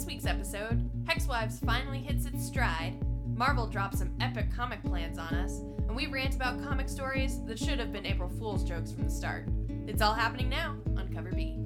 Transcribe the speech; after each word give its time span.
this 0.00 0.06
week's 0.06 0.24
episode, 0.24 0.88
Hexwives 1.04 1.62
finally 1.62 1.98
hits 1.98 2.24
its 2.24 2.46
stride, 2.46 2.96
Marvel 3.36 3.66
drops 3.66 3.98
some 3.98 4.10
epic 4.18 4.46
comic 4.50 4.82
plans 4.82 5.18
on 5.18 5.34
us, 5.34 5.58
and 5.88 5.94
we 5.94 6.06
rant 6.06 6.34
about 6.34 6.62
comic 6.64 6.88
stories 6.88 7.44
that 7.44 7.58
should 7.58 7.78
have 7.78 7.92
been 7.92 8.06
April 8.06 8.30
Fool's 8.38 8.64
jokes 8.64 8.92
from 8.92 9.02
the 9.04 9.10
start. 9.10 9.46
It's 9.86 10.00
all 10.00 10.14
happening 10.14 10.48
now 10.48 10.78
on 10.96 11.12
Cover 11.14 11.32
B. 11.32 11.58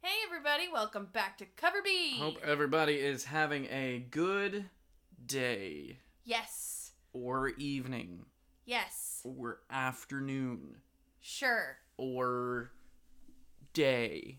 Hey 0.00 0.16
everybody, 0.26 0.68
welcome 0.72 1.08
back 1.12 1.36
to 1.36 1.44
Cover 1.44 1.82
B. 1.84 2.16
Hope 2.18 2.38
everybody 2.42 2.94
is 2.94 3.24
having 3.24 3.66
a 3.66 4.06
good 4.10 4.64
day 5.26 5.98
Yes. 6.24 6.92
or 7.12 7.50
evening 7.50 8.24
Yes. 8.64 9.20
or 9.24 9.58
afternoon 9.68 10.76
Sure. 11.20 11.76
or 11.98 12.72
day. 13.72 14.38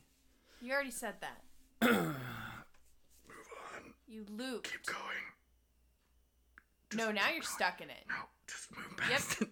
You 0.62 0.72
already 0.74 0.92
said 0.92 1.16
that. 1.22 1.42
Move 1.92 2.16
on. 2.16 3.94
You 4.08 4.26
looped. 4.30 4.72
Keep 4.72 4.86
going. 4.86 5.00
No, 6.96 7.12
now 7.12 7.30
you're 7.34 7.44
stuck 7.44 7.82
in 7.82 7.90
it. 7.90 8.06
No, 8.08 8.16
just 8.48 8.70
move 8.76 8.96
past 8.98 9.42
it. 9.42 9.50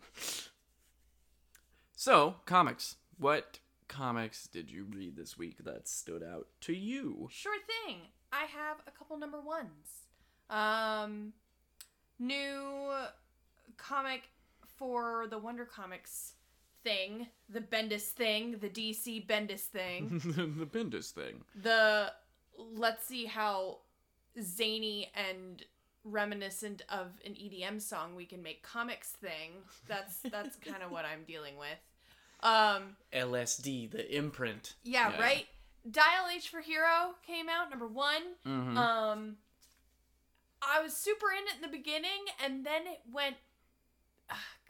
So, 1.95 2.35
comics. 2.45 2.97
What 3.17 3.59
comics 3.87 4.47
did 4.47 4.69
you 4.71 4.85
read 4.89 5.15
this 5.15 5.37
week 5.37 5.63
that 5.63 5.87
stood 5.87 6.23
out 6.23 6.47
to 6.61 6.73
you? 6.73 7.27
Sure 7.31 7.57
thing. 7.85 7.97
I 8.31 8.45
have 8.45 8.77
a 8.87 8.91
couple 8.91 9.17
number 9.17 9.41
ones. 9.41 10.05
Um, 10.49 11.33
new 12.19 12.91
comic 13.77 14.29
for 14.77 15.27
the 15.29 15.37
Wonder 15.37 15.65
Comics 15.65 16.33
thing, 16.83 17.27
the 17.49 17.61
Bendis 17.61 18.03
thing, 18.03 18.57
the 18.59 18.69
DC 18.69 19.25
Bendis 19.27 19.61
thing, 19.61 20.21
the 20.57 20.65
Bendis 20.65 21.11
thing. 21.11 21.43
the 21.61 22.11
let's 22.57 23.05
see 23.05 23.25
how 23.25 23.79
zany 24.41 25.11
and 25.15 25.63
reminiscent 26.03 26.81
of 26.89 27.07
an 27.25 27.33
EDM 27.33 27.79
song 27.81 28.15
we 28.15 28.25
can 28.25 28.41
make 28.41 28.63
comics 28.63 29.09
thing. 29.11 29.51
That's 29.87 30.17
that's 30.31 30.55
kind 30.65 30.83
of 30.83 30.91
what 30.91 31.05
I'm 31.05 31.23
dealing 31.27 31.57
with. 31.57 31.77
Um, 32.43 32.95
LSD, 33.13 33.91
the 33.91 34.15
imprint. 34.17 34.75
yeah, 34.83 35.11
Yeah. 35.11 35.21
right. 35.21 35.47
Dial 35.89 36.27
H 36.35 36.49
for 36.49 36.61
Hero 36.61 37.15
came 37.25 37.49
out 37.49 37.69
number 37.71 37.87
one. 37.87 38.21
Mm-hmm. 38.47 38.77
Um, 38.77 39.35
I 40.61 40.81
was 40.81 40.95
super 40.95 41.27
in 41.31 41.47
it 41.47 41.55
in 41.55 41.61
the 41.61 41.75
beginning, 41.75 42.25
and 42.43 42.63
then 42.65 42.83
it 42.87 43.01
went. 43.11 43.35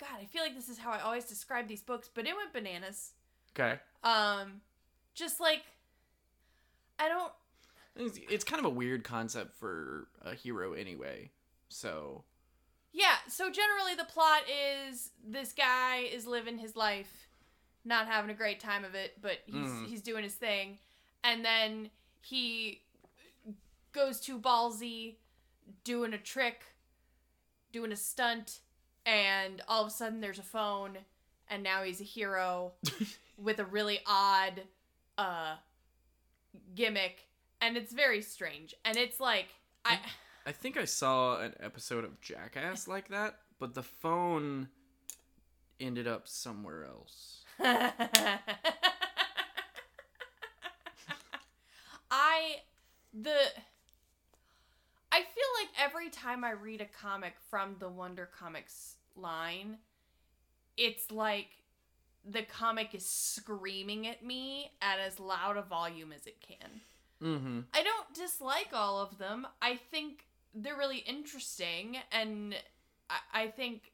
God, 0.01 0.09
I 0.19 0.25
feel 0.25 0.41
like 0.41 0.55
this 0.55 0.67
is 0.67 0.77
how 0.79 0.91
I 0.91 0.99
always 0.99 1.25
describe 1.25 1.67
these 1.69 1.81
books, 1.83 2.09
but 2.13 2.25
it 2.27 2.35
went 2.35 2.51
bananas. 2.51 3.11
okay. 3.55 3.79
Um, 4.03 4.61
just 5.13 5.39
like 5.39 5.61
I 6.99 7.07
don't. 7.07 7.31
It's, 7.95 8.19
it's 8.29 8.43
kind 8.43 8.59
of 8.59 8.65
a 8.65 8.69
weird 8.73 9.03
concept 9.03 9.53
for 9.55 10.07
a 10.23 10.33
hero 10.33 10.73
anyway. 10.73 11.29
So, 11.69 12.23
Yeah, 12.93 13.15
so 13.27 13.51
generally 13.51 13.95
the 13.95 14.05
plot 14.05 14.41
is 14.49 15.11
this 15.25 15.51
guy 15.53 15.97
is 16.11 16.25
living 16.25 16.57
his 16.57 16.75
life, 16.75 17.27
not 17.85 18.07
having 18.07 18.31
a 18.31 18.33
great 18.33 18.59
time 18.59 18.83
of 18.85 18.95
it, 18.95 19.21
but 19.21 19.39
he's 19.45 19.55
Mhm. 19.69 19.87
he's 19.87 20.01
doing 20.01 20.23
his 20.23 20.35
thing, 20.35 20.79
and 21.23 21.43
then 21.45 21.91
he 22.21 22.81
goes 23.91 24.19
too 24.19 24.39
ballsy, 24.39 25.17
doing 25.83 26.13
a 26.13 26.17
trick, 26.17 26.63
doing 27.71 27.91
a 27.91 27.95
stunt, 27.97 28.59
and 29.05 29.61
all 29.67 29.81
of 29.81 29.87
a 29.87 29.91
sudden 29.91 30.21
there's 30.21 30.39
a 30.39 30.43
phone, 30.43 30.97
and 31.49 31.63
now 31.63 31.83
he's 31.83 32.01
a 32.01 32.05
hero 32.05 32.73
with 33.37 33.59
a 33.59 33.65
really 33.65 33.99
odd 34.05 34.63
uh 35.17 35.55
gimmick, 36.75 37.27
and 37.59 37.77
it's 37.77 37.93
very 37.93 38.21
strange, 38.21 38.75
and 38.85 38.97
it's 38.97 39.19
like 39.19 39.47
I. 39.85 39.99
I 40.43 40.51
think 40.51 40.75
I 40.75 40.85
saw 40.85 41.39
an 41.39 41.53
episode 41.59 42.03
of 42.03 42.19
Jackass 42.19 42.87
like 42.87 43.09
that, 43.09 43.35
but 43.59 43.75
the 43.75 43.83
phone 43.83 44.69
ended 45.79 46.07
up 46.07 46.27
somewhere 46.27 46.83
else. 46.85 47.43
I 52.11 52.55
the 53.13 53.35
I 55.11 55.19
feel 55.19 55.43
like 55.59 55.69
every 55.77 56.09
time 56.09 56.43
I 56.43 56.51
read 56.51 56.81
a 56.81 56.85
comic 56.85 57.33
from 57.49 57.75
the 57.79 57.89
Wonder 57.89 58.29
Comics 58.37 58.95
line, 59.15 59.77
it's 60.77 61.11
like 61.11 61.47
the 62.23 62.43
comic 62.43 62.93
is 62.93 63.05
screaming 63.05 64.07
at 64.07 64.23
me 64.23 64.71
at 64.81 64.99
as 64.99 65.19
loud 65.19 65.57
a 65.57 65.61
volume 65.61 66.13
as 66.13 66.27
it 66.27 66.37
can. 66.39 66.81
Mm-hmm. 67.21 67.59
I 67.73 67.83
don't 67.83 68.13
dislike 68.13 68.69
all 68.73 68.99
of 68.99 69.17
them. 69.17 69.47
I 69.61 69.75
think 69.75 70.25
they're 70.53 70.77
really 70.77 70.99
interesting 70.99 71.97
and 72.11 72.55
I, 73.09 73.43
I 73.43 73.47
think 73.47 73.91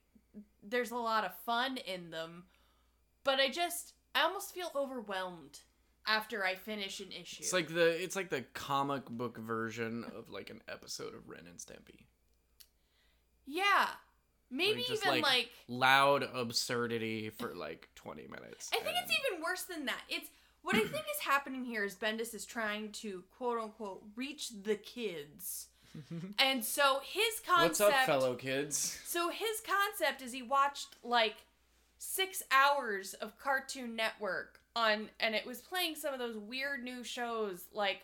there's 0.64 0.92
a 0.92 0.98
lot 0.98 1.26
of 1.26 1.38
fun 1.46 1.78
in 1.78 2.12
them. 2.12 2.44
But 3.24 3.40
I 3.40 3.50
just 3.50 3.94
I 4.16 4.24
almost 4.24 4.54
feel 4.54 4.72
overwhelmed 4.76 5.60
after 6.08 6.44
I 6.44 6.56
finish 6.56 7.00
an 7.00 7.12
issue. 7.12 7.44
It's 7.44 7.54
like 7.54 7.68
the 7.74 7.88
it's 8.04 8.16
like 8.16 8.30
the 8.30 8.42
comic 8.54 9.06
book 9.10 9.38
version 9.38 10.06
of 10.16 10.30
like 10.30 10.50
an 10.50 10.62
episode 10.68 11.14
of 11.14 11.30
Ren 11.30 11.46
and 11.48 11.60
Stimpy. 11.60 12.06
Yeah. 13.46 13.88
Maybe 14.50 14.86
Like, 14.90 14.98
even 14.98 15.12
like, 15.12 15.24
like 15.24 15.50
Loud 15.68 16.24
absurdity 16.34 17.30
for 17.30 17.54
like 17.54 17.90
20 17.96 18.28
minutes. 18.28 18.70
I 18.74 18.78
think 18.78 18.96
it's 19.04 19.12
even 19.12 19.44
worse 19.44 19.64
than 19.64 19.86
that. 19.86 20.02
It's 20.08 20.30
what 20.62 20.76
I 20.76 20.80
think 20.80 20.94
is 20.94 21.22
happening 21.22 21.66
here 21.66 21.84
is 21.84 21.96
Bendis 21.96 22.34
is 22.34 22.46
trying 22.46 22.92
to 22.94 23.24
quote 23.38 23.60
unquote 23.60 24.04
reach 24.16 24.50
the 24.64 24.76
kids. 24.76 25.68
and 26.40 26.64
so 26.64 27.02
his 27.04 27.42
concept 27.46 27.80
What's 27.80 27.82
up, 27.82 28.06
fellow 28.06 28.36
kids? 28.36 29.00
So 29.06 29.30
his 29.30 29.62
concept 29.66 30.22
is 30.22 30.32
he 30.32 30.42
watched 30.42 30.96
like 31.04 31.38
six 31.98 32.44
hours 32.52 33.14
of 33.16 33.38
Cartoon 33.40 33.96
Network 33.96 34.57
on, 34.78 35.10
and 35.20 35.34
it 35.36 35.46
was 35.46 35.60
playing 35.60 35.96
some 35.96 36.14
of 36.14 36.20
those 36.20 36.38
weird 36.38 36.84
new 36.84 37.04
shows 37.04 37.66
like 37.74 38.02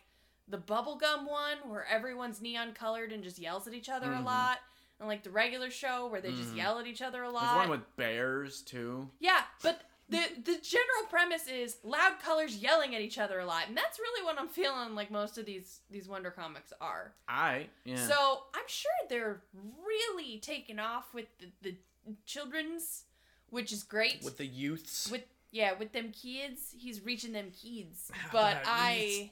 the 0.47 0.57
Bubblegum 0.57 1.29
one 1.29 1.57
where 1.69 1.85
everyone's 1.85 2.41
neon 2.41 2.73
colored 2.73 3.11
and 3.11 3.23
just 3.23 3.39
yells 3.39 3.67
at 3.67 3.73
each 3.73 3.89
other 3.89 4.11
a 4.11 4.17
Mhm. 4.17 4.25
lot, 4.25 4.59
and 4.99 5.07
like 5.07 5.23
the 5.23 5.29
regular 5.29 5.69
show 5.69 6.07
where 6.07 6.19
they 6.21 6.31
just 6.31 6.51
Mhm. 6.53 6.57
yell 6.57 6.79
at 6.79 6.87
each 6.87 7.01
other 7.01 7.23
a 7.23 7.29
lot 7.29 7.55
There's 7.55 7.69
one 7.69 7.79
with 7.79 7.95
bears 7.95 8.61
too. 8.61 9.09
yeah, 9.19 9.45
but 9.61 9.81
the 10.09 10.19
the 10.43 10.57
general 10.59 11.05
premise 11.09 11.47
is 11.47 11.77
loud 11.83 12.19
colors 12.19 12.57
yelling 12.57 12.93
at 12.93 13.01
each 13.01 13.17
other 13.17 13.39
a 13.39 13.45
lot, 13.45 13.67
and 13.67 13.77
that's 13.77 13.97
really 13.99 14.23
what 14.25 14.37
I'm 14.39 14.49
feeling 14.49 14.95
like 14.95 15.09
most 15.11 15.37
of 15.37 15.45
these 15.45 15.79
these 15.89 16.07
Wonder 16.09 16.29
comics 16.31 16.73
are. 16.81 17.13
I 17.27 17.69
yeah. 17.85 18.05
So 18.07 18.43
I'm 18.53 18.67
sure 18.67 18.91
they're 19.09 19.41
really 19.53 20.39
taking 20.39 20.77
off 20.79 21.13
with 21.13 21.27
the, 21.39 21.51
the 21.61 21.77
children's, 22.25 23.05
which 23.49 23.71
is 23.71 23.83
great. 23.83 24.21
with 24.23 24.37
the 24.37 24.45
youths. 24.45 25.09
With 25.09 25.23
yeah, 25.53 25.73
with 25.77 25.93
them 25.93 26.11
kids, 26.11 26.73
he's 26.77 27.05
reaching 27.05 27.31
them 27.31 27.51
kids. 27.51 28.11
But 28.31 28.63
I, 28.65 29.29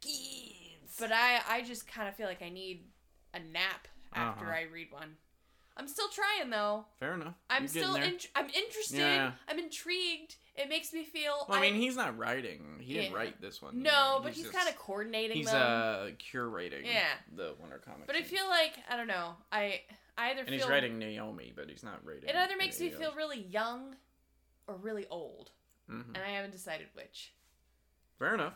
kids. 0.00 0.96
but 0.98 1.12
I, 1.12 1.40
I 1.48 1.62
just 1.62 1.86
kind 1.90 2.08
of 2.08 2.14
feel 2.16 2.26
like 2.26 2.42
I 2.42 2.48
need 2.50 2.84
a 3.32 3.38
nap 3.38 3.86
after 4.12 4.44
Uh-huh. 4.46 4.54
I 4.54 4.66
read 4.72 4.88
one. 4.90 5.16
I'm 5.76 5.86
still 5.86 6.08
trying 6.08 6.50
though. 6.50 6.86
Fair 6.98 7.14
enough. 7.14 7.34
I'm 7.48 7.62
You're 7.62 7.68
still, 7.68 7.94
in, 7.94 8.16
I'm 8.34 8.46
interested. 8.46 8.98
Yeah. 8.98 9.30
I'm 9.48 9.60
intrigued. 9.60 10.34
It 10.56 10.68
makes 10.68 10.92
me 10.92 11.04
feel. 11.04 11.46
Well, 11.48 11.56
I 11.56 11.60
mean, 11.60 11.76
he's 11.76 11.94
not 11.94 12.18
writing. 12.18 12.78
He 12.80 12.94
didn't 12.94 13.12
write 13.14 13.40
this 13.40 13.62
one. 13.62 13.80
no, 13.80 13.90
either. 14.16 14.24
but 14.24 14.32
he's, 14.32 14.48
kind 14.50 14.68
of 14.68 14.76
coordinating 14.76 15.36
He's 15.36 15.46
them. 15.46 15.54
uh 15.54 16.06
curating. 16.32 16.84
Yeah. 16.84 17.04
The 17.36 17.54
Wonder 17.60 17.78
Comics. 17.78 18.08
but 18.08 18.16
I 18.16 18.22
feel 18.22 18.48
like 18.48 18.72
I 18.90 18.96
don't 18.96 19.06
know. 19.06 19.34
I, 19.52 19.82
I 20.16 20.30
either 20.30 20.40
And 20.40 20.48
feel 20.48 20.58
he's 20.58 20.68
writing 20.68 20.98
Naomi, 20.98 21.52
but 21.54 21.70
he's 21.70 21.84
not 21.84 22.04
writing. 22.04 22.28
It 22.28 22.34
either 22.34 22.56
makes 22.56 22.80
me 22.80 22.90
feel 22.90 23.12
really 23.14 23.40
young 23.42 23.94
or 24.68 24.76
really 24.76 25.06
old, 25.08 25.50
Mhm. 25.88 26.08
and 26.14 26.18
I 26.18 26.28
haven't 26.30 26.52
decided 26.52 26.88
which. 26.94 27.32
Fair 28.18 28.34
enough. 28.34 28.54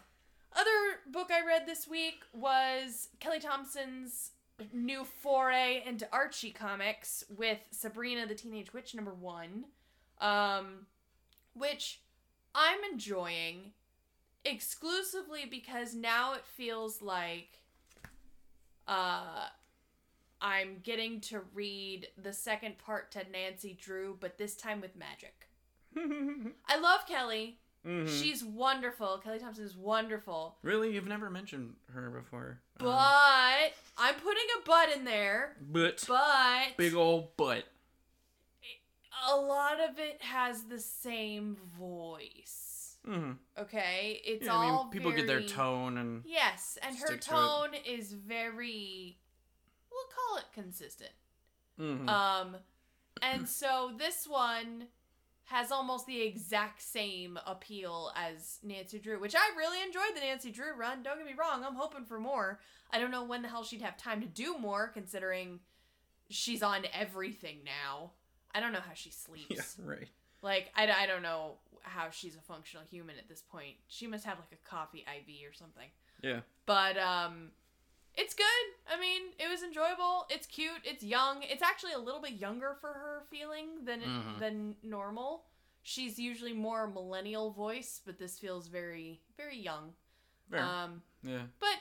Other 0.52 1.00
book 1.06 1.30
I 1.30 1.40
read 1.44 1.66
this 1.66 1.88
week 1.88 2.24
was 2.32 3.08
Kelly 3.20 3.40
Thompson's 3.40 4.32
new 4.72 5.04
foray 5.04 5.82
into 5.84 6.06
Archie 6.12 6.52
comics 6.52 7.24
with 7.28 7.58
Sabrina 7.70 8.26
the 8.26 8.34
Teenage 8.34 8.72
Witch 8.72 8.94
number 8.94 9.14
1. 9.14 9.72
Um 10.18 10.86
which 11.54 12.02
I'm 12.54 12.82
enjoying 12.84 13.72
exclusively 14.44 15.46
because 15.46 15.94
now 15.94 16.34
it 16.34 16.44
feels 16.46 17.00
like 17.02 17.62
uh 18.86 19.48
I'm 20.40 20.80
getting 20.80 21.20
to 21.22 21.40
read 21.54 22.08
the 22.20 22.32
second 22.32 22.78
part 22.78 23.10
to 23.12 23.24
Nancy 23.30 23.74
Drew, 23.74 24.16
but 24.20 24.38
this 24.38 24.56
time 24.56 24.80
with 24.80 24.96
magic. 24.96 25.48
I 26.66 26.78
love 26.78 27.06
Kelly. 27.06 27.58
Mhm. 27.86 28.08
She's 28.08 28.44
wonderful. 28.44 29.18
Kelly 29.18 29.38
Thompson 29.40 29.64
is 29.64 29.76
wonderful. 29.76 30.56
really 30.62 30.92
you've 30.94 31.08
never 31.08 31.28
mentioned 31.30 31.74
her 31.92 32.10
before. 32.10 32.60
But 32.78 32.86
Um, 32.86 33.70
I'm 33.98 34.14
putting 34.14 34.44
a 34.58 34.62
but 34.64 34.88
in 34.96 35.04
there. 35.04 35.56
but 35.60 36.04
But 36.06 36.76
big 36.76 36.94
old 36.94 37.36
butt. 37.36 37.64
a 39.28 39.36
lot 39.36 39.80
of 39.80 39.98
it 39.98 40.22
has 40.22 40.64
the 40.64 40.78
same 40.78 41.56
voice. 41.78 42.98
Mm-hmm. 43.08 43.32
Okay, 43.58 44.20
it's 44.24 44.46
Yeah, 44.46 44.52
I 44.54 44.68
all 44.70 44.84
mean, 44.84 44.92
people 44.92 45.10
get 45.10 45.26
their 45.26 45.42
tone 45.42 45.98
and 45.98 46.24
Yes, 46.24 46.78
and 46.82 46.96
her 46.96 47.06
stick 47.06 47.20
to 47.22 47.28
tone 47.30 47.74
is 47.74 48.12
very, 48.12 49.18
we'll 49.90 50.06
call 50.14 50.38
it 50.38 50.44
consistent. 50.54 51.10
Mhm. 51.80 52.08
Um, 52.08 52.56
and 53.20 53.48
so 53.48 53.92
this 53.96 54.26
one 54.28 54.88
has 55.52 55.70
almost 55.70 56.06
the 56.06 56.22
exact 56.22 56.80
same 56.80 57.38
appeal 57.46 58.10
as 58.16 58.58
Nancy 58.62 58.98
Drew, 58.98 59.20
which 59.20 59.34
I 59.34 59.56
really 59.56 59.82
enjoyed 59.82 60.16
the 60.16 60.20
Nancy 60.20 60.50
Drew 60.50 60.74
run. 60.74 61.02
Don't 61.02 61.18
get 61.18 61.26
me 61.26 61.34
wrong, 61.38 61.62
I'm 61.64 61.74
hoping 61.74 62.06
for 62.06 62.18
more. 62.18 62.58
I 62.90 62.98
don't 62.98 63.10
know 63.10 63.24
when 63.24 63.42
the 63.42 63.48
hell 63.48 63.62
she'd 63.62 63.82
have 63.82 63.96
time 63.96 64.22
to 64.22 64.26
do 64.26 64.56
more, 64.58 64.88
considering 64.88 65.60
she's 66.30 66.62
on 66.62 66.84
everything 66.94 67.58
now. 67.64 68.12
I 68.54 68.60
don't 68.60 68.72
know 68.72 68.80
how 68.80 68.94
she 68.94 69.10
sleeps. 69.10 69.46
yeah, 69.78 69.84
right. 69.84 70.08
Like, 70.40 70.72
I, 70.74 70.90
I 70.90 71.06
don't 71.06 71.22
know 71.22 71.58
how 71.82 72.08
she's 72.10 72.34
a 72.34 72.40
functional 72.40 72.84
human 72.90 73.16
at 73.18 73.28
this 73.28 73.42
point. 73.42 73.74
She 73.88 74.06
must 74.06 74.24
have 74.24 74.38
like 74.38 74.52
a 74.52 74.68
coffee 74.68 75.00
IV 75.00 75.50
or 75.50 75.52
something. 75.52 75.88
Yeah. 76.22 76.40
But 76.66 76.96
um 76.96 77.50
it's 78.16 78.34
good. 78.34 78.44
I 78.90 79.00
mean, 79.00 79.22
it 79.38 79.48
was 79.48 79.62
enjoyable. 79.62 80.26
It's 80.30 80.46
cute. 80.46 80.80
It's 80.84 81.02
young. 81.02 81.38
It's 81.42 81.62
actually 81.62 81.92
a 81.92 81.98
little 81.98 82.20
bit 82.20 82.32
younger 82.34 82.76
for 82.80 82.88
her 82.92 83.22
feeling 83.30 83.84
than 83.84 84.00
Mhm. 84.02 84.38
than 84.38 84.76
normal. 84.82 85.44
She's 85.82 86.18
usually 86.18 86.52
more 86.52 86.86
millennial 86.86 87.50
voice, 87.50 88.00
but 88.04 88.18
this 88.18 88.38
feels 88.38 88.68
very 88.68 89.20
very 89.36 89.58
young. 89.58 89.94
Fair. 90.50 90.62
Um 90.62 91.02
yeah. 91.22 91.42
but 91.58 91.78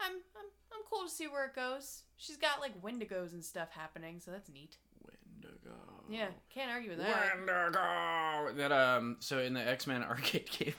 I'm 0.00 0.12
I'm 0.36 0.46
I'm 0.74 0.82
cool 0.90 1.04
to 1.04 1.10
see 1.10 1.28
where 1.28 1.46
it 1.46 1.54
goes. 1.54 2.02
She's 2.16 2.36
got 2.36 2.60
like 2.60 2.80
wendigos 2.82 3.32
and 3.32 3.44
stuff 3.44 3.70
happening, 3.70 4.20
so 4.20 4.30
that's 4.30 4.48
neat. 4.50 4.76
Wendigo. 5.04 5.74
Yeah, 6.08 6.28
can't 6.50 6.70
argue 6.70 6.90
with 6.90 6.98
that. 6.98 7.36
Wendigo. 7.36 8.54
That 8.56 8.72
um. 8.72 9.16
So 9.20 9.38
in 9.38 9.54
the 9.54 9.60
X 9.66 9.86
Men 9.86 10.02
arcade 10.12 10.50
game, 10.50 10.74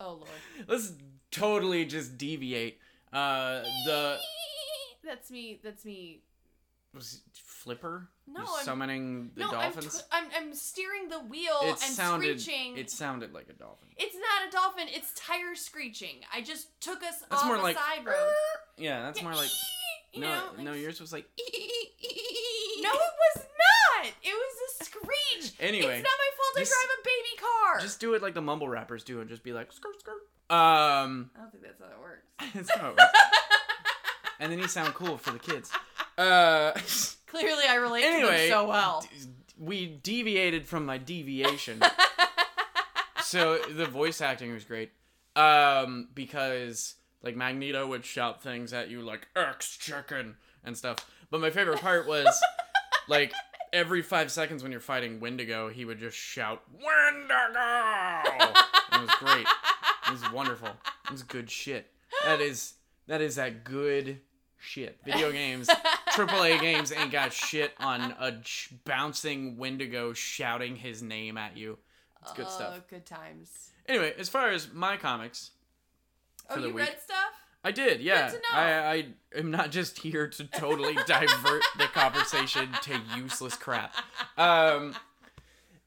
Oh 0.00 0.14
lord. 0.14 0.28
let's 0.66 0.92
totally 1.30 1.84
just 1.84 2.18
deviate. 2.18 2.80
Uh, 3.12 3.62
the 3.84 4.18
That's 5.04 5.30
me. 5.30 5.60
That's 5.62 5.84
me. 5.84 6.20
was 6.94 7.14
it 7.26 7.38
Flipper 7.42 8.08
No, 8.26 8.40
I'm- 8.40 8.64
summoning 8.64 9.30
the 9.34 9.40
no, 9.42 9.46
I'm, 9.48 9.72
dolphins. 9.72 10.00
tw- 10.02 10.06
I'm 10.12 10.24
I'm 10.36 10.54
steering 10.54 11.08
the 11.08 11.20
wheel 11.20 11.58
it 11.62 11.68
and 11.70 11.78
sounded. 11.78 12.40
screeching. 12.40 12.76
It 12.76 12.90
sounded 12.90 13.32
like 13.32 13.48
a 13.48 13.52
dolphin. 13.54 13.88
It's 13.96 14.14
not 14.14 14.48
a 14.48 14.50
dolphin. 14.50 14.86
It's 14.90 15.12
tire 15.14 15.54
screeching. 15.54 16.20
I 16.32 16.40
just 16.42 16.80
took 16.80 17.02
us 17.02 17.20
That's 17.30 17.42
off 17.42 17.46
more 17.46 17.56
a 17.56 17.62
like. 17.62 17.76
side 17.76 18.04
road. 18.06 18.14
Yeah, 18.78 19.02
that's 19.02 19.22
more 19.22 19.34
like. 19.34 19.50
You 20.14 20.22
no, 20.22 20.28
know, 20.56 20.62
no, 20.62 20.70
like- 20.72 20.80
yours 20.80 21.00
was 21.00 21.12
like. 21.12 21.26
No, 21.36 22.88
it 22.88 23.14
was 23.36 23.44
not. 23.44 24.06
It 24.22 24.32
was 24.32 24.80
a 24.80 24.84
screech. 24.84 25.52
Anyway, 25.60 25.98
it's 25.98 26.02
not 26.02 26.18
my 26.18 26.30
fault. 26.36 26.56
just- 26.56 26.72
I 26.72 26.86
drive 26.86 26.98
a 26.98 27.02
baby 27.04 27.36
car. 27.40 27.80
Just 27.80 28.00
do 28.00 28.14
it 28.14 28.22
like 28.22 28.32
the 28.34 28.40
mumble 28.40 28.68
rappers 28.68 29.04
do, 29.04 29.20
and 29.20 29.28
just 29.28 29.42
be 29.42 29.52
like 29.52 29.70
skirt 29.72 30.00
skirt. 30.00 30.22
Um, 30.50 31.30
I 31.36 31.40
don't 31.40 31.50
think 31.52 31.64
that's 31.64 31.78
how 31.80 31.86
it 31.86 32.00
works. 32.00 32.26
that's 32.54 32.70
how 32.78 32.88
it 32.90 32.96
works. 32.96 33.18
and 34.40 34.50
then 34.52 34.58
you 34.58 34.68
sound 34.68 34.94
cool 34.94 35.16
for 35.18 35.30
the 35.32 35.38
kids. 35.38 35.70
Uh, 36.16 36.72
Clearly, 37.26 37.64
I 37.68 37.74
relate 37.76 38.02
to 38.02 38.08
Anyway, 38.08 38.48
them 38.48 38.50
so 38.50 38.68
well. 38.68 39.06
we 39.58 39.86
deviated 40.02 40.66
from 40.66 40.86
my 40.86 40.96
deviation. 40.98 41.80
so 43.22 43.58
the 43.58 43.86
voice 43.86 44.20
acting 44.20 44.52
was 44.52 44.64
great. 44.64 44.92
Um, 45.36 46.08
because 46.14 46.94
like 47.22 47.36
Magneto 47.36 47.86
would 47.86 48.04
shout 48.04 48.42
things 48.42 48.72
at 48.72 48.88
you 48.88 49.02
like 49.02 49.28
X 49.36 49.76
chicken 49.76 50.36
and 50.64 50.76
stuff. 50.76 50.98
But 51.30 51.40
my 51.40 51.50
favorite 51.50 51.80
part 51.80 52.08
was 52.08 52.26
like 53.08 53.32
every 53.72 54.02
five 54.02 54.32
seconds 54.32 54.62
when 54.62 54.72
you're 54.72 54.80
fighting 54.80 55.20
Wendigo, 55.20 55.68
he 55.68 55.84
would 55.84 55.98
just 55.98 56.16
shout 56.16 56.62
Wendigo. 56.72 57.60
it 58.92 59.00
was 59.00 59.10
great. 59.18 59.46
It 60.08 60.12
was 60.12 60.32
wonderful. 60.32 60.68
It 61.04 61.10
was 61.12 61.22
good 61.22 61.50
shit. 61.50 61.90
That 62.24 62.40
is 62.40 62.74
that 63.06 63.20
is 63.20 63.36
that 63.36 63.64
good 63.64 64.20
shit. 64.58 64.98
Video 65.04 65.30
games, 65.30 65.68
AAA 66.10 66.60
games 66.60 66.92
ain't 66.92 67.12
got 67.12 67.32
shit 67.32 67.72
on 67.78 68.14
a 68.18 68.40
ch- 68.42 68.70
bouncing 68.84 69.56
Wendigo 69.56 70.12
shouting 70.12 70.76
his 70.76 71.02
name 71.02 71.36
at 71.38 71.56
you. 71.56 71.78
It's 72.22 72.32
good 72.32 72.46
Oh, 72.48 72.50
stuff. 72.50 72.80
Good 72.90 73.06
times. 73.06 73.70
Anyway, 73.86 74.14
as 74.18 74.28
far 74.28 74.50
as 74.50 74.72
my 74.72 74.96
comics, 74.96 75.52
Oh, 76.50 76.54
For 76.54 76.60
the 76.60 76.68
you 76.68 76.74
week. 76.74 76.86
read 76.88 76.96
stuff? 77.00 77.32
I 77.62 77.72
did, 77.72 78.00
yeah. 78.00 78.28
to 78.28 78.32
know. 78.34 78.40
I, 78.52 78.90
I 78.92 79.06
am 79.36 79.50
not 79.50 79.70
just 79.70 79.98
here 79.98 80.26
to 80.28 80.44
totally 80.44 80.94
divert 81.06 81.62
the 81.76 81.84
conversation 81.92 82.68
to 82.82 83.00
useless 83.16 83.54
crap. 83.56 83.94
Um, 84.38 84.94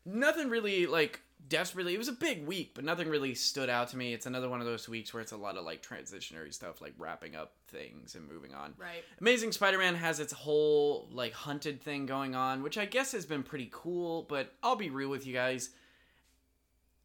nothing 0.06 0.50
really 0.50 0.86
like 0.86 1.22
desperately. 1.52 1.94
It 1.94 1.98
was 1.98 2.08
a 2.08 2.14
big 2.14 2.48
week, 2.48 2.72
but 2.74 2.84
nothing 2.84 3.10
really 3.10 3.36
stood 3.36 3.70
out 3.70 3.90
to 3.90 3.98
me. 3.98 4.14
It's 4.14 4.26
another 4.26 4.50
one 4.50 4.62
of 4.62 4.66
those 4.66 4.88
weeks 4.90 5.14
where 5.14 5.22
it's 5.22 5.34
a 5.34 5.38
lot 5.38 5.58
of 5.58 5.66
like 5.66 5.86
transitionary 5.86 6.52
stuff, 6.52 6.82
like 6.82 6.94
wrapping 6.98 7.36
up 7.36 7.54
things 7.68 8.16
and 8.16 8.28
moving 8.28 8.56
on. 8.56 8.74
Right. 8.78 9.04
Amazing 9.20 9.52
Spider-Man 9.52 9.96
has 9.96 10.20
its 10.20 10.34
whole 10.34 11.10
like 11.12 11.34
hunted 11.34 11.82
thing 11.82 12.06
going 12.08 12.34
on, 12.34 12.64
which 12.64 12.78
I 12.78 12.86
guess 12.86 13.12
has 13.12 13.26
been 13.26 13.44
pretty 13.44 13.70
cool, 13.72 14.24
but 14.24 14.54
I'll 14.64 14.78
be 14.78 14.90
real 14.90 15.10
with 15.10 15.28
you 15.28 15.34
guys. 15.34 15.70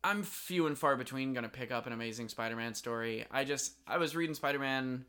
I'm 0.05 0.23
few 0.23 0.69
and 0.69 0.79
far 0.79 0.95
between 0.95 1.35
gonna 1.35 1.49
pick 1.49 1.73
up 1.73 1.87
an 1.89 1.93
Amazing 1.93 2.29
Spider-Man 2.29 2.75
story. 2.75 3.27
I 3.31 3.43
just 3.43 3.75
I 3.87 3.99
was 3.99 4.15
reading 4.15 4.37
Spider-Man 4.37 5.05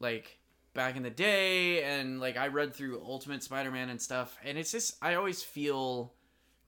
like 0.00 0.38
back 0.72 0.96
in 0.96 1.02
the 1.02 1.10
day 1.10 1.84
and 1.84 2.18
like 2.18 2.38
I 2.38 2.48
read 2.48 2.74
through 2.74 3.02
Ultimate 3.04 3.42
Spider-Man 3.42 3.90
and 3.90 4.00
stuff 4.00 4.38
and 4.42 4.56
it's 4.56 4.72
just 4.72 4.96
I 5.02 5.14
always 5.14 5.42
feel 5.42 6.14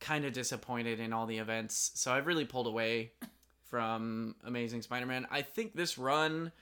kind 0.05 0.25
of 0.27 0.33
disappointed 0.35 1.01
in 1.01 1.13
all 1.13 1.27
the 1.27 1.39
events. 1.39 1.93
So 1.95 2.13
I've 2.13 2.27
really 2.27 2.45
pulled 2.45 2.67
away 2.67 3.13
from 3.71 4.37
Amazing 4.45 4.83
Spider-Man. 4.83 5.27
I 5.31 5.41
think 5.43 5.75
this 5.75 5.97
run 5.97 6.53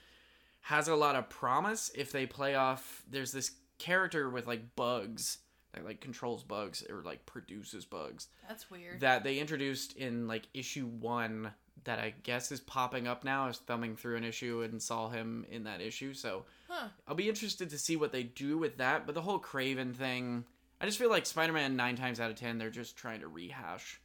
has 0.62 0.86
a 0.86 0.94
lot 0.94 1.16
of 1.16 1.28
promise 1.28 1.90
if 1.94 2.12
they 2.12 2.24
play 2.24 2.54
off 2.54 3.02
there's 3.10 3.32
this 3.32 3.50
character 3.78 4.30
with 4.30 4.46
like 4.46 4.76
bugs 4.76 5.38
that 5.74 5.84
like 5.84 6.00
controls 6.00 6.44
bugs 6.44 6.84
or 6.88 7.02
like 7.02 7.26
produces 7.26 7.84
bugs 7.84 8.28
That's 8.48 8.70
weird. 8.70 9.00
that 9.00 9.24
they 9.24 9.38
introduced 9.40 9.96
in 9.96 10.28
like 10.28 10.46
issue 10.54 10.86
1 10.86 11.50
that 11.84 11.98
I 11.98 12.14
guess 12.22 12.52
is 12.52 12.60
popping 12.60 13.08
up 13.08 13.24
now. 13.24 13.44
I 13.44 13.48
was 13.48 13.58
thumbing 13.58 13.96
through 13.96 14.16
an 14.16 14.22
issue 14.24 14.62
and 14.62 14.80
saw 14.80 15.08
him 15.08 15.44
in 15.50 15.64
that 15.64 15.80
issue. 15.80 16.14
So 16.14 16.44
huh. 16.68 16.88
I'll 17.08 17.16
be 17.16 17.28
interested 17.28 17.70
to 17.70 17.78
see 17.78 17.96
what 17.96 18.12
they 18.12 18.22
do 18.22 18.56
with 18.56 18.76
that. 18.76 19.04
But 19.04 19.16
the 19.16 19.22
whole 19.22 19.40
Kraven 19.40 19.92
thing, 19.92 20.44
I 20.82 20.87
just 20.87 20.99
feel 20.99 21.08
like 21.11 21.25
Spider 21.26 21.52
Man, 21.52 21.76
nine 21.76 21.96
times 21.96 22.19
out 22.20 22.31
of 22.31 22.37
ten, 22.37 22.58
they're 22.58 22.69
just 22.70 22.96
trying 22.96 23.20
to 23.20 23.29
rehash. 23.29 24.00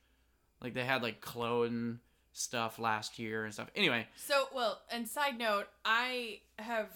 Like 0.61 0.73
they 0.75 0.85
had 0.85 1.01
like 1.01 1.19
clone 1.21 1.99
stuff 2.33 2.77
last 2.77 3.17
year 3.17 3.45
and 3.45 3.53
stuff. 3.53 3.69
Anyway, 3.75 4.07
So, 4.15 4.47
well, 4.53 4.79
and 4.91 5.07
side 5.07 5.37
note, 5.39 5.65
I 5.83 6.41
have 6.59 6.89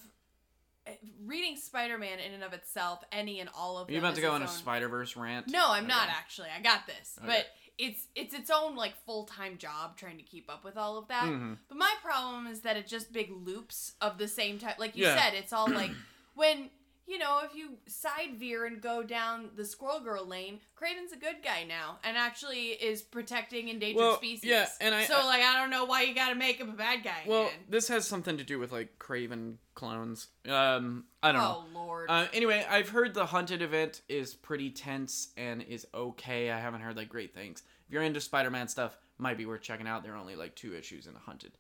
eh, 0.86 0.92
reading 1.26 1.58
Spider-Man 1.58 2.20
in 2.20 2.32
and 2.34 2.44
of 2.44 2.54
itself, 2.54 3.04
any 3.12 3.40
and 3.40 3.50
all 3.58 3.78
of 3.80 3.90
are 3.90 3.92
you 3.92 3.98
about 3.98 4.16
to 4.16 4.22
go 4.22 4.32
on 4.32 4.42
a 4.42 4.46
its 4.46 4.54
Spider 4.54 4.88
Verse 4.88 5.18
rant? 5.18 5.48
No, 5.48 5.66
I'm 5.72 5.88
not 5.88 6.10
actually. 6.10 6.50
I 6.56 6.62
got 6.62 6.86
this. 6.86 7.18
Okay. 7.18 7.28
But 7.28 7.48
it's 7.80 8.06
it's 8.14 8.36
its 8.36 8.52
own 8.52 8.76
like 8.76 8.94
full-time 9.06 9.58
job 9.58 9.98
trying 9.98 10.18
to 10.18 10.24
keep 10.24 10.48
up 10.52 10.64
with 10.64 10.78
all 10.78 10.98
of 11.00 11.08
that. 11.08 11.26
Mhm. 11.26 11.58
But 11.68 11.78
my 11.80 11.94
problem 12.04 12.46
is 12.46 12.62
that 12.62 12.78
it's 12.78 12.92
just 12.92 13.12
big 13.12 13.32
loops 13.32 13.94
of 14.00 14.20
the 14.20 14.28
same 14.28 14.60
type. 14.60 14.78
Like 14.78 14.96
you 14.96 15.06
Yeah. 15.06 15.20
said, 15.20 15.34
it's 15.34 15.52
all 15.54 15.68
like 15.70 15.90
when 16.36 16.70
you 17.08 17.18
know 17.18 17.42
if 17.44 17.56
you 17.56 17.78
side 17.88 18.38
veer 18.38 18.66
and 18.66 18.82
go 18.82 19.04
down 19.04 19.50
the 19.56 19.66
Squirrel 19.66 20.00
Girl 20.00 20.26
lane, 20.26 20.60
Kraven's 20.80 21.12
a 21.14 21.18
good 21.18 21.38
guy 21.44 21.64
now 21.64 21.98
and 22.04 22.16
actually 22.18 22.70
is 22.70 23.02
protecting 23.02 23.70
endangered 23.70 23.98
Well, 23.98 24.18
species. 24.18 24.44
yeah, 24.50 24.68
and 24.80 24.94
I- 24.96 25.06
so 25.06 25.16
like 25.26 25.42
I 25.42 25.60
don't 25.60 25.70
know 25.70 25.86
why 25.86 26.04
you 26.04 26.14
got 26.16 26.30
to 26.30 26.36
make 26.36 26.58
him 26.58 26.70
a 26.70 26.74
bad 26.74 27.04
guy. 27.04 27.24
Well, 27.26 27.48
again. 27.48 27.60
this 27.70 27.88
has 27.90 28.08
something 28.08 28.38
to 28.38 28.44
do 28.44 28.60
with 28.60 28.72
like 28.72 28.98
Kraven 29.00 29.56
clones. 29.74 30.28
Um, 30.48 31.06
I 31.24 31.32
don't 31.32 31.42
know. 31.42 31.66
oh 31.74 31.80
lord. 31.80 32.10
Uh, 32.10 32.28
anyway, 32.34 32.66
I've 32.70 32.90
heard 32.90 33.14
the 33.14 33.26
Hunted 33.26 33.62
event 33.62 34.02
is 34.10 34.34
pretty 34.34 34.70
tense 34.70 35.30
and 35.38 35.62
is 35.64 35.86
okay. 35.94 36.52
I 36.52 36.60
haven't 36.60 36.82
heard 36.82 36.98
like 36.98 37.10
great 37.10 37.34
things. 37.34 37.64
If 37.88 37.94
you're 37.94 38.04
into 38.04 38.22
Spider-Man 38.22 38.68
stuff, 38.68 38.98
might 39.18 39.38
be 39.38 39.46
worth 39.46 39.62
checking 39.62 39.88
out. 39.88 40.04
There 40.04 40.14
are 40.14 40.18
only 40.18 40.36
like 40.36 40.56
two 40.56 40.74
issues 40.76 41.08
in 41.08 41.14
the 41.14 41.20
Hunted. 41.20 41.52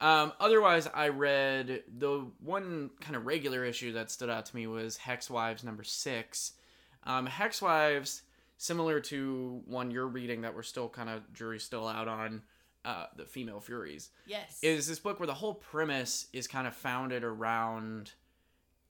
Um, 0.00 0.32
otherwise, 0.40 0.88
I 0.92 1.08
read 1.08 1.82
the 1.98 2.26
one 2.42 2.90
kind 3.00 3.16
of 3.16 3.26
regular 3.26 3.64
issue 3.64 3.92
that 3.92 4.10
stood 4.10 4.30
out 4.30 4.46
to 4.46 4.56
me 4.56 4.66
was 4.66 4.96
Hexwives 4.96 5.62
number 5.62 5.84
six. 5.84 6.52
Um, 7.04 7.26
Hex 7.26 7.60
Wives, 7.60 8.22
similar 8.56 9.00
to 9.00 9.62
one 9.66 9.90
you're 9.90 10.06
reading 10.06 10.42
that 10.42 10.54
we're 10.54 10.62
still 10.62 10.88
kind 10.88 11.10
of 11.10 11.30
jury's 11.32 11.64
still 11.64 11.86
out 11.86 12.08
on, 12.08 12.42
uh, 12.84 13.06
the 13.16 13.24
Female 13.24 13.60
Furies 13.60 14.08
yes. 14.26 14.58
is 14.62 14.86
this 14.86 14.98
book 14.98 15.20
where 15.20 15.26
the 15.26 15.34
whole 15.34 15.54
premise 15.54 16.28
is 16.32 16.46
kind 16.46 16.66
of 16.66 16.74
founded 16.74 17.24
around 17.24 18.12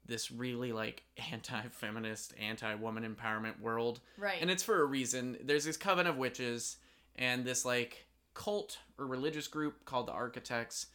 this 0.06 0.30
really 0.30 0.72
like 0.72 1.02
anti-feminist, 1.32 2.34
anti-woman 2.40 3.02
empowerment 3.04 3.58
world. 3.60 4.00
right. 4.18 4.38
And 4.40 4.50
it's 4.50 4.62
for 4.62 4.80
a 4.80 4.84
reason. 4.84 5.38
There's 5.42 5.64
this 5.64 5.76
coven 5.76 6.06
of 6.06 6.16
witches 6.16 6.76
and 7.16 7.44
this 7.44 7.64
like 7.64 8.06
cult 8.34 8.78
or 8.98 9.06
religious 9.06 9.48
group 9.48 9.84
called 9.84 10.06
the 10.06 10.12
Architects. 10.12 10.86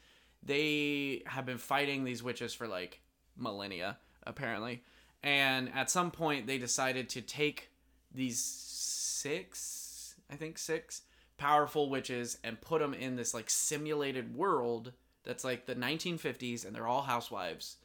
They 0.45 1.23
have 1.25 1.45
been 1.45 1.57
fighting 1.57 2.03
these 2.03 2.23
witches 2.23 2.53
for 2.53 2.67
like 2.67 3.01
millennia 3.35 3.97
apparently. 4.23 4.83
And 5.23 5.71
at 5.73 5.89
some 5.89 6.11
point 6.11 6.47
they 6.47 6.57
decided 6.57 7.09
to 7.09 7.21
take 7.21 7.69
these 8.13 8.41
six, 8.41 10.15
I 10.31 10.35
think 10.35 10.57
six 10.57 11.01
powerful 11.37 11.89
witches 11.89 12.37
and 12.43 12.61
put 12.61 12.79
them 12.79 12.93
in 12.93 13.15
this 13.15 13.33
like 13.33 13.49
simulated 13.49 14.35
world 14.35 14.93
that's 15.23 15.43
like 15.43 15.65
the 15.65 15.75
1950s 15.75 16.65
and 16.65 16.73
they're 16.73 16.87
all 16.87 17.01
housewives. 17.01 17.77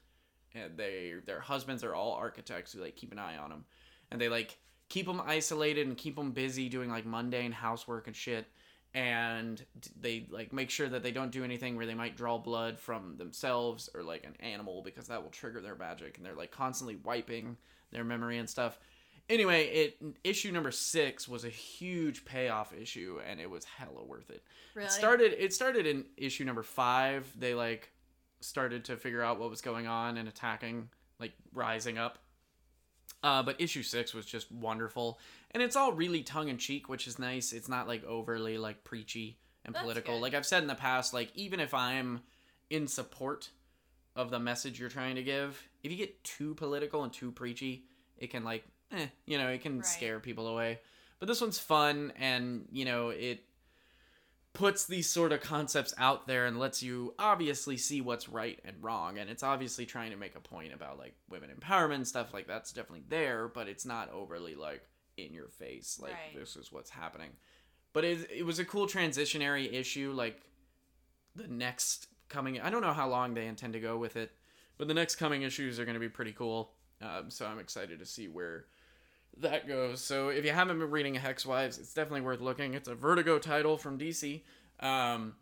And 0.55 0.77
they 0.77 1.15
their 1.27 1.41
husbands 1.41 1.83
are 1.85 1.95
all 1.95 2.13
architects 2.13 2.73
who 2.73 2.83
like 2.83 2.97
keep 2.97 3.13
an 3.13 3.19
eye 3.19 3.37
on 3.37 3.51
them 3.51 3.65
and 4.11 4.21
they 4.21 4.29
like 4.29 4.59
keep 4.89 5.07
them 5.07 5.23
isolated 5.25 5.87
and 5.87 5.97
keep 5.97 6.17
them 6.17 6.33
busy 6.33 6.69
doing 6.69 6.91
like 6.91 7.07
mundane 7.07 7.53
housework 7.53 8.07
and 8.07 8.17
shit 8.17 8.47
and 8.95 9.65
they 10.01 10.27
like 10.31 10.53
make 10.53 10.71
sure 10.71 10.89
that 10.89 11.03
they 11.03 11.13
don't 11.13 11.31
do 11.31 11.45
anything 11.45 11.77
where 11.77 11.87
they 11.87 11.95
might 11.95 12.17
draw 12.17 12.39
blood 12.39 12.79
from 12.79 13.17
themselves 13.17 13.89
or 13.95 14.03
like 14.03 14.25
an 14.25 14.35
animal 14.41 14.83
because 14.83 15.07
that 15.09 15.23
will 15.23 15.31
trigger 15.31 15.61
their 15.61 15.77
magic 15.77 16.17
and 16.17 16.27
they're 16.27 16.35
like 16.35 16.51
constantly 16.51 16.97
wiping 17.05 17.57
their 17.93 18.05
memory 18.05 18.39
and 18.39 18.51
stuff. 18.51 18.79
Anyway 19.29 19.67
it 19.69 20.03
issue 20.25 20.51
number 20.51 20.73
six 20.73 21.29
was 21.29 21.45
a 21.45 21.49
huge 21.49 22.25
payoff 22.25 22.73
issue 22.73 23.21
and 23.29 23.41
it 23.41 23.49
was 23.49 23.65
hella 23.65 24.05
worth 24.05 24.31
it. 24.31 24.43
Really? 24.75 24.87
it 24.87 24.93
started 24.93 25.35
it 25.39 25.53
started 25.53 25.87
in 25.87 26.05
issue 26.17 26.45
number 26.45 26.65
five. 26.65 27.33
They 27.39 27.55
like 27.55 27.91
started 28.41 28.85
to 28.87 28.97
figure 28.97 29.23
out 29.23 29.39
what 29.39 29.51
was 29.51 29.61
going 29.61 29.87
on 29.87 30.17
and 30.17 30.29
attacking 30.29 30.89
like 31.21 31.33
rising 31.53 31.97
up 31.97 32.19
uh, 33.23 33.43
but 33.43 33.61
issue 33.61 33.83
six 33.83 34.15
was 34.15 34.25
just 34.27 34.51
wonderful 34.51 35.19
and 35.51 35.63
it's 35.63 35.77
all 35.77 35.93
really 35.93 36.23
tongue-in-cheek 36.23 36.89
which 36.89 37.07
is 37.07 37.19
nice 37.19 37.53
it's 37.53 37.69
not 37.69 37.87
like 37.87 38.05
overly 38.05 38.57
like 38.59 38.83
preachy 38.85 39.39
and 39.65 39.75
That's 39.75 39.83
political 39.83 40.15
good. 40.15 40.23
like 40.23 40.35
i've 40.35 40.47
said 40.47 40.63
in 40.63 40.69
the 40.69 40.75
past 40.75 41.13
like 41.13 41.31
even 41.35 41.61
if 41.61 41.75
i'm 41.75 42.21
in 42.71 42.87
support 42.87 43.51
of 44.17 44.31
the 44.31 44.39
message 44.39 44.81
you're 44.81 44.89
trying 44.89 45.17
to 45.17 45.23
give 45.23 45.63
if 45.83 45.91
you 45.91 45.97
get 45.99 46.23
too 46.25 46.55
political 46.55 47.05
and 47.05 47.13
too 47.13 47.31
preachy 47.31 47.85
it 48.17 48.31
can 48.31 48.43
like 48.45 48.65
eh, 48.93 49.07
you 49.27 49.37
know 49.39 49.49
it 49.49 49.61
can 49.63 49.77
Right. 49.79 49.87
scare 49.87 50.19
people 50.21 50.49
away 50.49 50.79
but 51.19 51.27
this 51.29 51.41
one's 51.41 51.59
fun 51.59 52.13
and 52.19 52.67
you 52.73 52.85
know 52.87 53.11
it 53.11 53.45
puts 54.53 54.85
these 54.85 55.09
sort 55.09 55.33
of 55.33 55.41
concepts 55.41 55.95
out 55.97 56.27
there 56.27 56.47
and 56.47 56.59
lets 56.59 56.83
you 56.83 57.15
obviously 57.19 57.77
see 57.77 58.01
what's 58.01 58.29
right 58.29 58.59
and 58.65 58.77
wrong 58.83 59.17
and 59.19 59.31
it's 59.31 59.45
obviously 59.45 59.87
trying 59.87 60.11
to 60.11 60.17
make 60.17 60.35
a 60.35 60.41
point 60.41 60.75
about 60.75 60.99
like 60.99 61.15
women 61.31 61.51
empowerment 61.51 61.95
and 61.95 62.09
stuff 62.09 62.35
like 62.35 62.47
that's 62.49 62.73
definitely 62.73 63.05
there 63.09 63.47
but 63.47 63.69
it's 63.69 63.87
not 63.87 64.11
overly 64.13 64.57
like 64.57 64.83
in 65.17 65.33
your 65.33 65.49
face 65.49 65.99
like 66.03 66.13
Right. 66.13 66.37
this 66.41 66.57
is 66.57 66.73
what's 66.73 66.91
happening 66.91 67.31
but 67.93 68.05
it, 68.05 68.29
it 68.31 68.45
was 68.45 68.59
a 68.59 68.65
cool 68.65 68.87
transitionary 68.89 69.73
issue 69.73 70.13
like 70.17 70.41
the 71.37 71.47
next 71.47 72.09
coming 72.29 72.61
i 72.61 72.71
don't 72.71 72.83
know 72.83 72.93
how 72.93 73.09
long 73.09 73.35
they 73.35 73.47
intend 73.47 73.73
to 73.75 73.81
go 73.81 73.97
with 73.99 74.17
it 74.17 74.33
but 74.79 74.89
the 74.89 74.95
next 74.95 75.15
coming 75.17 75.43
issues 75.43 75.79
are 75.79 75.85
going 75.85 75.95
to 75.95 76.01
be 76.01 76.09
pretty 76.09 76.33
cool 76.33 76.73
um, 77.03 77.31
so 77.31 77.47
i'm 77.47 77.61
excited 77.61 78.01
to 78.01 78.07
see 78.07 78.27
where 78.27 78.65
that 79.39 79.67
goes. 79.67 80.03
So 80.03 80.29
if 80.29 80.45
you 80.45 80.53
haven't 80.53 80.79
been 80.79 80.91
reading 80.91 81.15
Hex 81.15 81.47
Wives, 81.47 81.79
it's 81.79 81.95
definitely 81.95 82.23
worth 82.23 82.41
looking. 82.41 82.75
It's 82.75 82.89
a 82.89 82.95
Vertigo 82.95 83.39
title 83.39 83.77
from 83.77 83.99
DC. 83.99 84.43
Um, 84.81 85.35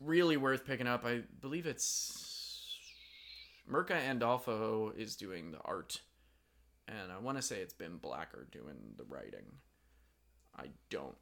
really 0.00 0.36
worth 0.36 0.64
picking 0.64 0.86
up. 0.86 1.04
I 1.04 1.22
believe 1.40 1.66
it's 1.66 2.78
Mirka 3.70 3.98
Andolfo 4.00 4.96
is 4.96 5.16
doing 5.16 5.52
the 5.52 5.58
art, 5.64 6.00
and 6.88 7.10
I 7.12 7.18
want 7.18 7.38
to 7.38 7.42
say 7.42 7.60
it's 7.60 7.72
Ben 7.72 7.96
Blacker 7.96 8.46
doing 8.50 8.94
the 8.96 9.04
writing. 9.04 9.44
I 10.56 10.66
don't 10.90 11.16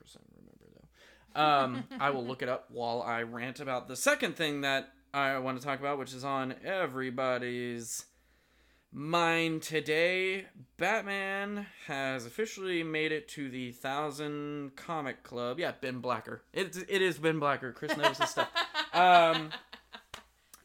100% 0.00 0.16
remember 0.36 0.64
though. 0.74 1.40
Um, 1.40 1.84
I 2.00 2.10
will 2.10 2.24
look 2.24 2.42
it 2.42 2.48
up 2.48 2.66
while 2.70 3.02
I 3.02 3.22
rant 3.22 3.60
about 3.60 3.88
the 3.88 3.96
second 3.96 4.36
thing 4.36 4.62
that 4.62 4.92
I 5.12 5.38
want 5.38 5.58
to 5.60 5.64
talk 5.64 5.80
about, 5.80 5.98
which 5.98 6.12
is 6.12 6.24
on 6.24 6.54
everybody's 6.64 8.06
mind 8.92 9.62
today. 9.62 10.46
Batman 10.76 11.66
has 11.86 12.26
officially 12.26 12.82
made 12.82 13.12
it 13.12 13.28
to 13.28 13.48
the 13.50 13.72
thousand 13.72 14.76
comic 14.76 15.22
club. 15.22 15.58
Yeah, 15.58 15.72
Ben 15.80 16.00
Blacker. 16.00 16.42
It 16.52 16.76
it 16.88 17.02
is 17.02 17.18
Ben 17.18 17.38
Blacker. 17.38 17.72
Chris 17.72 17.96
knows 17.96 18.18
his 18.18 18.30
stuff. 18.30 18.50
Um, 18.92 19.50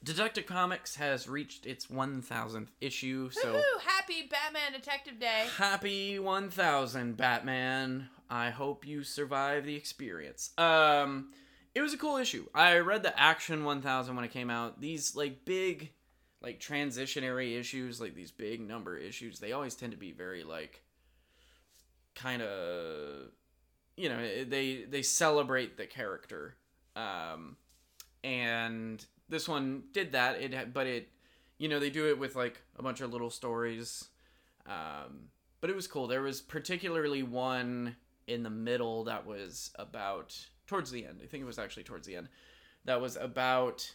Detective 0.03 0.47
Comics 0.47 0.95
has 0.95 1.29
reached 1.29 1.67
its 1.67 1.91
one 1.91 2.23
thousandth 2.23 2.71
issue, 2.81 3.29
so. 3.29 3.53
Woohoo! 3.53 3.81
Happy 3.81 4.27
Batman 4.29 4.71
Detective 4.71 5.19
Day. 5.19 5.45
Happy 5.57 6.17
1000 6.17 7.15
Batman. 7.15 8.09
I 8.29 8.49
hope 8.49 8.85
you 8.87 9.03
survive 9.03 9.65
the 9.65 9.75
experience. 9.75 10.51
Um 10.57 11.29
it 11.75 11.81
was 11.81 11.93
a 11.93 11.97
cool 11.97 12.17
issue. 12.17 12.45
I 12.55 12.77
read 12.77 13.03
the 13.03 13.19
Action 13.19 13.65
1000 13.65 14.15
when 14.15 14.23
it 14.23 14.31
came 14.31 14.49
out. 14.49 14.79
These 14.79 15.15
like 15.15 15.43
big 15.43 15.91
like 16.45 16.59
transitionary 16.59 17.59
issues, 17.59 17.99
like 17.99 18.15
these 18.15 18.31
big 18.31 18.61
number 18.61 18.95
issues, 18.95 19.39
they 19.39 19.51
always 19.51 19.75
tend 19.75 19.91
to 19.91 19.97
be 19.97 20.11
very 20.11 20.43
like 20.43 20.81
kind 22.15 22.41
of 22.41 23.31
you 23.97 24.09
know, 24.09 24.45
they 24.45 24.85
they 24.89 25.01
celebrate 25.01 25.75
the 25.75 25.85
character. 25.85 26.55
Um 26.95 27.57
and 28.23 29.05
this 29.27 29.49
one 29.49 29.83
did 29.91 30.13
that. 30.13 30.41
It 30.41 30.73
but 30.73 30.87
it 30.87 31.09
you 31.57 31.67
know, 31.67 31.79
they 31.79 31.89
do 31.89 32.09
it 32.09 32.19
with 32.19 32.35
like 32.35 32.61
a 32.77 32.83
bunch 32.83 33.01
of 33.01 33.11
little 33.11 33.29
stories 33.29 34.09
um, 34.67 35.29
but 35.61 35.69
it 35.69 35.75
was 35.75 35.87
cool. 35.87 36.07
There 36.07 36.21
was 36.21 36.41
particularly 36.41 37.23
one 37.23 37.95
in 38.27 38.43
the 38.43 38.49
middle 38.49 39.03
that 39.05 39.25
was 39.25 39.71
about 39.75 40.35
towards 40.67 40.91
the 40.91 41.05
end. 41.05 41.19
I 41.23 41.27
think 41.27 41.41
it 41.43 41.45
was 41.45 41.59
actually 41.59 41.83
towards 41.83 42.07
the 42.07 42.15
end. 42.15 42.29
That 42.85 43.01
was 43.01 43.15
about 43.15 43.91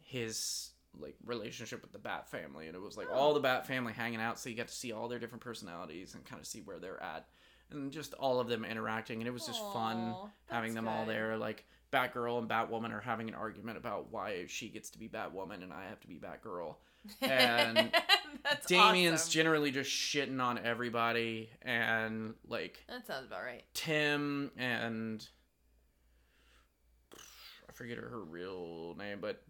his 0.00 0.70
like 0.98 1.16
relationship 1.24 1.82
with 1.82 1.92
the 1.92 1.98
Bat 1.98 2.28
family, 2.30 2.66
and 2.66 2.76
it 2.76 2.82
was 2.82 2.96
like 2.96 3.08
oh. 3.10 3.14
all 3.14 3.34
the 3.34 3.40
Bat 3.40 3.66
family 3.66 3.92
hanging 3.92 4.20
out, 4.20 4.38
so 4.38 4.48
you 4.48 4.56
got 4.56 4.68
to 4.68 4.74
see 4.74 4.92
all 4.92 5.08
their 5.08 5.18
different 5.18 5.42
personalities 5.42 6.14
and 6.14 6.24
kind 6.24 6.40
of 6.40 6.46
see 6.46 6.60
where 6.60 6.78
they're 6.78 7.02
at, 7.02 7.26
and 7.70 7.92
just 7.92 8.14
all 8.14 8.40
of 8.40 8.48
them 8.48 8.64
interacting, 8.64 9.20
and 9.20 9.28
it 9.28 9.32
was 9.32 9.46
just 9.46 9.60
fun 9.72 9.96
Aw, 9.96 10.28
having 10.50 10.74
that's 10.74 10.84
them 10.84 10.88
all 10.88 11.04
good. 11.04 11.14
there. 11.14 11.36
Like 11.36 11.64
Batgirl 11.92 12.38
and 12.38 12.48
Batwoman 12.48 12.92
are 12.92 13.00
having 13.00 13.28
an 13.28 13.34
argument 13.34 13.78
about 13.78 14.10
why 14.10 14.44
she 14.48 14.68
gets 14.68 14.90
to 14.90 14.98
be 14.98 15.08
Batwoman 15.08 15.62
and 15.62 15.72
I 15.72 15.84
have 15.88 16.00
to 16.00 16.08
be 16.08 16.18
Batgirl. 16.18 16.76
And 17.20 17.92
That's 18.42 18.66
Damian's 18.66 19.20
awesome. 19.20 19.30
generally 19.30 19.70
just 19.70 19.90
shitting 19.90 20.42
on 20.42 20.58
everybody, 20.58 21.50
and 21.62 22.34
like 22.48 22.84
That 22.88 23.06
sounds 23.06 23.26
about 23.26 23.44
right. 23.44 23.62
Tim 23.74 24.50
and 24.56 25.24
I 27.68 27.72
forget 27.72 27.98
her 27.98 28.24
real 28.24 28.96
name, 28.98 29.18
but 29.20 29.40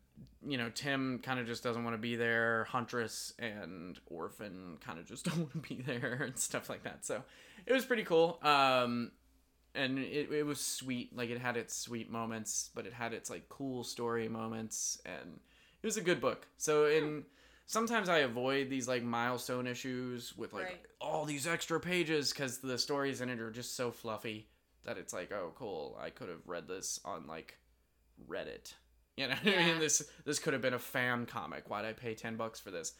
you 0.47 0.59
know 0.59 0.71
Tim 0.75 1.19
kind 1.23 1.41
of 1.41 1.47
just 1.47 1.63
doesn't 1.63 1.83
want 1.85 1.95
to 1.95 2.01
be 2.01 2.17
there. 2.17 2.65
Huntress 2.65 3.33
and 3.39 3.99
Orphan 4.07 4.79
kind 4.85 4.99
of 4.99 5.07
just 5.07 5.25
don't 5.27 5.39
want 5.39 5.53
to 5.53 5.59
be 5.75 5.83
there 5.83 6.23
and 6.27 6.39
stuff 6.39 6.69
like 6.69 6.85
that. 6.85 7.05
So 7.07 7.23
it 7.67 7.73
was 7.73 7.85
pretty 7.85 8.05
cool. 8.05 8.39
Um, 8.43 9.13
and 9.75 9.99
it, 9.99 10.31
it 10.33 10.47
was 10.47 10.61
sweet. 10.61 11.15
Like 11.17 11.31
it 11.31 11.39
had 11.39 11.57
its 11.57 11.77
sweet 11.77 12.11
moments, 12.11 12.71
but 12.75 12.87
it 12.87 12.93
had 12.93 13.13
its 13.13 13.29
like 13.29 13.49
cool 13.49 13.85
story 13.85 14.29
moments, 14.29 15.01
and 15.05 15.41
it 15.83 15.87
was 15.87 15.97
a 15.97 16.03
good 16.03 16.21
book. 16.21 16.47
So 16.57 16.87
in 16.87 17.25
sometimes 17.67 18.09
I 18.09 18.19
avoid 18.19 18.71
these 18.71 18.87
like 18.89 19.03
milestone 19.03 19.67
issues 19.67 20.37
with 20.37 20.53
like 20.53 20.65
Right. 20.65 20.81
all 21.01 21.25
these 21.25 21.47
extra 21.47 21.81
pages 21.81 22.33
because 22.33 22.59
the 22.59 22.79
stories 22.79 23.21
in 23.21 23.29
it 23.29 23.41
are 23.41 23.51
just 23.51 23.77
so 23.77 23.91
fluffy 23.91 24.49
that 24.85 24.97
it's 24.99 25.13
like, 25.13 25.33
oh, 25.33 25.53
cool. 25.57 25.99
I 26.01 26.11
could 26.11 26.29
have 26.29 26.47
read 26.47 26.69
this 26.69 27.01
on 27.05 27.27
like 27.27 27.59
Reddit. 28.29 28.73
You 29.17 29.29
know, 29.29 29.35
what 29.43 29.55
I 29.55 29.65
mean, 29.65 29.79
this 29.81 30.03
this 30.25 30.39
could 30.39 30.53
have 30.53 30.61
been 30.63 30.75
a 30.75 30.79
fan 30.79 31.25
comic. 31.27 31.71
Why'd 31.71 31.85
I 31.87 31.93
pay 31.93 32.15
ten 32.15 32.37
bucks 32.37 32.61
for 32.61 32.71
this? 32.71 32.93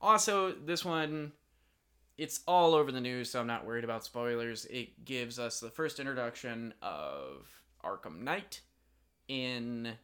Also, 0.00 0.52
this 0.52 0.84
one, 0.84 1.32
it's 2.18 2.40
all 2.46 2.74
over 2.74 2.92
the 2.92 3.00
news, 3.00 3.30
so 3.30 3.40
I'm 3.40 3.46
not 3.46 3.64
worried 3.64 3.84
about 3.84 4.04
spoilers. 4.04 4.64
It 4.66 5.04
gives 5.04 5.38
us 5.38 5.60
the 5.60 5.70
first 5.70 5.98
introduction 6.00 6.74
of 6.82 7.46
Arkham 7.84 8.20
Knight 8.22 8.60
in 9.28 9.94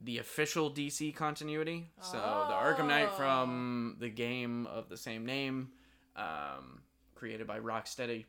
the 0.00 0.18
official 0.18 0.70
DC 0.70 1.14
continuity. 1.14 1.90
So 2.00 2.12
the 2.12 2.54
Arkham 2.54 2.86
Knight 2.86 3.08
Oh. 3.12 3.16
from 3.16 3.96
the 3.98 4.08
game 4.08 4.66
of 4.68 4.88
the 4.88 4.96
same 4.96 5.26
name, 5.26 5.72
um, 6.16 6.82
created 7.16 7.46
by 7.48 7.58
Rocksteady, 7.58 8.24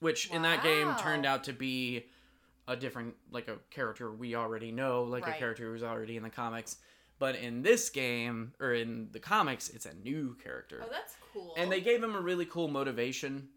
which 0.00 0.28
in 0.30 0.42
that 0.42 0.62
game 0.64 0.92
turned 0.96 1.24
out 1.24 1.44
to 1.44 1.52
be 1.52 2.06
a 2.68 2.76
different, 2.76 3.14
like 3.30 3.48
a 3.48 3.56
character 3.70 4.10
we 4.12 4.34
already 4.34 4.72
know, 4.72 5.04
like 5.04 5.26
a 5.26 5.32
character 5.32 5.70
who's 5.72 5.82
already 5.82 6.16
in 6.16 6.22
the 6.22 6.30
comics. 6.30 6.76
But 7.18 7.36
in 7.36 7.62
this 7.62 7.88
game 7.90 8.52
or 8.60 8.74
in 8.74 9.08
the 9.12 9.20
comics, 9.20 9.68
it's 9.70 9.86
a 9.86 9.94
new 9.94 10.36
character 10.42 10.82
Oh, 10.84 10.88
that's 10.90 11.14
cool. 11.32 11.54
and 11.56 11.70
they 11.72 11.80
gave 11.80 12.02
him 12.02 12.14
a 12.14 12.20
really 12.20 12.44
cool 12.44 12.68
motivation. 12.68 13.48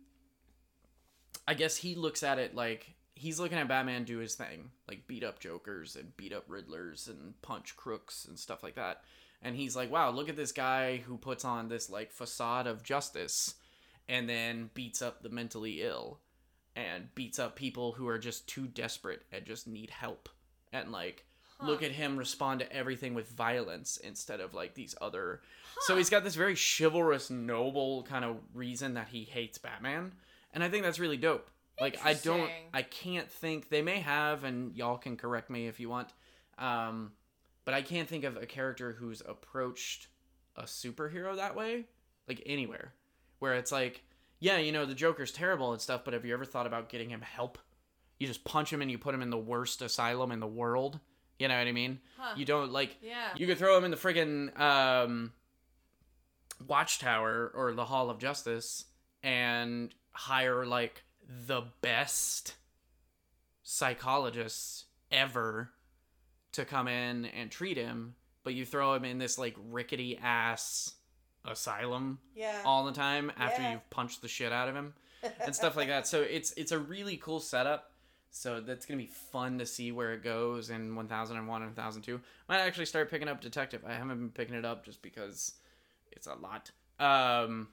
I 1.48 1.54
guess 1.56 1.76
he 1.78 1.96
looks 1.96 2.24
at 2.24 2.40
it 2.40 2.56
like 2.56 2.96
he's 3.16 3.40
looking 3.40 3.58
at 3.58 3.68
Batman 3.68 4.04
do 4.06 4.20
his 4.20 4.36
thing, 4.36 4.70
like 4.88 5.08
beat 5.08 5.24
up 5.24 5.40
Jokers 5.40 5.96
and 5.96 6.16
beat 6.16 6.32
up 6.34 6.48
Riddlers 6.48 7.10
and 7.10 7.40
punch 7.42 7.76
crooks 7.76 8.26
and 8.26 8.38
stuff 8.40 8.64
like 8.64 8.76
that. 8.76 9.02
And 9.42 9.56
he's 9.56 9.76
like, 9.76 9.90
"Wow, 9.92 10.12
look 10.12 10.30
at 10.30 10.36
this 10.36 10.52
guy 10.52 10.98
who 10.98 11.18
puts 11.18 11.44
on 11.44 11.68
this 11.70 11.90
like 11.90 12.12
facade 12.12 12.68
of 12.68 12.84
justice 12.84 13.56
and 14.08 14.30
then 14.30 14.70
beats 14.74 15.02
up 15.02 15.22
the 15.22 15.30
mentally 15.30 15.82
ill 15.82 16.20
and 16.80 17.14
beats 17.16 17.40
up 17.40 17.56
people 17.56 17.92
who 17.94 18.08
are 18.08 18.18
just 18.20 18.48
too 18.48 18.68
desperate 18.68 19.24
and 19.32 19.46
just 19.46 19.68
need 19.68 19.90
help." 19.90 20.30
And 20.72 20.92
like 20.92 21.26
look 21.62 21.84
at 21.84 21.92
him 21.92 22.16
respond 22.16 22.62
to 22.62 22.72
everything 22.74 23.14
with 23.14 23.28
violence 23.32 23.98
instead 23.98 24.40
of 24.40 24.54
like 24.54 24.76
these 24.76 24.96
other 25.02 25.42
so 25.82 25.98
he's 25.98 26.10
got 26.10 26.24
this 26.24 26.36
very 26.36 26.56
chivalrous 26.56 27.30
noble 27.30 28.04
kind 28.04 28.24
of 28.24 28.38
reason 28.54 28.94
that 28.94 29.10
he 29.10 29.26
hates 29.26 29.58
batman 29.58 30.14
and 30.54 30.64
i 30.64 30.70
think 30.70 30.84
that's 30.86 31.00
really 31.00 31.18
dope 31.18 31.50
Like 31.82 31.98
I 32.06 32.14
don't, 32.24 32.50
I 32.74 32.82
can't 32.82 33.30
think. 33.30 33.70
They 33.70 33.82
may 33.82 34.00
have, 34.00 34.44
and 34.46 34.74
y'all 34.76 34.98
can 34.98 35.16
correct 35.18 35.50
me 35.50 35.68
if 35.68 35.80
you 35.82 35.90
want. 35.90 36.10
Um, 36.58 37.12
but 37.66 37.74
I 37.74 37.82
can't 37.82 38.08
think 38.08 38.24
of 38.26 38.36
a 38.38 38.46
character 38.46 38.94
who's 39.00 39.22
approached 39.26 40.08
a 40.56 40.64
superhero 40.64 41.36
that 41.38 41.56
way, 41.56 41.86
like 42.28 42.42
anywhere, 42.46 42.94
where 43.40 43.54
it's 43.56 43.72
like, 43.72 44.04
yeah, 44.40 44.58
you 44.58 44.72
know, 44.72 44.86
the 44.86 44.96
Joker's 44.96 45.32
terrible 45.32 45.72
and 45.74 45.82
stuff, 45.82 46.02
but 46.06 46.14
have 46.14 46.26
you 46.26 46.34
ever 46.34 46.46
thought 46.46 46.68
about 46.68 46.90
getting 46.90 47.10
him 47.10 47.22
help? 47.22 47.58
You 48.20 48.28
just 48.28 48.44
punch 48.44 48.72
him 48.72 48.82
and 48.82 48.90
you 48.90 48.98
put 48.98 49.14
him 49.16 49.22
in 49.22 49.30
the 49.30 49.38
worst 49.38 49.82
asylum 49.82 50.32
in 50.32 50.40
the 50.40 50.48
world. 50.48 51.00
You 51.38 51.48
know 51.48 51.58
what 51.58 51.68
I 51.68 51.72
mean? 51.72 52.00
Huh. 52.18 52.34
You 52.36 52.46
don't 52.46 52.72
like 52.72 52.98
yeah. 53.02 53.30
you 53.36 53.48
could 53.48 53.58
throw 53.58 53.78
him 53.78 53.86
in 53.86 53.92
the 53.92 53.98
friggin' 53.98 54.58
um, 54.60 55.32
Watchtower 56.68 57.52
or 57.56 57.74
the 57.74 57.86
Hall 57.86 58.10
of 58.10 58.20
Justice 58.20 58.86
and 59.24 59.94
hire 60.12 60.66
like 60.66 61.04
the 61.48 61.64
best 61.82 62.56
psychologists 63.64 64.86
ever 65.12 65.72
to 66.54 66.66
come 66.66 66.88
in 66.88 67.26
and 67.26 67.52
treat 67.52 67.78
him, 67.78 68.16
but 68.44 68.54
you 68.54 68.66
throw 68.66 68.94
him 68.96 69.06
in 69.06 69.18
this 69.18 69.38
like 69.38 69.56
rickety 69.70 70.18
ass 70.18 70.94
asylum 71.50 72.20
yeah. 72.36 72.62
all 72.66 72.86
the 72.86 72.92
time 72.92 73.32
after 73.38 73.62
Yeah. 73.62 73.74
you've 73.74 73.90
punched 73.90 74.22
the 74.22 74.28
shit 74.28 74.52
out 74.52 74.68
of 74.70 74.76
him 74.76 74.94
and 75.44 75.56
stuff 75.56 75.76
like 75.76 75.88
that. 75.88 76.08
So 76.08 76.22
it's 76.22 76.52
it's 76.54 76.72
a 76.72 76.80
really 76.80 77.18
cool 77.18 77.40
setup. 77.40 77.92
So 78.32 78.60
that's 78.62 78.86
gonna 78.86 78.98
be 79.00 79.08
fun 79.08 79.60
to 79.60 79.66
see 79.66 79.92
where 79.92 80.14
it 80.14 80.24
goes 80.24 80.70
in 80.70 80.96
1001 80.96 81.62
and 81.62 81.76
1002. 81.76 82.22
Might 82.48 82.60
actually 82.60 82.86
start 82.86 83.10
picking 83.10 83.28
up 83.28 83.42
Detective. 83.42 83.82
I 83.88 83.94
haven't 83.94 84.10
been 84.18 84.30
picking 84.30 84.56
it 84.56 84.66
up 84.66 84.86
just 84.86 85.02
because 85.02 85.54
it's 86.12 86.28
a 86.28 86.36
lot. 86.36 86.72
Um, 87.00 87.70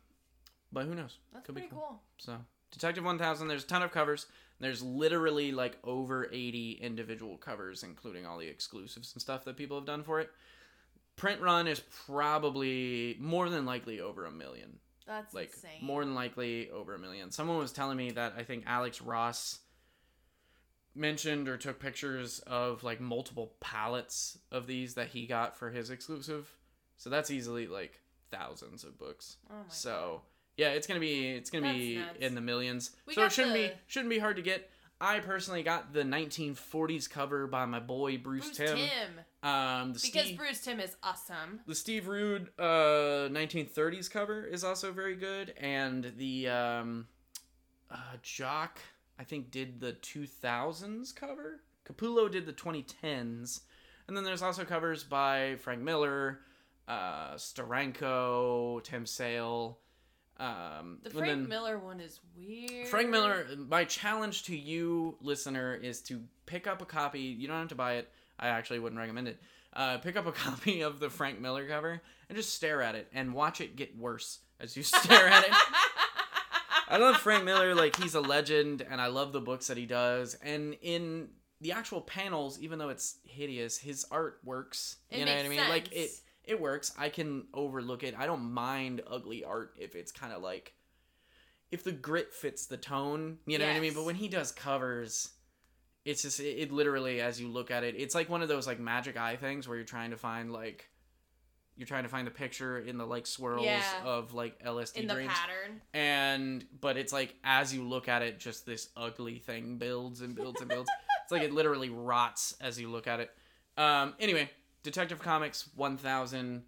but 0.73 0.87
who 0.87 0.95
knows? 0.95 1.18
That's 1.33 1.47
Could 1.47 1.54
pretty 1.54 1.68
cool. 1.68 1.80
cool. 1.80 2.02
So 2.18 2.37
Detective 2.71 3.04
1000. 3.04 3.49
There's 3.49 3.64
a 3.64 3.66
ton 3.66 3.83
of 3.83 3.92
covers. 3.92 4.26
There's 4.59 4.83
literally 4.83 5.52
like 5.52 5.76
over 5.85 6.30
80 6.33 6.78
individual 6.80 7.37
covers, 7.37 7.83
including 7.83 8.25
all 8.25 8.38
the 8.38 8.47
exclusives 8.47 9.12
and 9.12 9.21
stuff 9.21 9.45
that 9.45 9.56
people 9.56 9.76
have 9.76 9.87
done 9.87 10.02
for 10.02 10.21
it. 10.21 10.30
Print 11.16 11.40
run 11.40 11.66
is 11.66 11.80
probably 12.06 13.16
more 13.18 13.49
than 13.49 13.64
likely 13.64 14.00
over 14.00 14.26
a 14.26 14.30
million 14.30 14.78
That's 15.06 15.35
like 15.35 15.52
insane. 15.52 15.78
more 15.80 16.04
than 16.04 16.14
likely 16.14 16.70
over 16.70 16.94
a 16.94 16.99
million. 16.99 17.30
Someone 17.30 17.58
was 17.58 17.73
telling 17.73 17.96
me 17.96 18.11
that 18.12 18.35
I 18.37 18.42
think 18.42 18.64
Alex 18.66 19.00
Ross 19.00 19.61
mentioned 20.94 21.49
or 21.49 21.56
took 21.56 21.78
pictures 21.78 22.40
of 22.40 22.82
like 22.82 23.00
multiple 23.00 23.52
pallets 23.61 24.38
of 24.50 24.66
these 24.66 24.94
that 24.94 25.08
he 25.08 25.26
got 25.26 25.56
for 25.56 25.70
his 25.70 25.90
exclusive. 25.90 26.50
So 26.96 27.11
that's 27.11 27.30
easily 27.30 27.66
like 27.66 28.00
thousands 28.30 28.85
of 28.85 28.99
books. 28.99 29.37
Oh 29.50 29.64
so 29.68 30.23
yeah, 30.56 30.68
it's 30.68 30.87
gonna 30.87 31.00
be 31.00 31.30
it's 31.30 31.50
gonna 31.50 31.73
be 31.73 31.96
nuts. 31.96 32.18
in 32.20 32.35
the 32.35 32.40
millions. 32.40 32.90
We 33.06 33.14
so 33.14 33.25
it 33.25 33.32
shouldn't 33.32 33.54
be 33.54 33.70
shouldn't 33.87 34.11
be 34.11 34.18
hard 34.18 34.37
to 34.37 34.42
get. 34.42 34.70
I 35.00 35.20
personally 35.20 35.62
got 35.62 35.92
the 35.92 36.02
1940s 36.02 37.08
cover 37.10 37.46
by 37.46 37.66
my 37.66 37.80
boy 37.80 38.16
Bruce, 38.18 38.46
Bruce 38.46 38.56
Timm. 38.56 38.76
Timm. 38.78 39.20
Um, 39.42 39.92
the 39.92 40.00
Because 40.02 40.24
Steve- 40.26 40.38
Bruce 40.38 40.60
Timm 40.62 40.80
is 40.80 40.96
awesome. 41.02 41.60
the 41.66 41.74
Steve 41.74 42.08
Rude 42.08 42.48
uh, 42.58 43.28
1930s 43.30 44.10
cover 44.10 44.44
is 44.44 44.64
also 44.64 44.92
very 44.92 45.14
good, 45.16 45.52
and 45.58 46.12
the 46.16 46.48
um, 46.48 47.06
uh, 47.90 47.96
Jock 48.22 48.78
I 49.18 49.24
think 49.24 49.50
did 49.50 49.80
the 49.80 49.92
2000s 49.94 51.14
cover. 51.14 51.60
Capullo 51.86 52.30
did 52.30 52.46
the 52.46 52.52
2010s, 52.52 53.60
and 54.08 54.16
then 54.16 54.24
there's 54.24 54.42
also 54.42 54.64
covers 54.64 55.04
by 55.04 55.56
Frank 55.56 55.82
Miller, 55.82 56.40
uh, 56.88 57.34
Steranko, 57.34 58.82
Tim 58.82 59.06
Sale. 59.06 59.78
Um, 60.38 60.99
The 61.02 61.11
Frank 61.11 61.26
then- 61.26 61.49
Miller 61.49 61.78
one 61.78 62.00
is 62.00 62.21
weird. 62.37 62.88
Frank 62.88 63.09
Miller, 63.11 63.47
my 63.69 63.85
challenge 63.85 64.45
to 64.45 64.57
you, 64.57 65.16
listener, 65.21 65.75
is 65.75 66.00
to 66.02 66.23
pick 66.45 66.66
up 66.66 66.83
a 66.83 66.85
copy. 66.87 67.21
You 67.21 67.49
don't 67.49 67.59
have 67.59 67.69
to 67.69 67.75
buy 67.75 67.95
it. 67.95 68.11
I 68.38 68.49
actually 68.49 68.79
wouldn't 68.81 69.01
recommend 69.01 69.29
it. 69.29 69.40
Uh, 69.72 69.99
pick 69.99 70.16
up 70.16 70.27
a 70.27 70.33
copy 70.46 70.83
of 70.83 71.01
the 71.01 71.09
Frank 71.11 71.40
Miller 71.40 71.66
cover 71.66 72.03
and 72.29 72.37
just 72.37 72.55
stare 72.55 72.83
at 72.83 72.94
it 72.94 73.09
and 73.12 73.33
watch 73.35 73.61
it 73.61 73.77
get 73.77 73.96
worse 73.99 74.40
as 74.61 74.77
you 74.77 74.83
stare 74.85 75.27
at 75.29 75.44
it. 75.44 75.53
I 76.88 76.99
love 76.99 77.16
Frank 77.16 77.44
Miller, 77.44 77.75
like 77.75 77.96
he's 77.96 78.14
a 78.14 78.20
legend, 78.20 78.81
and 78.88 79.01
I 79.01 79.09
love 79.09 79.33
the 79.33 79.40
books 79.40 79.66
that 79.66 79.77
he 79.77 79.87
does. 79.87 80.35
And 80.42 80.77
in 80.83 81.29
the 81.61 81.72
actual 81.72 82.01
panels, 82.01 82.61
even 82.61 82.79
though 82.79 82.90
it's 82.90 83.16
hideous, 83.25 83.77
his 83.79 84.05
art 84.11 84.38
works. 84.44 84.96
It 85.11 85.18
you 85.18 85.25
know 85.25 85.35
what 85.35 85.44
I 85.46 85.49
mean? 85.49 85.61
Like 85.68 85.88
it, 85.92 86.11
sense. 86.11 86.22
It 86.46 86.61
works. 86.61 86.92
I 86.98 87.09
can 87.09 87.46
overlook 87.52 88.02
it. 88.02 88.14
I 88.16 88.26
don't 88.26 88.52
mind 88.52 89.02
ugly 89.11 89.44
art 89.44 89.74
if 89.78 89.94
it's 89.94 90.12
kind 90.12 90.32
of 90.32 90.42
like 90.42 90.72
if 91.70 91.82
the 91.82 91.92
grit 91.92 92.32
fits 92.32 92.66
the 92.66 92.76
tone. 92.76 93.38
You 93.46 93.59
know 93.59 93.66
what 93.66 93.76
I 93.76 93.80
mean? 93.80 93.94
But 93.94 94.04
when 94.04 94.14
he 94.14 94.28
does 94.28 94.52
covers, 94.52 95.30
it's 96.04 96.22
just 96.22 96.38
it, 96.40 96.59
it 96.59 96.72
literally 96.72 97.20
as 97.20 97.40
you 97.40 97.48
look 97.48 97.70
at 97.70 97.82
it, 97.85 97.94
it's 97.98 98.14
like 98.14 98.28
one 98.30 98.42
of 98.42 98.48
those 98.48 98.66
like 98.66 98.78
magic 98.78 99.16
eye 99.16 99.37
things 99.37 99.66
where 99.66 99.76
you're 99.76 99.85
trying 99.87 100.11
to 100.12 100.16
find 100.16 100.52
like 100.52 100.88
you're 101.78 101.87
trying 101.87 102.04
to 102.04 102.09
find 102.09 102.26
the 102.26 102.30
picture 102.30 102.78
in 102.78 102.96
the 102.96 103.04
like 103.04 103.26
swirls 103.26 103.64
Yeah. 103.66 103.82
of 104.04 104.32
like 104.32 104.62
LSD 104.64 104.96
in 104.96 105.06
the 105.09 105.14
pattern. 105.14 105.82
and 105.92 106.64
but 106.80 106.96
it's 106.96 107.12
like 107.12 107.35
as 107.44 107.74
you 107.74 107.82
look 107.82 108.09
at 108.09 108.22
it 108.22 108.38
just 108.40 108.64
this 108.64 108.88
ugly 108.96 109.38
thing 109.40 109.76
builds 109.76 110.22
and 110.22 110.35
builds 110.35 110.61
and 110.62 110.70
builds 110.70 110.88
it's 111.24 111.32
like 111.32 111.42
it 111.42 111.52
literally 111.52 111.90
rots 111.90 112.54
as 112.62 112.80
you 112.80 112.88
look 112.88 113.06
at 113.06 113.20
it 113.20 113.30
um 113.76 114.14
anyway 114.18 114.48
detective 114.87 115.20
comics 115.20 115.68
1000 115.75 116.62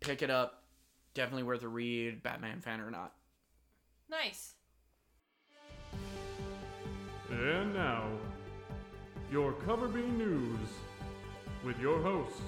pick 0.00 0.22
it 0.22 0.30
up 0.30 0.62
definitely 1.12 1.42
worth 1.42 1.62
a 1.62 1.68
read 1.68 2.22
batman 2.22 2.60
fan 2.60 2.80
or 2.80 2.90
not 2.90 3.12
Nice. 4.10 4.54
And 7.30 7.74
now, 7.74 8.04
your 9.30 9.52
Cover 9.52 9.88
B 9.88 10.00
News 10.00 10.68
with 11.64 11.78
your 11.80 12.00
hosts, 12.00 12.40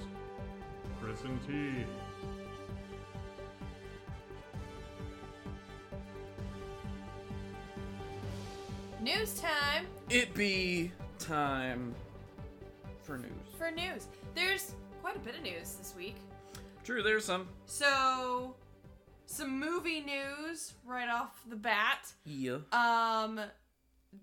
Chris 1.01 1.21
and 1.23 1.39
T. 1.47 1.83
News 9.01 9.39
time 9.39 9.85
it 10.09 10.33
be 10.33 10.91
time 11.17 11.95
for 13.03 13.17
news 13.17 13.31
for 13.57 13.71
news. 13.71 14.07
There's 14.35 14.73
quite 15.07 15.15
a 15.15 15.19
bit 15.19 15.35
of 15.37 15.41
news 15.41 15.75
this 15.75 15.93
week. 15.95 16.17
true 16.83 17.01
there's 17.01 17.23
some 17.23 17.47
So, 17.65 18.55
some 19.25 19.57
movie 19.57 20.01
news 20.01 20.73
right 20.85 21.07
off 21.07 21.41
the 21.47 21.55
bat. 21.55 22.11
yeah 22.25 22.57
Um, 22.73 23.39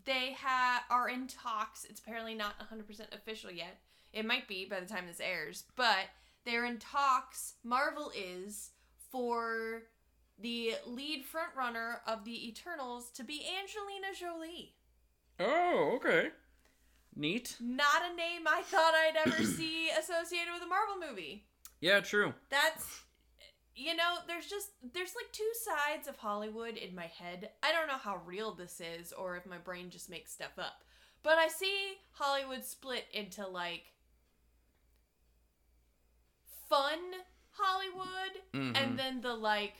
they 0.04 0.34
ha- 0.38 0.84
are 0.90 1.08
in 1.08 1.26
talks. 1.26 1.86
It's 1.86 2.00
apparently 2.00 2.34
not 2.34 2.56
100% 2.58 3.14
official 3.14 3.50
yet. 3.50 3.78
It 4.12 4.26
might 4.26 4.46
be 4.46 4.66
by 4.66 4.78
the 4.80 4.84
time 4.86 5.06
this 5.06 5.20
airs, 5.20 5.64
but 5.74 6.04
they're 6.44 6.66
in 6.66 6.78
talks. 6.78 7.54
Marvel 7.64 8.12
is 8.14 8.72
for 9.10 9.84
the 10.38 10.74
lead 10.86 11.24
frontrunner 11.24 12.00
of 12.06 12.26
the 12.26 12.46
Eternals 12.48 13.10
to 13.12 13.24
be 13.24 13.42
Angelina 13.58 14.08
Jolie. 14.14 14.74
oh 15.40 15.92
okay 15.96 16.28
neat 17.16 17.56
Not 17.60 18.02
a 18.12 18.16
name 18.16 18.42
I 18.46 18.62
thought 18.62 18.94
I'd 18.94 19.16
ever 19.26 19.42
see 19.58 19.88
associated 19.90 20.52
with 20.52 20.62
a 20.62 20.66
Marvel 20.66 20.96
movie. 21.08 21.44
yeah 21.80 22.00
true 22.00 22.34
That's 22.50 23.00
you 23.76 23.96
know, 23.96 24.18
there's 24.28 24.46
just 24.46 24.68
there's 24.92 25.16
like 25.16 25.32
two 25.32 25.50
sides 25.64 26.06
of 26.06 26.16
Hollywood 26.16 26.76
in 26.76 26.94
my 26.94 27.06
head. 27.06 27.50
I 27.60 27.72
don't 27.72 27.88
know 27.88 27.98
how 27.98 28.20
real 28.24 28.54
this 28.54 28.80
is 28.80 29.12
or 29.12 29.36
if 29.36 29.46
my 29.46 29.58
brain 29.58 29.90
just 29.90 30.08
makes 30.08 30.32
stuff 30.32 30.56
up. 30.60 30.84
But 31.24 31.38
I 31.38 31.48
see 31.48 31.94
Hollywood 32.12 32.64
split 32.64 33.04
into 33.12 33.44
like 33.48 33.82
fun 36.68 36.98
Hollywood 37.50 38.42
Mhm. 38.52 38.76
and 38.76 38.98
then 38.98 39.20
the 39.20 39.34
like 39.34 39.74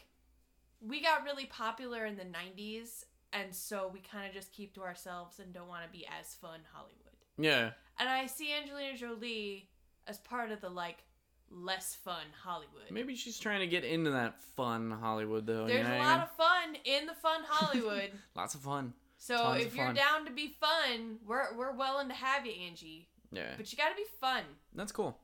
we 0.81 1.01
got 1.01 1.23
really 1.25 1.47
popular 1.47 2.05
in 2.05 2.17
the 2.17 2.25
90s 2.25 3.05
and 3.33 3.55
so 3.55 3.89
we 3.89 4.01
kind 4.01 4.27
of 4.27 4.33
just 4.35 4.53
keep 4.53 4.75
to 4.75 4.83
ourselves 4.83 5.39
and 5.39 5.53
don't 5.53 5.69
want 5.69 5.85
to 5.85 5.91
be 5.91 6.05
as 6.21 6.35
fun 6.35 6.61
Hollywood. 6.73 7.04
Yeah 7.39 7.71
And 7.99 8.09
I 8.09 8.27
see 8.27 8.53
Angelina 8.53 8.97
Jolie 8.97 9.69
as 10.07 10.19
part 10.19 10.51
of 10.51 10.61
the 10.61 10.69
like 10.71 10.99
less 11.51 11.95
fun 11.95 12.25
Hollywood. 12.43 12.91
maybe 12.91 13.15
she's 13.15 13.39
trying 13.39 13.61
to 13.61 13.67
get 13.67 13.85
into 13.85 14.11
that 14.11 14.41
fun 14.57 14.91
hollywood 14.91 15.47
though 15.47 15.67
you 15.67 15.75
There's 15.75 15.87
know 15.89 15.97
a 15.97 15.99
lot 15.99 16.21
of 16.23 16.31
fun 16.33 16.77
in 16.85 17.07
the 17.07 17.15
fun 17.15 17.41
Hollywood. 17.47 18.11
lots 18.35 18.55
of 18.55 18.61
fun 18.61 18.93
so 19.19 19.37
Tons 19.37 19.63
if 19.65 19.75
you're 19.77 19.87
fun. 19.87 19.95
down 19.95 20.25
to 20.27 20.33
be 20.33 20.49
fun, 20.61 21.17
we're 21.27 21.55
we're 21.57 21.73
willing 21.73 22.09
to 22.09 22.15
have 22.15 22.45
you, 22.45 22.53
Angie. 22.53 23.09
yeah 23.33 23.53
But 23.57 23.71
you 23.73 23.79
got 23.79 23.91
to 23.91 23.95
be 23.97 24.05
fun. 24.21 24.43
that's 24.75 24.93
cool 24.93 25.19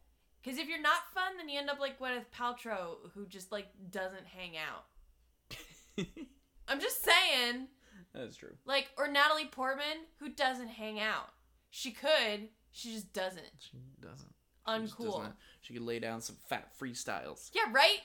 Cuz 0.45 0.57
if 0.59 0.69
you're 0.69 0.81
not 0.81 1.05
fun, 1.13 1.37
then 1.37 1.49
you 1.51 1.59
end 1.59 1.69
up 1.69 1.79
like 1.81 1.99
Gwyneth 1.99 2.25
Paltrow 2.35 2.97
who 3.15 3.27
just 3.27 3.51
like 3.53 3.67
doesn't 3.91 4.27
hang 4.27 4.53
out. 4.57 4.85
I'm 6.69 6.81
just 6.81 7.03
saying, 7.05 7.67
That's 8.15 8.37
true. 8.37 8.55
like 8.65 8.89
or 8.97 9.09
Natalie 9.09 9.47
Portman 9.47 10.07
who 10.19 10.29
doesn't 10.31 10.69
hang 10.69 10.99
out. 11.01 11.29
She 11.71 11.93
could, 11.93 12.49
she 12.73 12.93
just 12.93 13.13
doesn't. 13.13 13.45
She 13.59 13.79
doesn't. 14.01 14.29
She 14.67 14.73
Uncool. 14.73 15.19
doesn't. 15.19 15.35
She 15.61 15.73
could 15.75 15.83
lay 15.83 15.99
down 15.99 16.21
some 16.21 16.37
fat 16.49 16.69
freestyles. 16.79 17.51
Yeah, 17.55 17.63
right? 17.73 17.99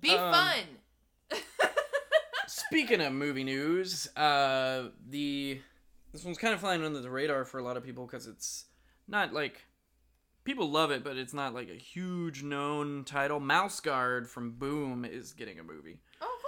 Be 0.00 0.10
Um, 0.10 0.32
fun. 0.32 1.40
Speaking 2.46 3.00
of 3.00 3.12
movie 3.12 3.44
news, 3.44 4.06
uh, 4.16 4.88
the 5.08 5.60
this 6.12 6.24
one's 6.24 6.38
kind 6.38 6.54
of 6.54 6.60
flying 6.60 6.84
under 6.84 7.00
the 7.00 7.10
radar 7.10 7.44
for 7.44 7.58
a 7.58 7.62
lot 7.62 7.76
of 7.76 7.84
people 7.84 8.06
because 8.06 8.26
it's 8.26 8.66
not 9.08 9.32
like 9.34 9.64
people 10.44 10.70
love 10.70 10.90
it, 10.92 11.02
but 11.02 11.16
it's 11.16 11.34
not 11.34 11.54
like 11.54 11.68
a 11.68 11.74
huge 11.74 12.42
known 12.44 13.04
title. 13.04 13.40
Mouse 13.40 13.80
Guard 13.80 14.28
from 14.28 14.52
Boom 14.52 15.04
is 15.04 15.32
getting 15.32 15.58
a 15.58 15.64
movie. 15.64 15.98
Oh, 16.20 16.38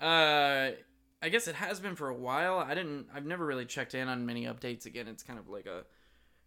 cool. 0.00 0.06
Uh, 0.06 0.70
I 1.24 1.30
guess 1.30 1.48
it 1.48 1.54
has 1.54 1.80
been 1.80 1.96
for 1.96 2.10
a 2.10 2.14
while. 2.14 2.58
I 2.58 2.74
didn't. 2.74 3.06
I've 3.14 3.24
never 3.24 3.46
really 3.46 3.64
checked 3.64 3.94
in 3.94 4.08
on 4.08 4.26
many 4.26 4.44
updates. 4.44 4.84
Again, 4.84 5.08
it's 5.08 5.22
kind 5.22 5.38
of 5.38 5.48
like 5.48 5.64
a 5.64 5.84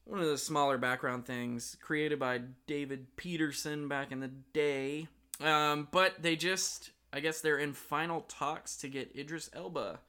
one 0.06 0.20
of 0.20 0.28
the 0.28 0.38
smaller 0.38 0.78
background 0.78 1.26
things 1.26 1.76
created 1.82 2.20
by 2.20 2.42
David 2.68 3.08
Petersen 3.18 3.88
back 3.88 4.12
in 4.12 4.20
the 4.20 4.30
day. 4.54 5.08
Um, 5.44 5.88
but 5.92 6.22
they 6.22 6.36
just, 6.36 6.92
I 7.12 7.22
guess 7.22 7.42
they're 7.42 7.58
in 7.58 7.74
final 7.74 8.22
talks 8.22 8.78
to 8.78 8.88
get 8.88 9.18
Idris 9.18 9.50
Elba 9.52 10.00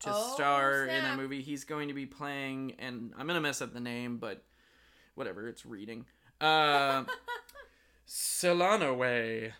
to 0.00 0.10
Oh, 0.12 0.34
star 0.34 0.86
in 0.86 1.04
a 1.04 1.16
movie. 1.16 1.42
He's 1.42 1.64
going 1.64 1.88
to 1.88 1.94
be 1.94 2.06
playing, 2.06 2.76
and 2.78 3.12
I'm 3.18 3.26
gonna 3.26 3.40
mess 3.40 3.60
up 3.60 3.74
the 3.74 3.80
name, 3.80 4.18
but 4.18 4.44
whatever. 5.16 5.48
It's 5.48 5.66
reading. 5.66 6.04
Uh, 6.40 7.04
Way, 8.96 9.52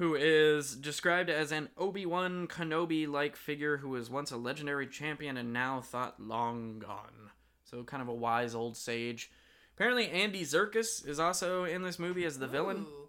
who 0.00 0.14
is 0.14 0.76
described 0.76 1.28
as 1.28 1.52
an 1.52 1.68
Obi 1.76 2.06
Wan 2.06 2.48
Kenobi 2.48 3.06
like 3.06 3.36
figure 3.36 3.76
who 3.76 3.90
was 3.90 4.08
once 4.08 4.30
a 4.30 4.36
legendary 4.38 4.86
champion 4.86 5.36
and 5.36 5.52
now 5.52 5.82
thought 5.82 6.18
long 6.18 6.78
gone. 6.78 7.30
So, 7.64 7.84
kind 7.84 8.00
of 8.00 8.08
a 8.08 8.14
wise 8.14 8.54
old 8.54 8.78
sage. 8.78 9.30
Apparently, 9.76 10.08
Andy 10.08 10.42
Serkis 10.42 11.06
is 11.06 11.20
also 11.20 11.64
in 11.64 11.82
this 11.82 11.98
movie 11.98 12.24
as 12.24 12.38
the 12.38 12.46
villain. 12.46 12.86
Ooh. 12.88 13.08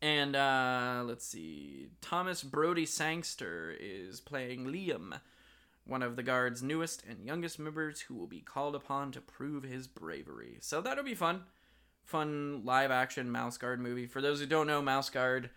And 0.00 0.36
uh, 0.36 1.02
let's 1.04 1.26
see, 1.26 1.88
Thomas 2.00 2.44
Brodie 2.44 2.86
Sangster 2.86 3.76
is 3.80 4.20
playing 4.20 4.66
Liam, 4.66 5.18
one 5.84 6.04
of 6.04 6.14
the 6.14 6.22
guard's 6.22 6.62
newest 6.62 7.02
and 7.04 7.26
youngest 7.26 7.58
members 7.58 8.02
who 8.02 8.14
will 8.14 8.28
be 8.28 8.42
called 8.42 8.76
upon 8.76 9.10
to 9.10 9.20
prove 9.20 9.64
his 9.64 9.88
bravery. 9.88 10.58
So 10.60 10.80
that'll 10.80 11.02
be 11.02 11.16
fun. 11.16 11.42
Fun 12.04 12.62
live 12.64 12.92
action 12.92 13.28
Mouse 13.28 13.58
Guard 13.58 13.80
movie. 13.80 14.06
For 14.06 14.20
those 14.20 14.38
who 14.38 14.46
don't 14.46 14.68
know, 14.68 14.80
Mouse 14.80 15.10
Guard 15.10 15.50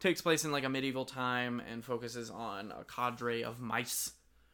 takes 0.00 0.20
place 0.20 0.44
in 0.44 0.50
like 0.50 0.64
a 0.64 0.68
medieval 0.68 1.04
time 1.04 1.60
and 1.70 1.84
focuses 1.84 2.30
on 2.30 2.72
a 2.72 2.84
cadre 2.84 3.44
of 3.44 3.60
mice 3.60 4.12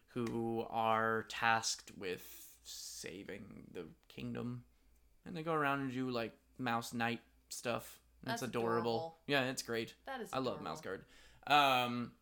who 0.09 0.65
are 0.71 1.25
tasked 1.29 1.93
with 1.97 2.27
saving 2.65 3.65
the 3.73 3.87
kingdom. 4.09 4.65
And 5.25 5.37
they 5.37 5.43
go 5.43 5.53
around 5.53 5.81
and 5.81 5.93
do 5.93 6.11
like 6.11 6.33
mouse 6.59 6.93
knight 6.93 7.21
stuff. 7.49 8.01
That's 8.25 8.43
it's 8.43 8.51
adorable. 8.51 8.79
adorable. 8.81 9.19
Yeah, 9.27 9.45
it's 9.45 9.63
great. 9.63 9.95
That 10.07 10.21
is. 10.21 10.31
I 10.33 10.39
love. 10.39 10.61
Mouse 10.63 10.81
Guard. 10.81 11.05
Um, 11.47 12.13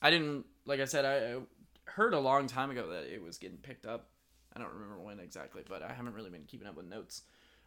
I 0.00 0.10
didn't 0.10 0.46
like 0.64 0.80
I 0.80 0.84
said 0.84 1.04
I, 1.04 1.34
I 1.34 1.38
heard 1.84 2.14
a 2.14 2.20
long 2.20 2.46
time 2.46 2.70
ago 2.70 2.90
that 2.90 3.12
it 3.12 3.22
was 3.22 3.38
getting 3.38 3.58
picked 3.58 3.86
up. 3.86 4.08
I 4.54 4.60
don't 4.60 4.72
remember 4.72 5.00
when 5.00 5.18
exactly, 5.18 5.62
but 5.68 5.82
I 5.82 5.92
haven't 5.92 6.14
really 6.14 6.30
been 6.30 6.44
keeping 6.44 6.68
up 6.68 6.76
with 6.76 6.86
notes 6.86 7.22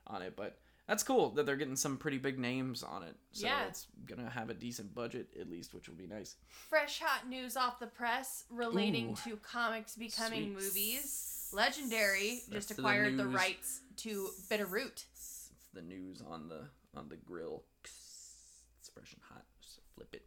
on 0.08 0.22
it. 0.22 0.36
But 0.36 0.60
that's 0.88 1.04
cool 1.04 1.30
that 1.32 1.46
they're 1.46 1.56
getting 1.56 1.76
some 1.76 1.98
pretty 1.98 2.18
big 2.18 2.38
names 2.40 2.84
on 2.84 3.04
it. 3.04 3.16
So 3.32 3.46
Yeah. 3.48 3.66
it's 3.68 3.88
gonna 4.06 4.30
have 4.30 4.50
a 4.50 4.54
decent 4.54 4.94
budget 4.94 5.30
at 5.40 5.50
least, 5.50 5.74
which 5.74 5.88
will 5.88 5.96
be 5.96 6.08
nice. 6.08 6.36
Fresh 6.70 7.00
hot 7.00 7.28
news 7.28 7.56
off 7.56 7.80
the 7.80 7.88
press 7.88 8.44
relating 8.50 9.12
Ooh. 9.12 9.16
to 9.32 9.38
comics 9.38 9.96
becoming 9.96 10.54
Sweet. 10.56 10.64
movies. 10.66 11.30
Legendary 11.54 12.42
That's 12.50 12.68
just 12.68 12.72
acquired 12.80 13.16
the 13.18 13.26
news. 13.26 13.34
rights 13.36 13.82
to 13.98 14.30
Bitterroot. 14.50 15.06
It's 15.14 15.50
the 15.74 15.82
news 15.84 16.22
on 16.22 16.50
the 16.50 16.70
on 16.96 17.10
the 17.10 17.16
grill. 17.18 17.64
It's 17.84 18.90
fresh 18.94 19.14
and 19.14 19.22
hot. 19.30 19.46
Just 19.62 19.80
flip 19.96 20.14
it. 20.14 20.26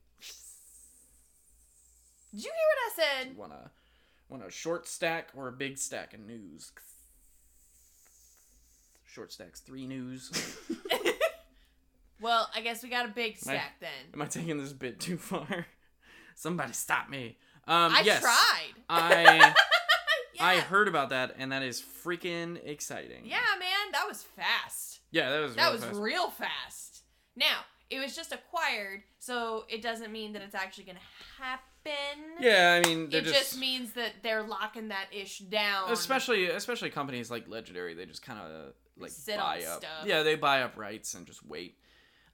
Did 2.32 2.44
you 2.44 2.50
hear 2.50 2.52
what 2.52 2.78
I 2.92 3.24
said? 3.24 3.36
Want 3.36 3.52
a 3.52 3.70
want 4.28 4.44
a 4.44 4.50
short 4.50 4.88
stack 4.88 5.30
or 5.34 5.48
a 5.48 5.52
big 5.52 5.78
stack 5.78 6.14
of 6.14 6.20
news? 6.20 6.72
Short 9.16 9.32
stacks, 9.32 9.60
three 9.60 9.86
news. 9.86 10.30
Well, 12.20 12.48
I 12.54 12.60
guess 12.62 12.82
we 12.82 12.88
got 12.88 13.04
a 13.06 13.12
big 13.12 13.36
stack 13.36 13.74
then. 13.80 13.90
Am 14.14 14.22
I 14.22 14.26
taking 14.26 14.56
this 14.58 14.72
bit 14.72 14.98
too 15.00 15.16
far? 15.18 15.66
Somebody 16.34 16.72
stop 16.72 17.10
me. 17.10 17.36
Um, 17.68 17.94
I 17.94 18.00
yes, 18.04 18.20
tried. 18.22 18.72
I 18.88 19.54
Yeah. 20.34 20.44
I 20.46 20.60
heard 20.60 20.88
about 20.88 21.10
that, 21.10 21.34
and 21.38 21.52
that 21.52 21.62
is 21.62 21.82
freaking 21.82 22.58
exciting. 22.66 23.24
yeah, 23.24 23.36
man, 23.58 23.92
that 23.92 24.04
was 24.08 24.22
fast. 24.22 25.00
yeah, 25.10 25.30
that 25.30 25.40
was 25.40 25.54
That 25.56 25.64
real 25.64 25.72
was 25.72 25.84
fast. 25.84 25.96
real 25.98 26.30
fast. 26.30 27.02
Now, 27.36 27.60
it 27.90 28.00
was 28.00 28.14
just 28.16 28.32
acquired, 28.32 29.02
so 29.18 29.64
it 29.70 29.80
doesn't 29.82 30.10
mean 30.12 30.32
that 30.34 30.42
it's 30.42 30.54
actually 30.54 30.84
going 30.84 30.96
to 30.98 31.42
happen. 31.42 32.34
Yeah, 32.40 32.80
I 32.82 32.86
mean, 32.86 33.08
It 33.12 33.22
just, 33.24 33.34
just 33.34 33.58
means 33.58 33.92
that 33.92 34.12
they're 34.22 34.42
locking 34.42 34.88
that 34.88 35.06
ish 35.12 35.38
down. 35.38 35.90
especially 35.90 36.46
especially 36.46 36.90
companies 36.90 37.30
like 37.30 37.46
Legendary, 37.48 37.94
they 37.94 38.04
just 38.06 38.22
kind 38.22 38.38
of 38.40 38.72
like 38.98 39.10
sit 39.10 39.36
buy 39.38 39.62
up. 39.64 39.82
stuff. 39.82 40.04
Yeah, 40.06 40.22
they 40.22 40.34
buy 40.36 40.62
up 40.62 40.76
rights 40.76 41.14
and 41.14 41.26
just 41.26 41.44
wait. 41.46 41.78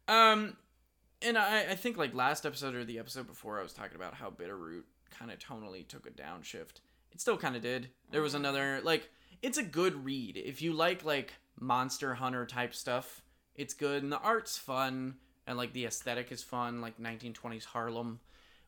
Um, 0.08 0.56
and 1.20 1.36
I 1.38 1.70
I 1.70 1.74
think 1.74 1.96
like 1.96 2.14
last 2.14 2.44
episode 2.46 2.74
or 2.74 2.84
the 2.84 2.98
episode 2.98 3.26
before, 3.26 3.58
I 3.58 3.62
was 3.62 3.72
talking 3.72 3.96
about 3.96 4.14
how 4.14 4.30
Bitterroot 4.30 4.82
kind 5.10 5.30
of 5.30 5.38
tonally 5.38 5.86
took 5.86 6.06
a 6.06 6.10
downshift. 6.10 6.80
It 7.12 7.20
still 7.20 7.36
kind 7.36 7.56
of 7.56 7.62
did. 7.62 7.90
There 8.10 8.22
was 8.22 8.32
Mhm. 8.32 8.36
another 8.36 8.80
like 8.82 9.10
it's 9.42 9.58
a 9.58 9.62
good 9.62 10.04
read 10.04 10.36
if 10.36 10.62
you 10.62 10.72
like 10.72 11.04
like 11.04 11.34
Monster 11.60 12.14
Hunter 12.14 12.46
type 12.46 12.74
stuff. 12.74 13.22
It's 13.54 13.74
good 13.74 14.02
and 14.02 14.10
the 14.10 14.18
art's 14.20 14.56
fun 14.56 15.16
and 15.46 15.58
like 15.58 15.72
the 15.72 15.84
aesthetic 15.84 16.32
is 16.32 16.42
fun, 16.42 16.80
like 16.80 16.98
1920s 16.98 17.64
Harlem. 17.66 18.20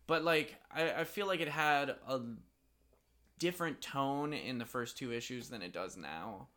But 0.07 0.23
like 0.25 0.57
I, 0.71 0.93
I 1.01 1.05
feel 1.05 1.27
like 1.27 1.41
it 1.41 1.49
had 1.49 1.91
a 2.07 2.21
different 3.39 3.81
tone 3.81 4.33
in 4.33 4.59
the 4.59 4.65
first 4.65 4.97
two 4.99 5.13
issues 5.13 5.49
than 5.49 5.63
it 5.63 5.73
does 5.73 5.97
now, 5.97 6.49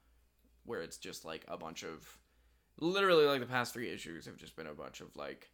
where 0.67 0.82
it's 0.82 0.97
just 0.97 1.25
like 1.25 1.43
a 1.47 1.58
bunch 1.58 1.84
of 1.84 2.17
literally 2.80 3.25
like 3.25 3.39
the 3.39 3.45
past 3.45 3.73
three 3.73 3.89
issues 3.89 4.25
have 4.25 4.38
just 4.38 4.56
been 4.56 4.67
a 4.67 4.73
bunch 4.73 5.01
of 5.01 5.15
like 5.15 5.49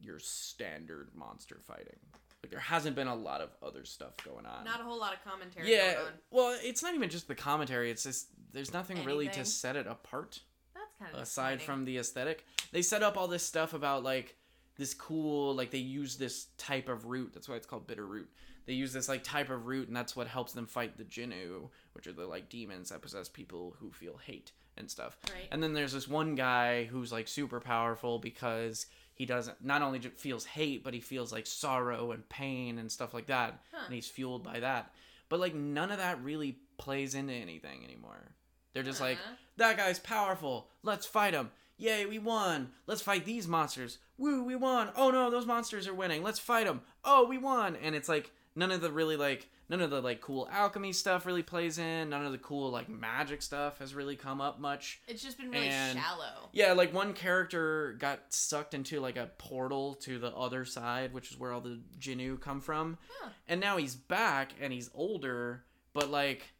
your 0.00 0.18
standard 0.18 1.10
monster 1.14 1.58
fighting. 1.60 1.98
Like 2.42 2.50
there 2.50 2.60
hasn't 2.60 2.96
been 2.96 3.06
a 3.06 3.14
lot 3.14 3.40
of 3.40 3.50
other 3.62 3.84
stuff 3.84 4.12
going 4.24 4.46
on. 4.46 4.64
Not 4.64 4.80
a 4.80 4.84
whole 4.84 4.98
lot 4.98 5.14
of 5.14 5.24
commentary 5.24 5.70
yeah, 5.70 5.94
going 5.94 6.06
on. 6.06 6.12
well, 6.30 6.58
it's 6.62 6.82
not 6.82 6.94
even 6.94 7.08
just 7.08 7.28
the 7.28 7.34
commentary. 7.34 7.90
It's 7.90 8.02
just 8.02 8.28
there's 8.52 8.72
nothing 8.72 9.04
really 9.04 9.28
to 9.28 9.44
set 9.44 9.76
it 9.76 9.86
apart 9.86 10.40
That's 10.74 10.86
kind 10.98 11.14
of 11.14 11.22
aside 11.22 11.58
disappointing. 11.58 11.66
from 11.66 11.84
the 11.84 11.98
aesthetic. 11.98 12.46
They 12.72 12.82
set 12.82 13.02
up 13.02 13.16
all 13.16 13.28
this 13.28 13.44
stuff 13.44 13.74
about 13.74 14.02
like 14.02 14.36
this 14.76 14.92
cool 14.94 15.54
like 15.54 15.70
they 15.70 15.78
use 15.78 16.16
this 16.16 16.46
type 16.58 16.88
of 16.88 17.06
root. 17.06 17.32
That's 17.32 17.48
why 17.48 17.56
it's 17.56 17.66
called 17.66 17.86
bitter 17.86 18.06
root. 18.06 18.28
They 18.66 18.74
use 18.74 18.92
this 18.92 19.08
like 19.08 19.24
type 19.24 19.50
of 19.50 19.66
root 19.66 19.88
and 19.88 19.96
that's 19.96 20.14
what 20.14 20.26
helps 20.28 20.52
them 20.52 20.66
fight 20.66 20.96
the 20.96 21.04
Jinoo, 21.04 21.68
which 21.92 22.06
are 22.06 22.12
the 22.12 22.26
like 22.26 22.48
demons 22.48 22.90
that 22.90 23.02
possess 23.02 23.28
people 23.28 23.74
who 23.80 23.90
feel 23.90 24.16
hate 24.18 24.52
and 24.76 24.90
stuff. 24.90 25.16
Right. 25.28 25.48
And 25.50 25.62
then 25.62 25.72
there's 25.74 25.92
this 25.92 26.08
one 26.08 26.34
guy 26.34 26.84
who's 26.84 27.12
like 27.12 27.28
super 27.28 27.60
powerful 27.60 28.18
because 28.18 28.86
he 29.14 29.26
doesn't 29.26 29.64
not 29.64 29.82
only 29.82 29.98
feels 30.00 30.44
hate 30.44 30.82
but 30.84 30.94
he 30.94 31.00
feels 31.00 31.32
like 31.32 31.46
sorrow 31.46 32.12
and 32.12 32.26
pain 32.28 32.78
and 32.78 32.90
stuff 32.90 33.12
like 33.12 33.26
that 33.26 33.60
Huh. 33.72 33.82
and 33.86 33.94
he's 33.94 34.06
fueled 34.08 34.42
by 34.44 34.60
that. 34.60 34.92
But 35.28 35.40
like 35.40 35.54
none 35.54 35.90
of 35.90 35.98
that 35.98 36.22
really 36.22 36.58
plays 36.78 37.14
into 37.14 37.32
anything 37.34 37.84
anymore. 37.84 38.32
They're 38.74 38.82
just 38.82 39.00
like 39.00 39.18
Uh-huh. 39.18 39.34
that 39.58 39.76
guy's 39.76 39.98
powerful. 39.98 40.68
Let's 40.82 41.04
fight 41.06 41.34
him. 41.34 41.50
Yay, 41.78 42.06
we 42.06 42.18
won. 42.18 42.70
Let's 42.86 43.02
fight 43.02 43.24
these 43.24 43.48
monsters. 43.48 43.98
Woo, 44.16 44.44
we 44.44 44.54
won. 44.54 44.90
Oh 44.94 45.10
no, 45.10 45.30
those 45.30 45.46
monsters 45.46 45.88
are 45.88 45.94
winning. 45.94 46.22
Let's 46.22 46.38
fight 46.38 46.66
them. 46.66 46.82
Oh, 47.04 47.26
we 47.26 47.38
won. 47.38 47.76
And 47.76 47.94
it's 47.96 48.08
like 48.08 48.30
none 48.54 48.70
of 48.70 48.80
the 48.80 48.90
really 48.90 49.16
like 49.16 49.48
none 49.68 49.80
of 49.80 49.90
the 49.90 50.00
like 50.00 50.20
cool 50.20 50.48
alchemy 50.50 50.92
stuff 50.92 51.26
really 51.26 51.42
plays 51.42 51.78
in. 51.78 52.10
None 52.10 52.24
of 52.24 52.32
the 52.32 52.38
cool 52.38 52.70
like 52.70 52.88
magic 52.88 53.42
stuff 53.42 53.78
has 53.78 53.94
really 53.94 54.16
come 54.16 54.40
up 54.40 54.60
much. 54.60 55.00
It's 55.08 55.22
just 55.22 55.38
been 55.38 55.50
really 55.50 55.68
and- 55.68 55.98
shallow. 55.98 56.48
Yeah, 56.52 56.72
like 56.72 56.92
one 56.92 57.12
character 57.14 57.96
got 57.98 58.20
sucked 58.30 58.74
into 58.74 59.00
like 59.00 59.16
a 59.16 59.30
portal 59.38 59.94
to 60.02 60.18
the 60.18 60.34
other 60.34 60.64
side, 60.64 61.12
which 61.12 61.30
is 61.30 61.38
where 61.38 61.52
all 61.52 61.60
the 61.60 61.80
Jinoo 61.98 62.40
come 62.40 62.60
from. 62.60 62.98
Huh. 63.20 63.30
And 63.48 63.60
now 63.60 63.76
he's 63.76 63.94
back 63.94 64.52
and 64.60 64.72
he's 64.72 64.90
older, 64.94 65.64
but 65.94 66.10
like 66.10 66.52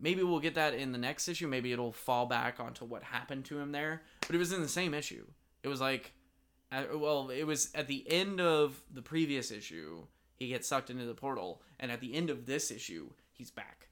maybe 0.00 0.22
we'll 0.22 0.40
get 0.40 0.54
that 0.54 0.74
in 0.74 0.92
the 0.92 0.98
next 0.98 1.28
issue. 1.28 1.48
Maybe 1.48 1.72
it'll 1.72 1.92
fall 1.92 2.26
back 2.26 2.60
onto 2.60 2.84
what 2.84 3.02
happened 3.02 3.44
to 3.46 3.58
him 3.58 3.72
there. 3.72 4.02
But 4.26 4.36
it 4.36 4.38
was 4.38 4.52
in 4.52 4.62
the 4.62 4.68
same 4.68 4.94
issue. 4.94 5.24
It 5.62 5.68
was 5.68 5.80
like, 5.80 6.12
well, 6.92 7.30
it 7.30 7.44
was 7.44 7.70
at 7.74 7.86
the 7.86 8.04
end 8.10 8.40
of 8.40 8.80
the 8.92 9.02
previous 9.02 9.50
issue. 9.50 10.06
He 10.36 10.48
gets 10.48 10.66
sucked 10.68 10.90
into 10.90 11.04
the 11.06 11.14
portal, 11.14 11.62
and 11.80 11.90
at 11.92 12.00
the 12.00 12.14
end 12.14 12.28
of 12.30 12.46
this 12.46 12.70
issue, 12.70 13.10
he's 13.32 13.50
back. 13.50 13.88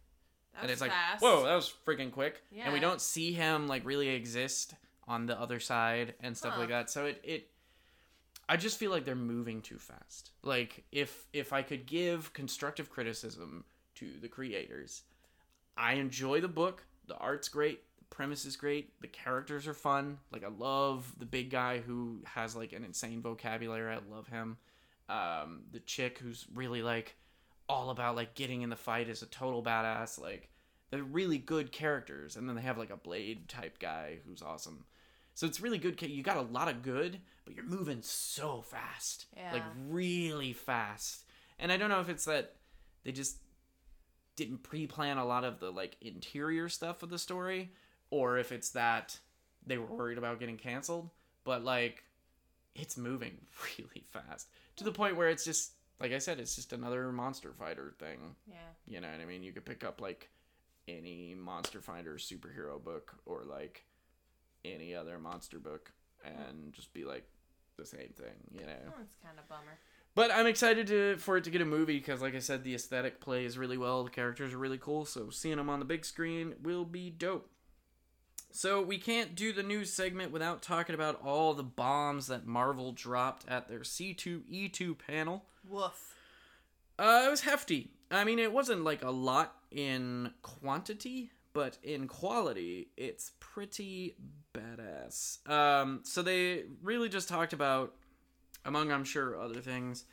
That 0.55 0.61
and 0.63 0.65
was 0.69 0.73
it's 0.73 0.81
like 0.83 0.91
fast. 0.91 1.23
whoa 1.23 1.45
that 1.45 1.55
was 1.55 1.73
freaking 1.87 2.13
quick. 2.13 2.43
Yeah. 2.51 2.65
and 2.65 2.73
we 2.75 2.81
don't 2.81 3.01
see 3.01 3.33
him 3.33 3.69
like 3.69 3.85
really 3.87 4.09
exist 4.09 4.75
on 5.09 5.27
the 5.27 5.41
other 5.41 5.59
side 5.61 6.15
and 6.21 6.37
stuff 6.37 6.55
Huh. 6.55 6.61
like 6.61 6.69
that. 6.69 6.91
So 6.91 7.07
it 7.07 7.21
it 7.25 7.49
i 8.49 8.57
just 8.57 8.77
feel 8.79 8.91
like 8.91 9.05
they're 9.05 9.15
moving 9.15 9.63
too 9.63 9.79
fast. 9.79 10.31
Like 10.43 10.85
if 10.93 11.27
if 11.33 11.53
i 11.55 11.63
could 11.63 11.87
give 11.87 12.33
constructive 12.35 12.91
criticism 12.91 13.65
to 13.95 14.07
the 14.21 14.29
creators 14.29 15.03
i 15.77 15.95
enjoy 15.95 16.41
the 16.41 16.49
book. 16.49 16.85
The 17.07 17.17
art's 17.17 17.49
great. 17.49 17.81
The 17.99 18.05
premise 18.15 18.45
is 18.45 18.57
great. 18.57 19.01
The 19.01 19.09
characters 19.09 19.67
are 19.67 19.75
fun. 19.75 20.19
Like 20.33 20.45
i 20.45 20.49
love 20.49 21.11
the 21.19 21.25
big 21.27 21.51
guy 21.51 21.79
who 21.79 22.19
has 22.25 22.55
like 22.55 22.73
an 22.75 22.85
insane 22.85 23.23
vocabulary. 23.23 23.95
I 23.95 24.01
love 24.15 24.27
him 24.29 24.59
um 25.09 25.63
the 25.73 25.81
chick 25.81 26.19
who's 26.19 26.47
really 26.55 26.83
like 26.83 27.17
all 27.69 27.91
about 27.91 28.17
like 28.17 28.35
getting 28.35 28.63
in 28.63 28.71
the 28.71 28.77
fight 28.77 29.09
is 29.09 29.23
a 29.23 29.27
total 29.27 29.63
badass 29.63 30.21
like 30.21 30.51
They're 30.91 31.03
really 31.03 31.39
good 31.39 31.73
characters, 31.73 32.37
and 32.37 32.47
then 32.49 32.55
they 32.57 32.63
have 32.63 32.77
like 32.79 32.91
a 32.91 32.97
Blade 32.97 33.49
type 33.49 33.79
guy 33.79 34.19
who's 34.27 34.43
awesome. 34.43 34.85
So 35.35 35.47
it's 35.47 35.61
really 35.61 35.79
good. 35.79 36.01
You 36.03 36.23
got 36.23 36.37
a 36.37 36.43
lot 36.43 36.69
of 36.69 36.83
good, 36.83 37.19
but 37.47 37.55
you're 37.55 37.65
moving 37.65 38.03
so 38.03 38.61
fast, 38.61 39.27
like 39.55 39.63
really 39.89 40.53
fast. 40.53 41.25
And 41.59 41.73
I 41.73 41.79
don't 41.79 41.89
know 41.89 42.01
if 42.01 42.11
it's 42.11 42.27
that 42.27 42.57
they 43.05 43.13
just 43.13 43.39
didn't 44.37 44.63
pre-plan 44.63 45.17
a 45.19 45.25
lot 45.25 45.45
of 45.45 45.59
the 45.61 45.71
like 45.71 45.97
interior 46.03 46.69
stuff 46.69 47.03
of 47.03 47.09
the 47.09 47.19
story, 47.19 47.73
or 48.11 48.37
if 48.37 48.53
it's 48.53 48.71
that 48.71 49.19
they 49.67 49.79
were 49.79 49.87
worried 49.87 50.19
about 50.19 50.41
getting 50.41 50.59
canceled. 50.59 51.09
But 51.45 51.65
like, 51.65 52.05
it's 52.75 52.99
moving 52.99 53.39
really 53.79 54.05
fast 54.11 54.49
to 54.77 54.85
the 54.85 54.93
point 54.93 55.17
where 55.17 55.29
it's 55.29 55.45
just 55.45 55.73
like 56.01 56.13
I 56.13 56.19
said, 56.19 56.41
it's 56.41 56.57
just 56.57 56.73
another 56.73 57.13
monster 57.13 57.53
fighter 57.53 57.95
thing. 57.99 58.35
Yeah. 58.47 58.57
You 58.87 59.01
know 59.01 59.09
what 59.09 59.21
I 59.21 59.25
mean? 59.25 59.43
You 59.43 59.53
could 59.53 59.65
pick 59.65 59.85
up 59.85 60.01
like 60.01 60.31
any 60.89 61.35
monster 61.35 61.81
fighter 61.81 62.15
superhero 62.15 62.83
book 62.83 63.15
or 63.25 63.43
like 63.45 63.85
any 64.65 64.95
other 64.95 65.19
monster 65.19 65.59
book 65.59 65.93
and 66.25 66.35
mm-hmm. 66.35 66.71
just 66.73 66.93
be 66.93 67.05
like 67.05 67.25
the 67.77 67.87
same 67.87 68.11
thing, 68.17 68.35
you 68.53 68.67
know. 68.67 68.73
Oh, 68.89 69.01
it's 69.01 69.17
kind 69.23 69.39
of 69.39 69.49
bummer. 69.49 69.79
But 70.15 70.31
I'm 70.31 70.47
excited 70.47 70.89
to 70.89 71.17
for 71.19 71.37
it 71.39 71.45
to 71.45 71.51
get 71.51 71.63
a 71.63 71.67
movie 71.67 71.99
because, 71.99 72.21
like 72.21 72.35
I 72.35 72.41
said, 72.41 72.65
the 72.65 72.75
aesthetic 72.75 73.21
plays 73.21 73.57
really 73.57 73.79
well. 73.79 74.05
The 74.05 74.11
characters 74.11 74.53
are 74.53 74.59
really 74.59 74.79
cool, 74.79 75.05
so 75.07 75.31
seeing 75.31 75.57
them 75.57 75.71
on 75.71 75.79
the 75.79 75.87
big 75.87 76.05
screen 76.05 76.55
will 76.63 76.85
be 76.85 77.09
dope. 77.09 77.49
So 78.53 78.83
we 78.83 78.99
can't 78.99 79.35
do 79.35 79.53
the 79.53 79.63
news 79.63 79.93
segment 79.93 80.31
without 80.31 80.63
talking 80.63 80.95
about 80.95 81.21
all 81.25 81.55
the 81.55 81.63
bombs 81.63 82.27
that 82.27 82.47
Marvel 82.47 82.93
dropped 82.93 83.49
at 83.49 83.69
their 83.69 83.81
C2E2 83.81 84.97
panel. 84.99 85.45
Woof. 85.69 86.17
Uh, 86.99 87.25
it 87.27 87.31
was 87.31 87.41
hefty. 87.41 87.91
I 88.11 88.25
mean, 88.25 88.39
it 88.39 88.53
wasn't 88.53 88.85
like 88.85 89.03
a 89.03 89.11
lot 89.11 89.57
in 89.71 90.33
quantity, 90.43 91.33
but 91.55 91.79
in 91.83 92.07
quality, 92.07 92.89
it's 92.97 93.33
pretty 93.41 94.17
badass. 94.55 95.49
Um, 95.49 96.01
so 96.03 96.23
they 96.23 96.65
really 96.83 97.09
just 97.09 97.29
talked 97.29 97.55
about, 97.55 97.95
among 98.65 98.93
I'm 98.93 99.05
sure 99.05 99.41
other 99.41 99.61
things, 99.61 100.05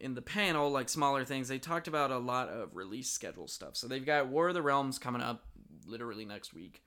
in 0.00 0.14
the 0.14 0.22
panel, 0.22 0.70
like 0.70 0.88
smaller 0.88 1.24
things, 1.24 1.48
they 1.48 1.58
talked 1.58 1.88
about 1.88 2.10
a 2.10 2.18
lot 2.18 2.48
of 2.48 2.74
release 2.74 3.10
schedule 3.10 3.48
stuff. 3.48 3.76
So 3.76 3.88
they've 3.88 4.04
got 4.04 4.28
War 4.28 4.48
of 4.48 4.54
the 4.54 4.62
Realms 4.62 4.98
coming 4.98 5.22
up 5.22 5.44
literally 5.86 6.24
next 6.24 6.54
week, 6.54 6.82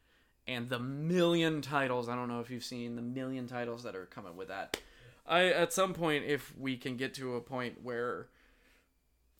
and 0.47 0.69
the 0.69 0.79
million 0.79 1.61
titles. 1.61 2.09
I 2.09 2.15
don't 2.15 2.27
know 2.27 2.39
if 2.39 2.49
you've 2.49 2.63
seen 2.63 2.95
the 2.95 3.01
million 3.01 3.47
titles 3.47 3.83
that 3.83 3.95
are 3.95 4.05
coming 4.05 4.35
with 4.37 4.47
that. 4.49 4.77
I 5.27 5.45
at 5.47 5.71
some 5.73 5.93
point, 5.93 6.25
if 6.25 6.53
we 6.57 6.77
can 6.77 6.97
get 6.97 7.13
to 7.15 7.35
a 7.35 7.41
point 7.41 7.81
where 7.83 8.27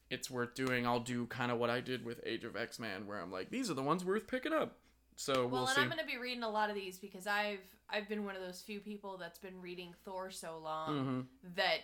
it's 0.10 0.30
worth 0.30 0.54
doing, 0.56 0.86
I'll 0.86 1.00
do 1.00 1.26
kind 1.28 1.52
of 1.52 1.58
what 1.58 1.70
I 1.70 1.80
did 1.82 2.06
with 2.06 2.20
Age 2.26 2.44
of 2.44 2.56
X 2.56 2.80
Man, 2.80 3.08
where 3.08 3.20
I'm 3.20 3.32
like, 3.32 3.50
these 3.50 3.70
are 3.72 3.74
the 3.74 3.82
ones 3.84 4.04
worth 4.06 4.28
picking 4.28 4.54
up. 4.54 4.78
So 5.16 5.34
Well, 5.42 5.50
we'll 5.50 5.60
and 5.68 5.70
see. 5.70 5.82
I'm 5.82 5.90
gonna 5.90 6.06
be 6.06 6.18
reading 6.18 6.44
a 6.44 6.50
lot 6.50 6.70
of 6.70 6.76
these 6.76 6.98
because 6.98 7.28
I've 7.28 7.60
I've 7.90 8.08
been 8.08 8.24
one 8.26 8.36
of 8.36 8.42
those 8.42 8.62
few 8.62 8.80
people 8.80 9.18
that's 9.18 9.40
been 9.40 9.60
reading 9.62 9.94
Thor 10.06 10.32
so 10.32 10.58
long 10.60 11.28
Mhm. 11.44 11.56
that 11.56 11.80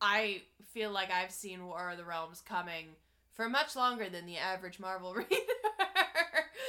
I 0.00 0.42
feel 0.72 0.90
like 0.90 1.10
I've 1.10 1.32
seen 1.32 1.64
War 1.66 1.90
of 1.90 1.96
the 1.98 2.04
Realms 2.04 2.40
coming 2.42 2.88
for 3.32 3.48
much 3.48 3.74
longer 3.74 4.08
than 4.08 4.26
the 4.26 4.36
average 4.36 4.78
Marvel 4.78 5.14
reader. 5.14 5.30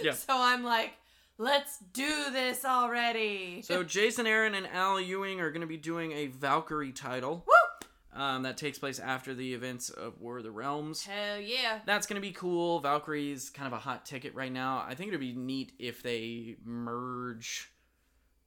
Yeah. 0.01 0.13
So 0.13 0.33
I'm 0.33 0.63
like, 0.63 0.93
let's 1.39 1.79
do 1.93 2.29
this 2.31 2.63
already. 2.63 3.63
So 3.63 3.83
Jason 3.83 4.27
Aaron 4.27 4.53
and 4.53 4.67
Al 4.67 5.01
Ewing 5.01 5.41
are 5.41 5.49
going 5.49 5.61
to 5.61 5.67
be 5.67 5.77
doing 5.77 6.11
a 6.11 6.27
Valkyrie 6.27 6.91
title. 6.91 7.45
Woo! 7.47 8.21
Um, 8.21 8.43
that 8.43 8.57
takes 8.57 8.77
place 8.77 8.99
after 8.99 9.33
the 9.33 9.53
events 9.53 9.89
of 9.89 10.19
War 10.19 10.37
of 10.37 10.43
the 10.43 10.51
Realms. 10.51 11.05
Hell 11.05 11.39
yeah. 11.39 11.79
That's 11.85 12.05
going 12.05 12.21
to 12.21 12.27
be 12.27 12.33
cool. 12.33 12.79
Valkyrie's 12.81 13.49
kind 13.49 13.67
of 13.67 13.73
a 13.73 13.79
hot 13.79 14.05
ticket 14.05 14.35
right 14.35 14.51
now. 14.51 14.83
I 14.85 14.93
think 14.93 15.07
it'd 15.07 15.19
be 15.19 15.33
neat 15.33 15.71
if 15.79 16.03
they 16.03 16.57
merge 16.65 17.71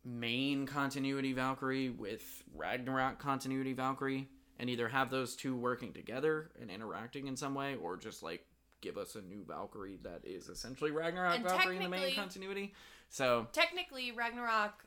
main 0.05 0.66
continuity 0.66 1.33
Valkyrie 1.33 1.90
with 1.90 2.22
Ragnarok 2.55 3.18
continuity 3.18 3.72
Valkyrie 3.72 4.28
and 4.59 4.68
either 4.68 4.88
have 4.88 5.11
those 5.11 5.37
two 5.37 5.57
working 5.57 5.92
together 5.92 6.50
and 6.61 6.70
interacting 6.70 7.26
in 7.28 7.37
some 7.37 7.55
way 7.55 7.76
or 7.81 7.96
just 7.96 8.22
like 8.22 8.44
give 8.82 8.98
us 8.98 9.14
a 9.14 9.22
new 9.22 9.42
Valkyrie 9.48 9.98
that 10.02 10.20
is 10.24 10.48
essentially 10.48 10.90
Ragnarok 10.90 11.36
And 11.36 11.44
Valkyrie 11.44 11.76
in 11.76 11.82
the 11.84 11.88
main 11.88 12.14
continuity. 12.14 12.74
So, 13.08 13.46
Technically, 13.52 14.12
Ragnarok 14.12 14.84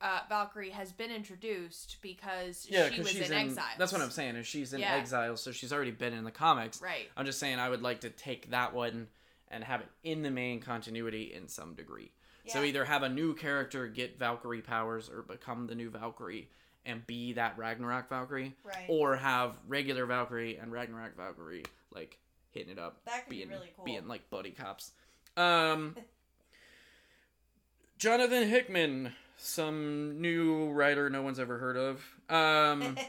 uh, 0.00 0.20
Valkyrie 0.28 0.70
has 0.70 0.92
been 0.92 1.10
introduced 1.10 1.96
because 2.02 2.66
yeah, 2.68 2.90
she 2.90 3.00
was 3.00 3.10
she's 3.10 3.30
in, 3.30 3.36
in, 3.36 3.46
exile. 3.46 3.64
That's 3.78 3.92
what 3.92 4.02
I'm 4.02 4.10
saying. 4.10 4.36
Is 4.36 4.46
she's 4.46 4.72
in 4.72 4.80
Yeah. 4.80 4.94
exile, 4.94 5.36
so 5.36 5.50
she's 5.52 5.72
already 5.72 5.92
been 5.92 6.12
in 6.12 6.24
the 6.24 6.30
comics. 6.30 6.82
Right. 6.82 7.08
I'm 7.16 7.24
just 7.24 7.38
saying 7.38 7.58
I 7.58 7.68
would 7.68 7.82
like 7.82 8.00
to 8.00 8.10
take 8.10 8.50
that 8.50 8.74
one 8.74 9.08
and 9.48 9.64
have 9.64 9.80
it 9.80 9.88
in 10.02 10.22
the 10.22 10.30
main 10.30 10.60
continuity 10.60 11.32
in 11.32 11.48
some 11.48 11.74
degree. 11.74 12.12
So 12.48 12.64
either 12.64 12.84
have 12.84 13.04
a 13.04 13.08
new 13.08 13.34
character 13.34 13.86
get 13.86 14.18
Valkyrie 14.18 14.62
powers 14.62 15.08
or 15.08 15.22
become 15.22 15.68
the 15.68 15.76
new 15.76 15.90
Valkyrie 15.90 16.48
and 16.84 17.06
be 17.06 17.34
that 17.34 17.56
Ragnarok 17.56 18.08
Valkyrie, 18.08 18.56
Right. 18.64 18.86
or 18.88 19.14
have 19.14 19.54
regular 19.68 20.06
Valkyrie 20.06 20.56
and 20.56 20.72
Ragnarok 20.72 21.16
Valkyrie 21.16 21.62
like 21.94 22.18
hitting 22.52 22.70
it 22.72 22.78
up, 22.78 23.00
That 23.06 23.24
could 23.24 23.30
be 23.30 23.36
being 23.38 23.48
really 23.50 23.72
cool. 23.76 23.84
being 23.84 24.06
like 24.08 24.28
buddy 24.30 24.50
cops. 24.52 24.92
Um, 25.36 25.96
Jonathan 27.98 28.48
Hickman, 28.48 29.12
some 29.36 30.20
new 30.20 30.70
writer 30.70 31.10
no 31.10 31.22
one's 31.22 31.38
ever 31.40 31.58
heard 31.58 31.76
of, 31.76 32.04
um, 32.28 32.96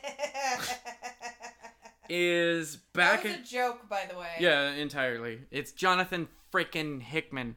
is 2.09 2.77
back. 2.93 3.23
that 3.23 3.29
was 3.29 3.35
in- 3.37 3.41
a 3.41 3.45
joke, 3.45 3.89
by 3.89 4.07
the 4.11 4.17
way. 4.17 4.27
yeah, 4.39 4.71
entirely. 4.71 5.41
It's 5.51 5.71
Jonathan 5.71 6.27
frickin' 6.53 7.01
Hickman. 7.01 7.55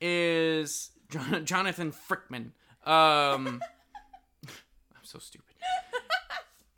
Is 0.00 0.90
Jon- 1.10 1.44
Jonathan 1.44 1.92
Frickman. 1.92 2.52
Um, 2.86 2.86
I'm 4.46 5.02
so 5.02 5.18
stupid. 5.18 5.49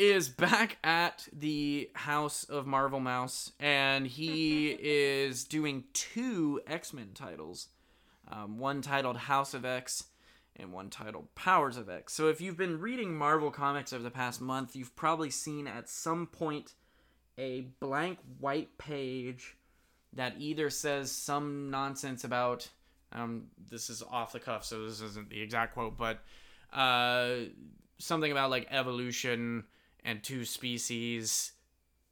Is 0.02 0.28
back 0.28 0.78
at 0.82 1.28
the 1.32 1.88
House 1.94 2.42
of 2.42 2.66
Marvel 2.66 2.98
Mouse, 2.98 3.52
and 3.60 4.04
he 4.04 4.70
is 4.80 5.44
doing 5.44 5.84
two 5.92 6.60
X 6.66 6.92
Men 6.92 7.10
titles. 7.14 7.68
Um, 8.26 8.58
one 8.58 8.82
titled 8.82 9.16
House 9.16 9.54
of 9.54 9.64
X, 9.64 10.04
and 10.56 10.72
one 10.72 10.90
titled 10.90 11.32
Powers 11.36 11.76
of 11.76 11.88
X. 11.88 12.14
So 12.14 12.28
if 12.28 12.40
you've 12.40 12.56
been 12.56 12.80
reading 12.80 13.14
Marvel 13.16 13.52
comics 13.52 13.92
over 13.92 14.02
the 14.02 14.10
past 14.10 14.40
month, 14.40 14.74
you've 14.74 14.96
probably 14.96 15.30
seen 15.30 15.68
at 15.68 15.88
some 15.88 16.26
point 16.26 16.74
a 17.38 17.68
blank 17.78 18.18
white 18.40 18.76
page 18.78 19.56
that 20.14 20.34
either 20.38 20.68
says 20.68 21.12
some 21.12 21.70
nonsense 21.70 22.24
about 22.24 22.68
um, 23.12 23.44
this 23.70 23.88
is 23.88 24.02
off 24.10 24.32
the 24.32 24.40
cuff, 24.40 24.64
so 24.64 24.84
this 24.84 25.00
isn't 25.00 25.30
the 25.30 25.40
exact 25.40 25.74
quote, 25.74 25.96
but 25.96 26.18
uh, 26.72 27.34
something 27.98 28.32
about 28.32 28.50
like 28.50 28.66
evolution 28.70 29.64
and 30.04 30.22
two 30.22 30.44
species 30.44 31.52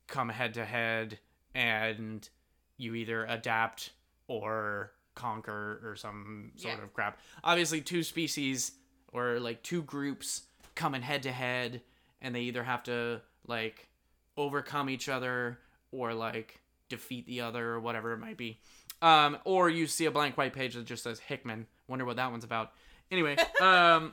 come 0.06 0.28
head 0.28 0.54
to 0.54 0.64
head, 0.64 1.18
and 1.54 2.28
you 2.76 2.94
either 2.94 3.24
adapt 3.26 3.90
or 4.28 4.92
conquer 5.14 5.80
or 5.84 5.96
some 5.96 6.52
sort 6.56 6.78
Yeah. 6.78 6.84
of 6.84 6.92
crap. 6.94 7.20
Obviously, 7.44 7.80
two 7.80 8.02
species 8.02 8.72
or 9.12 9.38
like 9.40 9.62
two 9.62 9.82
groups 9.82 10.42
coming 10.74 11.02
head 11.02 11.22
to 11.24 11.32
head, 11.32 11.82
and 12.20 12.34
they 12.34 12.42
either 12.42 12.62
have 12.64 12.82
to 12.84 13.20
like 13.46 13.88
overcome 14.36 14.88
each 14.88 15.08
other 15.08 15.58
or 15.92 16.14
like 16.14 16.60
defeat 16.88 17.26
the 17.26 17.40
other 17.40 17.70
or 17.72 17.80
whatever 17.80 18.12
it 18.12 18.18
might 18.18 18.36
be. 18.36 18.60
Um, 19.02 19.38
or 19.44 19.68
you 19.70 19.86
see 19.86 20.04
a 20.06 20.10
blank 20.10 20.36
white 20.36 20.52
page 20.52 20.74
that 20.74 20.84
just 20.84 21.02
says 21.02 21.18
Hickman. 21.20 21.66
Wonder 21.88 22.04
what 22.04 22.16
that 22.16 22.30
one's 22.30 22.44
about. 22.44 22.72
Anyway, 23.10 23.36
um, 23.60 24.12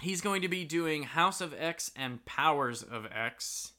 he's 0.00 0.20
going 0.20 0.42
to 0.42 0.48
be 0.48 0.64
doing 0.64 1.04
House 1.04 1.40
of 1.40 1.54
X 1.56 1.90
and 1.96 2.24
Powers 2.24 2.82
of 2.82 3.06
X, 3.06 3.72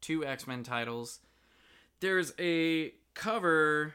two 0.00 0.24
X 0.24 0.46
Men 0.46 0.62
titles. 0.62 1.20
There's 2.00 2.32
a 2.38 2.92
cover. 3.14 3.94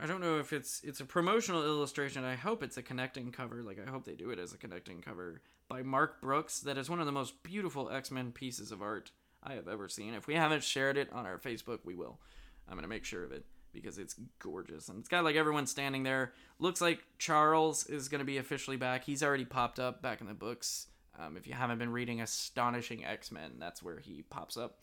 I 0.00 0.06
don't 0.06 0.20
know 0.20 0.38
if 0.38 0.52
it's 0.52 0.80
it's 0.84 1.00
a 1.00 1.04
promotional 1.04 1.64
illustration. 1.64 2.24
I 2.24 2.34
hope 2.34 2.62
it's 2.62 2.76
a 2.76 2.82
connecting 2.82 3.32
cover. 3.32 3.62
Like 3.62 3.78
I 3.84 3.90
hope 3.90 4.04
they 4.04 4.14
do 4.14 4.30
it 4.30 4.38
as 4.38 4.52
a 4.52 4.58
connecting 4.58 5.00
cover 5.00 5.40
by 5.68 5.82
Mark 5.82 6.20
Brooks. 6.20 6.60
That 6.60 6.78
is 6.78 6.90
one 6.90 7.00
of 7.00 7.06
the 7.06 7.12
most 7.12 7.42
beautiful 7.42 7.90
X 7.90 8.10
Men 8.10 8.32
pieces 8.32 8.72
of 8.72 8.82
art 8.82 9.10
I 9.42 9.54
have 9.54 9.68
ever 9.68 9.88
seen. 9.88 10.14
If 10.14 10.26
we 10.26 10.34
haven't 10.34 10.64
shared 10.64 10.96
it 10.96 11.12
on 11.12 11.26
our 11.26 11.38
Facebook, 11.38 11.80
we 11.84 11.94
will. 11.94 12.20
I'm 12.68 12.76
gonna 12.76 12.88
make 12.88 13.04
sure 13.04 13.24
of 13.24 13.32
it 13.32 13.44
because 13.72 13.98
it's 13.98 14.16
gorgeous 14.38 14.88
and 14.88 14.98
it's 14.98 15.08
got 15.08 15.24
like 15.24 15.36
everyone 15.36 15.66
standing 15.66 16.02
there. 16.02 16.32
Looks 16.58 16.80
like 16.80 17.00
Charles 17.18 17.86
is 17.86 18.08
gonna 18.08 18.24
be 18.24 18.38
officially 18.38 18.76
back. 18.76 19.04
He's 19.04 19.22
already 19.22 19.44
popped 19.44 19.78
up 19.78 20.02
back 20.02 20.20
in 20.20 20.26
the 20.26 20.34
books. 20.34 20.86
Um, 21.18 21.36
if 21.36 21.46
you 21.46 21.54
haven't 21.54 21.78
been 21.78 21.90
reading 21.90 22.20
Astonishing 22.20 23.04
X 23.04 23.32
Men, 23.32 23.52
that's 23.58 23.82
where 23.82 23.98
he 23.98 24.22
pops 24.22 24.56
up. 24.56 24.78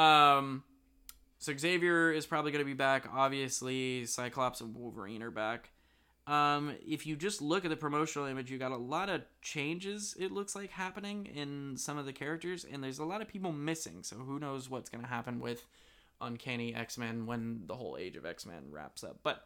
Um, 0.00 0.64
so 1.38 1.56
Xavier 1.56 2.12
is 2.12 2.26
probably 2.26 2.50
going 2.50 2.64
to 2.64 2.66
be 2.66 2.74
back. 2.74 3.06
Obviously, 3.12 4.04
Cyclops 4.06 4.60
and 4.60 4.74
Wolverine 4.74 5.22
are 5.22 5.30
back. 5.30 5.70
Um, 6.26 6.74
if 6.86 7.06
you 7.06 7.16
just 7.16 7.40
look 7.40 7.64
at 7.64 7.70
the 7.70 7.76
promotional 7.76 8.26
image, 8.26 8.50
you 8.50 8.58
got 8.58 8.72
a 8.72 8.76
lot 8.76 9.08
of 9.08 9.22
changes. 9.40 10.14
It 10.18 10.30
looks 10.30 10.54
like 10.54 10.70
happening 10.70 11.26
in 11.26 11.76
some 11.76 11.96
of 11.96 12.04
the 12.04 12.12
characters, 12.12 12.66
and 12.70 12.84
there's 12.84 12.98
a 12.98 13.04
lot 13.04 13.22
of 13.22 13.28
people 13.28 13.52
missing. 13.52 14.02
So 14.02 14.16
who 14.16 14.38
knows 14.38 14.68
what's 14.68 14.90
going 14.90 15.02
to 15.02 15.08
happen 15.08 15.40
with 15.40 15.64
Uncanny 16.20 16.74
X 16.74 16.98
Men 16.98 17.26
when 17.26 17.62
the 17.66 17.76
whole 17.76 17.96
Age 17.98 18.16
of 18.16 18.26
X 18.26 18.46
Men 18.46 18.64
wraps 18.70 19.04
up? 19.04 19.20
But 19.22 19.44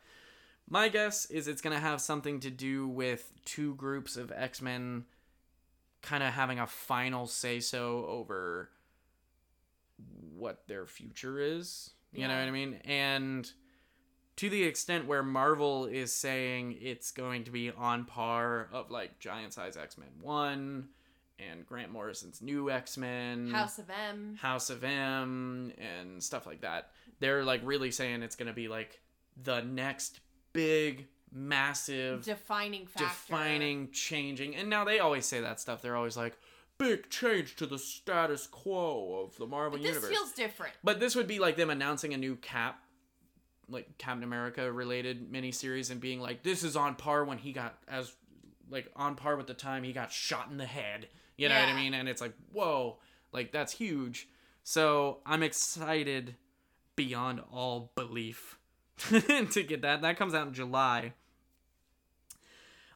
My 0.68 0.88
guess 0.88 1.26
is 1.26 1.48
it's 1.48 1.60
going 1.60 1.74
to 1.74 1.80
have 1.80 2.00
something 2.00 2.40
to 2.40 2.50
do 2.50 2.86
with 2.88 3.32
two 3.44 3.74
groups 3.74 4.16
of 4.16 4.32
X 4.34 4.62
Men 4.62 5.04
kind 6.02 6.22
of 6.22 6.32
having 6.32 6.58
a 6.58 6.66
final 6.66 7.26
say 7.26 7.60
so 7.60 8.06
over 8.06 8.70
what 10.36 10.66
their 10.66 10.86
future 10.86 11.38
is. 11.38 11.90
You 12.12 12.28
know 12.28 12.34
what 12.34 12.48
I 12.48 12.50
mean? 12.50 12.80
And 12.84 13.50
to 14.36 14.50
the 14.50 14.64
extent 14.64 15.06
where 15.06 15.22
Marvel 15.22 15.86
is 15.86 16.12
saying 16.12 16.76
it's 16.80 17.10
going 17.10 17.44
to 17.44 17.50
be 17.50 17.70
on 17.70 18.04
par 18.04 18.68
of 18.72 18.90
like 18.90 19.18
Giant 19.18 19.52
Size 19.54 19.76
X 19.76 19.96
Men 19.96 20.08
1 20.20 20.88
and 21.50 21.66
Grant 21.66 21.90
Morrison's 21.90 22.40
new 22.42 22.70
X 22.70 22.96
Men. 22.96 23.48
House 23.48 23.78
of 23.78 23.90
M. 23.90 24.36
House 24.40 24.70
of 24.70 24.84
M 24.84 25.72
and 25.78 26.22
stuff 26.22 26.46
like 26.46 26.60
that. 26.62 26.90
They're 27.20 27.44
like 27.44 27.60
really 27.64 27.90
saying 27.90 28.22
it's 28.22 28.36
gonna 28.36 28.52
be 28.52 28.68
like 28.68 29.00
the 29.42 29.62
next 29.62 30.20
big, 30.52 31.06
massive, 31.32 32.22
Defining 32.24 32.86
factor. 32.86 33.08
defining, 33.08 33.90
changing. 33.90 34.54
And 34.56 34.68
now 34.68 34.84
they 34.84 34.98
always 34.98 35.24
say 35.26 35.40
that 35.40 35.60
stuff. 35.60 35.80
They're 35.82 35.96
always 35.96 36.16
like, 36.16 36.36
big 36.78 37.08
change 37.10 37.56
to 37.56 37.66
the 37.66 37.78
status 37.78 38.46
quo 38.46 39.24
of 39.24 39.36
the 39.38 39.46
Marvel 39.46 39.78
But 39.78 39.82
this 39.82 39.94
universe. 39.94 40.10
feels 40.10 40.32
different. 40.32 40.74
But 40.82 41.00
this 41.00 41.14
would 41.14 41.26
be 41.26 41.38
like 41.38 41.56
them 41.56 41.70
announcing 41.70 42.12
a 42.12 42.16
new 42.16 42.36
Cap, 42.36 42.82
like 43.68 43.96
Captain 43.98 44.24
America 44.24 44.70
related 44.70 45.32
miniseries, 45.32 45.90
and 45.90 46.00
being 46.00 46.20
like, 46.20 46.42
this 46.42 46.62
is 46.62 46.76
on 46.76 46.94
par 46.96 47.24
when 47.24 47.38
he 47.38 47.52
got 47.52 47.78
as 47.88 48.12
like 48.70 48.90
on 48.96 49.14
par 49.14 49.36
with 49.36 49.46
the 49.46 49.54
time 49.54 49.82
he 49.84 49.92
got 49.92 50.10
shot 50.12 50.48
in 50.50 50.56
the 50.56 50.66
head. 50.66 51.08
You 51.36 51.48
know 51.48 51.58
what 51.58 51.68
I 51.68 51.74
mean? 51.74 51.94
And 51.94 52.08
it's 52.08 52.20
like, 52.20 52.34
whoa, 52.52 52.98
like 53.32 53.52
that's 53.52 53.72
huge. 53.72 54.28
So 54.62 55.18
I'm 55.26 55.42
excited 55.42 56.36
beyond 56.94 57.40
all 57.50 57.92
belief 57.94 58.58
to 58.98 59.62
get 59.62 59.82
that. 59.82 60.02
That 60.02 60.16
comes 60.16 60.34
out 60.34 60.46
in 60.46 60.54
July. 60.54 61.14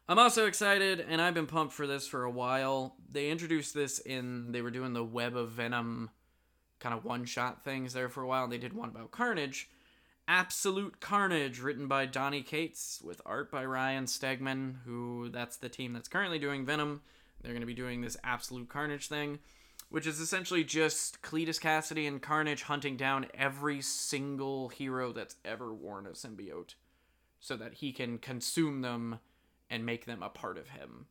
I'm 0.09 0.20
also 0.20 0.46
excited, 0.46 1.05
and 1.09 1.20
I've 1.20 1.35
been 1.35 1.49
pumped 1.49 1.75
for 1.75 1.87
this 1.87 2.07
for 2.07 2.22
a 2.22 2.31
while. 2.31 2.94
They 3.11 3.29
introduced 3.29 3.75
this 3.75 3.99
in, 3.99 4.53
they 4.53 4.62
were 4.62 4.70
doing 4.70 4.92
the 4.92 5.03
Web 5.03 5.37
of 5.37 5.51
Venom 5.51 6.11
kind 6.79 6.94
of 6.94 7.05
one 7.05 7.25
shot 7.25 7.64
things 7.64 7.92
there 7.92 8.09
for 8.09 8.22
a 8.22 8.27
while. 8.27 8.46
They 8.46 8.59
did 8.59 8.72
one 8.72 8.88
about 8.88 9.11
Carnage. 9.11 9.68
Absolute 10.29 11.01
Carnage, 11.01 11.61
written 11.61 11.88
by 11.88 12.07
Donny 12.07 12.42
Cates, 12.42 13.01
with 13.05 13.20
art 13.25 13.51
by 13.51 13.64
Ryan 13.64 14.07
Stegman, 14.07 14.77
who 14.85 15.29
that's 15.29 15.57
the 15.57 15.68
team 15.68 15.92
that's 15.92 16.09
currently 16.09 16.38
doing 16.38 16.66
Venom. 16.66 17.03
They're 17.40 17.53
going 17.53 17.61
to 17.61 17.66
be 17.66 17.75
doing 17.75 18.01
this 18.01 18.16
Absolute 18.25 18.68
Carnage 18.68 19.09
thing, 19.09 19.38
which 19.88 20.07
is 20.07 20.20
essentially 20.20 20.64
just 20.64 21.22
Cletus 21.22 21.61
Kasady 21.61 22.09
and 22.09 22.20
Carnage 22.20 22.62
hunting 22.62 22.96
down 22.96 23.27
every 23.35 23.81
single 23.81 24.68
hero 24.68 25.12
that's 25.12 25.37
ever 25.44 25.72
worn 25.72 26.07
a 26.07 26.11
symbiote 26.11 26.75
so 27.40 27.57
that 27.57 27.75
he 27.75 27.92
can 27.92 28.18
consume 28.18 28.81
them 28.81 29.20
and 29.70 29.87
make 29.87 30.07
them 30.07 30.22
a 30.22 30.29
part 30.29 30.59
of 30.59 30.70
him 30.70 31.07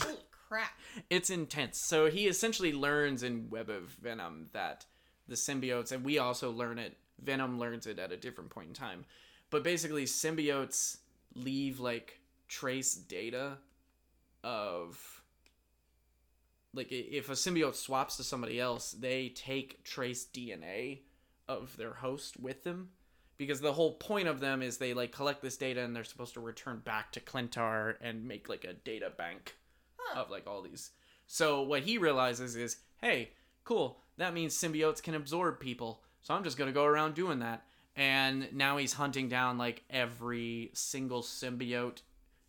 Holy 0.00 0.16
crap. 0.48 0.72
it's 1.10 1.30
intense. 1.30 1.80
So 1.80 2.10
he 2.10 2.26
essentially 2.26 2.72
learns 2.72 3.22
in 3.22 3.50
Web 3.50 3.70
of 3.70 3.90
Venom 4.02 4.48
that 4.52 4.86
the 5.28 5.34
symbiotes, 5.34 5.92
and 5.92 6.04
we 6.04 6.18
also 6.18 6.50
learn 6.50 6.78
it. 6.78 6.96
Venom 7.22 7.58
learns 7.58 7.86
it 7.86 7.98
at 7.98 8.12
a 8.12 8.16
different 8.16 8.50
point 8.50 8.68
in 8.68 8.74
time, 8.74 9.04
but 9.50 9.62
basically 9.62 10.04
symbiotes 10.04 10.98
leave 11.34 11.78
like 11.78 12.18
trace 12.48 12.94
data 12.94 13.58
of 14.42 15.19
like 16.74 16.92
if 16.92 17.28
a 17.28 17.32
symbiote 17.32 17.74
swaps 17.74 18.16
to 18.16 18.24
somebody 18.24 18.60
else, 18.60 18.92
they 18.92 19.30
take 19.30 19.82
trace 19.84 20.26
DNA 20.32 21.00
of 21.48 21.76
their 21.76 21.94
host 21.94 22.38
with 22.38 22.62
them 22.62 22.90
because 23.36 23.60
the 23.60 23.72
whole 23.72 23.94
point 23.94 24.28
of 24.28 24.38
them 24.38 24.62
is 24.62 24.76
they 24.76 24.94
like 24.94 25.12
collect 25.12 25.42
this 25.42 25.56
data 25.56 25.80
and 25.80 25.96
they're 25.96 26.04
supposed 26.04 26.34
to 26.34 26.40
return 26.40 26.80
back 26.84 27.10
to 27.12 27.20
Klyntar 27.20 27.94
and 28.00 28.26
make 28.26 28.48
like 28.48 28.64
a 28.64 28.74
data 28.74 29.10
bank 29.16 29.56
Huh. 29.98 30.20
of 30.20 30.30
like 30.30 30.46
all 30.46 30.62
these. 30.62 30.90
So 31.26 31.62
what 31.62 31.82
he 31.82 31.98
realizes 31.98 32.56
is, 32.56 32.76
hey, 33.00 33.30
cool, 33.64 34.00
that 34.18 34.34
means 34.34 34.56
symbiotes 34.56 35.02
can 35.02 35.14
absorb 35.14 35.60
people. 35.60 36.02
So 36.20 36.34
I'm 36.34 36.44
just 36.44 36.58
gonna 36.58 36.72
go 36.72 36.84
around 36.84 37.14
doing 37.14 37.38
that. 37.40 37.64
And 37.96 38.48
now 38.52 38.76
he's 38.76 38.92
hunting 38.92 39.28
down 39.28 39.58
like 39.58 39.82
every 39.90 40.70
single 40.74 41.22
symbiote 41.22 42.02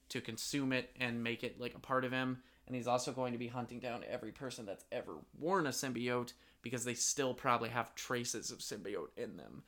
to 0.10 0.22
consume 0.22 0.74
it 0.74 0.90
and 1.00 1.24
make 1.24 1.44
it 1.44 1.60
like 1.60 1.74
a 1.74 1.80
part 1.80 2.06
of 2.06 2.12
him. 2.12 2.42
And 2.68 2.76
he's 2.76 2.88
also 2.88 3.12
going 3.12 3.34
to 3.34 3.40
be 3.40 3.48
hunting 3.48 3.80
down 3.80 4.04
every 4.10 4.32
person 4.32 4.66
that's 4.66 4.86
ever 4.92 5.14
worn 5.38 5.68
a 5.68 5.72
symbiote 5.72 6.34
because 6.62 6.86
they 6.86 6.94
still 6.94 7.34
probably 7.34 7.70
have 7.70 7.96
traces 7.96 8.52
of 8.52 8.60
symbiote 8.60 9.10
in 9.18 9.36
them. 9.36 9.64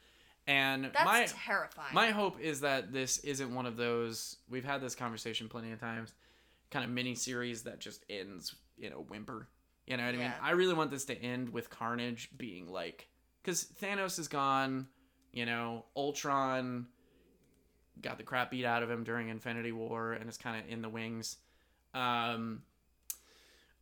And 0.46 0.86
That's 0.86 1.06
my 1.06 1.26
terrifying. 1.46 1.94
my 1.94 2.12
hope 2.12 2.40
is 2.40 2.62
that 2.62 2.92
this 2.92 3.20
isn't 3.20 3.54
one 3.54 3.66
of 3.66 3.78
those. 3.78 4.38
We've 4.50 4.66
had 4.66 4.82
this 4.82 4.94
conversation 4.96 5.48
plenty 5.48 5.72
of 5.72 5.80
times. 5.80 6.14
Kind 6.70 6.86
of 6.86 6.92
mini 6.92 7.16
series 7.16 7.64
that 7.64 7.80
just 7.80 8.04
ends 8.10 8.56
in 8.78 8.92
a 8.94 9.00
whimper. 9.00 9.48
You 9.88 9.98
know 9.98 10.06
what 10.06 10.16
I 10.16 10.18
mean? 10.18 10.34
I 10.42 10.52
really 10.52 10.74
want 10.74 10.92
this 10.92 11.06
to 11.06 11.22
end 11.22 11.50
with 11.50 11.70
Carnage 11.70 12.30
being 12.38 12.68
like, 12.68 13.08
because 13.42 13.66
Thanos 13.82 14.18
is 14.20 14.28
gone. 14.28 14.88
You 15.32 15.46
know, 15.46 15.86
Ultron 15.96 16.88
got 18.02 18.18
the 18.18 18.24
crap 18.24 18.52
beat 18.52 18.66
out 18.66 18.84
of 18.84 18.90
him 18.90 19.04
during 19.04 19.30
Infinity 19.30 19.72
War 19.72 20.14
and 20.14 20.30
is 20.30 20.38
kind 20.38 20.62
of 20.64 20.70
in 20.72 20.82
the 20.82 20.90
wings. 20.90 21.38
Um, 21.94 22.64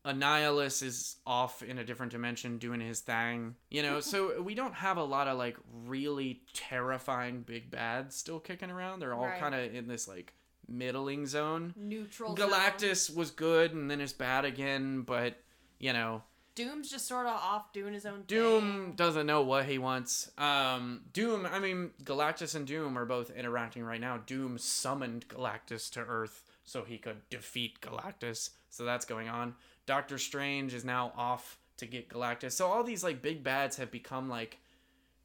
Annihilus 0.05 0.81
is 0.83 1.17
off 1.27 1.61
in 1.61 1.77
a 1.77 1.83
different 1.83 2.11
dimension 2.11 2.57
doing 2.57 2.79
his 2.81 3.01
thing. 3.01 3.55
You 3.69 3.83
know, 3.83 3.99
so 3.99 4.41
we 4.43 4.55
don't 4.55 4.73
have 4.73 4.97
a 4.97 5.03
lot 5.03 5.27
of 5.27 5.37
like 5.37 5.57
really 5.85 6.41
terrifying 6.53 7.41
big 7.41 7.69
bads 7.69 8.15
still 8.15 8.39
kicking 8.39 8.71
around. 8.71 8.99
They're 8.99 9.13
all 9.13 9.25
Right. 9.27 9.39
kind 9.39 9.53
of 9.55 9.73
in 9.75 9.87
this 9.87 10.07
like 10.07 10.33
middling 10.67 11.27
zone. 11.27 11.73
Neutral. 11.77 12.35
zone. 12.35 12.49
Galactus 12.49 13.13
was 13.15 13.29
good 13.31 13.73
and 13.73 13.91
then 13.91 14.01
is 14.01 14.13
bad 14.13 14.45
again, 14.45 15.01
but 15.01 15.35
you 15.79 15.93
know, 15.93 16.23
Doom's 16.55 16.89
just 16.91 17.07
sort 17.07 17.27
of 17.27 17.33
off 17.33 17.71
doing 17.71 17.93
his 17.93 18.05
own 18.05 18.23
Doom 18.27 18.61
thing. 18.87 18.93
doesn't 18.95 19.25
know 19.25 19.41
what 19.41 19.65
he 19.65 19.77
wants. 19.77 20.29
Um, 20.37 21.01
Doom, 21.13 21.47
I 21.49 21.59
mean, 21.59 21.91
Galactus 22.03 22.55
and 22.55 22.67
Doom 22.67 22.97
are 22.97 23.05
both 23.05 23.29
interacting 23.31 23.83
right 23.83 24.01
now. 24.01 24.17
Doom 24.17 24.57
summoned 24.57 25.27
Galactus 25.29 25.89
to 25.91 26.01
Earth 26.01 26.43
so 26.63 26.83
he 26.83 26.97
could 26.97 27.27
defeat 27.29 27.79
Galactus. 27.81 28.49
So 28.69 28.83
that's 28.85 29.05
going 29.05 29.29
on. 29.29 29.55
Doctor 29.85 30.17
Strange 30.17 30.73
is 30.73 30.85
now 30.85 31.11
off 31.17 31.57
to 31.77 31.85
get 31.85 32.09
Galactus. 32.09 32.53
So 32.53 32.67
all 32.67 32.83
these 32.83 33.03
like 33.03 33.21
big 33.21 33.43
bads 33.43 33.77
have 33.77 33.91
become 33.91 34.29
like 34.29 34.59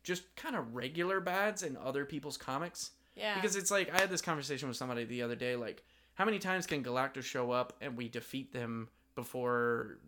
just 0.02 0.34
kind 0.36 0.56
of 0.56 0.74
regular 0.74 1.20
bads 1.20 1.62
in 1.62 1.76
other 1.76 2.04
people's 2.04 2.36
comics. 2.36 2.92
Yeah. 3.14 3.34
Because 3.34 3.56
it's 3.56 3.70
like 3.70 3.92
I 3.92 4.00
had 4.00 4.10
this 4.10 4.22
conversation 4.22 4.68
with 4.68 4.76
somebody 4.76 5.04
the 5.04 5.22
other 5.22 5.36
day 5.36 5.56
like 5.56 5.82
how 6.14 6.24
many 6.24 6.38
times 6.38 6.66
can 6.66 6.82
Galactus 6.82 7.24
show 7.24 7.50
up 7.50 7.74
and 7.80 7.96
we 7.96 8.08
defeat 8.08 8.52
them 8.52 8.88
before 9.14 9.98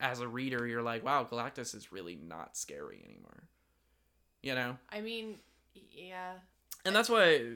as 0.00 0.20
a 0.20 0.28
reader 0.28 0.66
you're 0.66 0.82
like 0.82 1.04
wow 1.04 1.26
Galactus 1.28 1.74
is 1.74 1.92
really 1.92 2.16
not 2.16 2.56
scary 2.56 3.02
anymore. 3.04 3.44
You 4.42 4.54
know? 4.54 4.76
I 4.90 5.00
mean, 5.00 5.36
yeah. 5.90 6.32
And 6.84 6.94
that's 6.94 7.08
why 7.08 7.54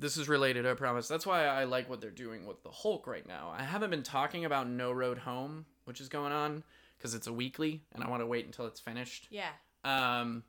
this 0.00 0.16
is 0.16 0.28
related, 0.28 0.66
I 0.66 0.74
promise. 0.74 1.06
That's 1.08 1.26
why 1.26 1.44
I 1.46 1.64
like 1.64 1.88
what 1.88 2.00
they're 2.00 2.10
doing 2.10 2.46
with 2.46 2.62
the 2.62 2.70
Hulk 2.70 3.06
right 3.06 3.26
now. 3.26 3.52
I 3.56 3.62
haven't 3.62 3.90
been 3.90 4.02
talking 4.02 4.44
about 4.44 4.68
No 4.68 4.90
Road 4.92 5.18
Home, 5.18 5.66
which 5.84 6.00
is 6.00 6.08
going 6.08 6.32
on 6.32 6.64
because 6.98 7.14
it's 7.14 7.26
a 7.26 7.32
weekly 7.32 7.82
and 7.94 8.02
I 8.02 8.08
want 8.10 8.22
to 8.22 8.26
wait 8.26 8.46
until 8.46 8.66
it's 8.66 8.80
finished 8.80 9.28
Yeah. 9.30 9.50
um, 9.84 10.42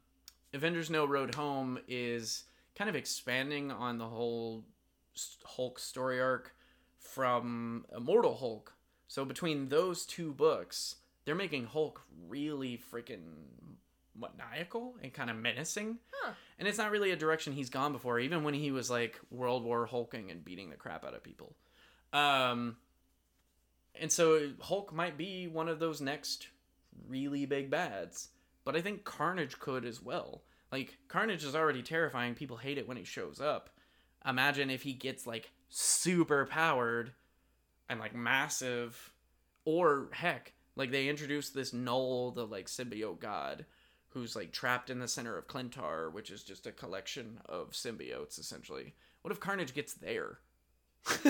Avengers 0.53 0.89
No 0.89 1.05
Road 1.05 1.35
Home 1.35 1.79
is 1.87 2.43
kind 2.75 2.89
of 2.89 2.95
expanding 2.95 3.71
on 3.71 3.97
the 3.97 4.07
whole 4.07 4.65
Hulk 5.45 5.79
story 5.79 6.19
arc 6.21 6.55
from 6.97 7.85
Immortal 7.95 8.35
Hulk. 8.35 8.73
So 9.07 9.25
between 9.25 9.67
those 9.69 10.05
two 10.05 10.33
books, 10.33 10.95
they're 11.25 11.35
making 11.35 11.65
Hulk 11.65 12.01
really 12.27 12.77
freaking 12.91 13.33
maniacal 14.21 14.95
and 15.01 15.13
kind 15.13 15.29
of 15.29 15.35
menacing. 15.35 15.97
Huh. 16.11 16.33
And 16.59 16.67
it's 16.67 16.77
not 16.77 16.91
really 16.91 17.11
a 17.11 17.15
direction 17.15 17.53
he's 17.53 17.69
gone 17.69 17.91
before, 17.91 18.19
even 18.19 18.43
when 18.43 18.53
he 18.53 18.71
was 18.71 18.89
like 18.89 19.19
World 19.29 19.63
War 19.63 19.85
Hulking 19.85 20.31
and 20.31 20.45
beating 20.45 20.69
the 20.69 20.75
crap 20.75 21.03
out 21.03 21.15
of 21.15 21.23
people. 21.23 21.55
Um, 22.13 22.77
and 23.95 24.11
so 24.11 24.51
Hulk 24.59 24.93
might 24.93 25.17
be 25.17 25.47
one 25.47 25.67
of 25.67 25.79
those 25.79 26.01
next 26.01 26.47
really 27.07 27.45
big 27.45 27.69
bads. 27.69 28.29
But 28.63 28.75
I 28.75 28.81
think 28.81 29.03
Carnage 29.03 29.59
could 29.59 29.85
as 29.85 30.01
well. 30.01 30.43
Like 30.71 30.97
Carnage 31.07 31.43
is 31.43 31.55
already 31.55 31.81
terrifying. 31.81 32.35
People 32.35 32.57
hate 32.57 32.77
it 32.77 32.87
when 32.87 32.97
he 32.97 33.03
shows 33.03 33.41
up. 33.41 33.69
Imagine 34.25 34.69
if 34.69 34.83
he 34.83 34.93
gets 34.93 35.25
like 35.25 35.51
super 35.69 36.45
powered 36.45 37.11
and 37.89 37.99
like 37.99 38.15
massive 38.15 39.13
or 39.65 40.09
heck, 40.11 40.53
like 40.75 40.91
they 40.91 41.09
introduced 41.09 41.53
this 41.53 41.73
Null, 41.73 42.31
the 42.31 42.45
like 42.45 42.67
symbiote 42.67 43.19
god, 43.19 43.65
who's 44.13 44.35
like 44.35 44.51
trapped 44.51 44.89
in 44.89 44.99
the 44.99 45.07
center 45.07 45.37
of 45.37 45.47
Klyntar, 45.47 46.11
which 46.11 46.29
is 46.29 46.43
just 46.43 46.67
a 46.67 46.71
collection 46.71 47.39
of 47.45 47.71
symbiotes 47.71 48.39
essentially. 48.39 48.93
What 49.21 49.31
if 49.31 49.39
Carnage 49.39 49.73
gets 49.73 49.93
there? 49.93 50.39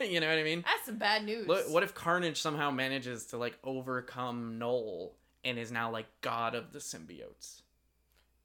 you 0.00 0.20
know 0.20 0.28
what 0.28 0.38
I 0.38 0.42
mean? 0.42 0.64
That's 0.66 0.86
some 0.86 0.96
bad 0.96 1.24
news. 1.24 1.46
What, 1.46 1.70
what 1.70 1.82
if 1.82 1.94
Carnage 1.94 2.40
somehow 2.40 2.70
manages 2.70 3.26
to 3.26 3.36
like 3.36 3.58
overcome 3.62 4.58
Null 4.58 5.14
and 5.44 5.58
is 5.58 5.70
now 5.70 5.90
like 5.90 6.06
god 6.20 6.54
of 6.54 6.72
the 6.72 6.78
symbiotes? 6.78 7.62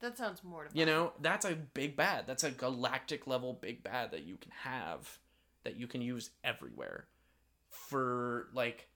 That 0.00 0.16
sounds 0.16 0.44
mortifying. 0.44 0.78
You 0.78 0.86
know, 0.86 1.12
that's 1.20 1.44
a 1.44 1.54
big 1.54 1.96
bad. 1.96 2.26
That's 2.26 2.44
a 2.44 2.50
galactic 2.50 3.26
level 3.26 3.58
big 3.60 3.82
bad 3.82 4.12
that 4.12 4.24
you 4.24 4.36
can 4.36 4.52
have 4.62 5.18
that 5.64 5.76
you 5.76 5.88
can 5.88 6.00
use 6.00 6.30
everywhere 6.44 7.06
for 7.68 8.48
like 8.54 8.88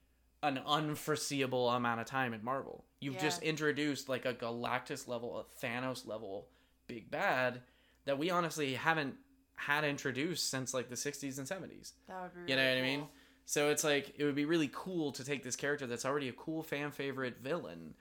an 0.42 0.60
unforeseeable 0.66 1.70
amount 1.70 2.00
of 2.00 2.06
time 2.06 2.34
in 2.34 2.44
Marvel. 2.44 2.84
You've 3.00 3.18
just 3.18 3.42
introduced 3.42 4.08
like 4.08 4.24
a 4.24 4.34
Galactus 4.34 5.08
level, 5.08 5.38
a 5.38 5.64
Thanos 5.64 6.06
level 6.06 6.48
big 6.86 7.10
bad 7.10 7.60
that 8.04 8.18
we 8.18 8.30
honestly 8.30 8.74
haven't 8.74 9.14
had 9.54 9.84
introduced 9.84 10.50
since 10.50 10.74
like 10.74 10.88
the 10.88 10.96
60s 10.96 11.38
and 11.38 11.46
70s. 11.46 11.92
That 12.08 12.22
would 12.22 12.46
be. 12.46 12.52
You 12.52 12.56
know 12.56 12.64
really 12.64 12.80
what 12.80 12.84
I 12.84 12.96
mean? 12.96 13.06
So 13.44 13.70
it's 13.70 13.84
like 13.84 14.14
it 14.16 14.24
would 14.24 14.34
be 14.34 14.44
really 14.44 14.70
cool 14.72 15.12
to 15.12 15.24
take 15.24 15.42
this 15.42 15.56
character 15.56 15.86
that's 15.86 16.04
already 16.04 16.28
a 16.28 16.32
cool 16.32 16.62
fan 16.62 16.90
favorite 16.90 17.38
villain, 17.42 17.94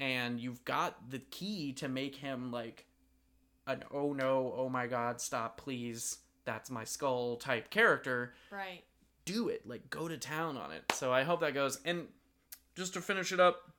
and 0.00 0.40
you've 0.40 0.64
got 0.64 1.10
the 1.10 1.18
key 1.18 1.72
to 1.74 1.88
make 1.88 2.16
him 2.16 2.50
like 2.50 2.86
an 3.66 3.82
oh 3.92 4.12
no, 4.12 4.54
oh 4.56 4.68
my 4.68 4.86
god, 4.86 5.20
stop 5.20 5.58
please, 5.58 6.18
that's 6.44 6.70
my 6.70 6.84
skull 6.84 7.36
type 7.36 7.70
character. 7.70 8.34
Right. 8.50 8.84
Do 9.24 9.48
it, 9.48 9.66
like 9.66 9.88
go 9.90 10.08
to 10.08 10.16
town 10.16 10.56
on 10.56 10.72
it. 10.72 10.84
So 10.92 11.12
I 11.12 11.22
hope 11.22 11.40
that 11.40 11.54
goes. 11.54 11.80
And 11.84 12.08
just 12.74 12.94
to 12.94 13.00
finish 13.00 13.32
it 13.32 13.40
up, 13.40 13.72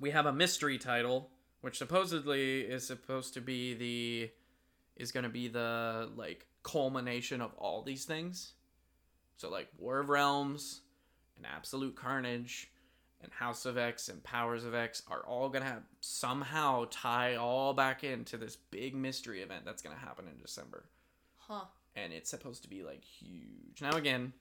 we 0.00 0.10
have 0.10 0.26
a 0.26 0.32
mystery 0.32 0.78
title, 0.78 1.30
which 1.60 1.78
supposedly 1.78 2.60
is 2.60 2.86
supposed 2.86 3.34
to 3.34 3.40
be 3.40 3.74
the 3.74 4.30
is 4.96 5.12
going 5.12 5.24
to 5.24 5.30
be 5.30 5.48
the 5.48 6.10
like 6.16 6.46
culmination 6.62 7.40
of 7.40 7.52
all 7.54 7.82
these 7.82 8.04
things. 8.04 8.52
So 9.36 9.50
like 9.50 9.68
War 9.78 9.98
of 9.98 10.08
Realms 10.08 10.82
and 11.36 11.46
Absolute 11.46 11.96
Carnage 11.96 12.70
and 13.22 13.32
House 13.32 13.66
of 13.66 13.78
X 13.78 14.08
and 14.08 14.22
Powers 14.22 14.64
of 14.64 14.74
X 14.74 15.02
are 15.08 15.24
all 15.26 15.48
going 15.48 15.64
to 15.64 15.82
somehow 16.00 16.86
tie 16.90 17.36
all 17.36 17.72
back 17.72 18.04
into 18.04 18.36
this 18.36 18.56
big 18.56 18.94
mystery 18.94 19.42
event 19.42 19.64
that's 19.64 19.82
going 19.82 19.96
to 19.96 20.02
happen 20.02 20.26
in 20.26 20.40
December. 20.40 20.84
Huh. 21.38 21.64
And 21.94 22.12
it's 22.12 22.30
supposed 22.30 22.62
to 22.62 22.68
be 22.68 22.82
like 22.82 23.04
huge. 23.04 23.80
Now 23.80 23.96
again, 23.96 24.32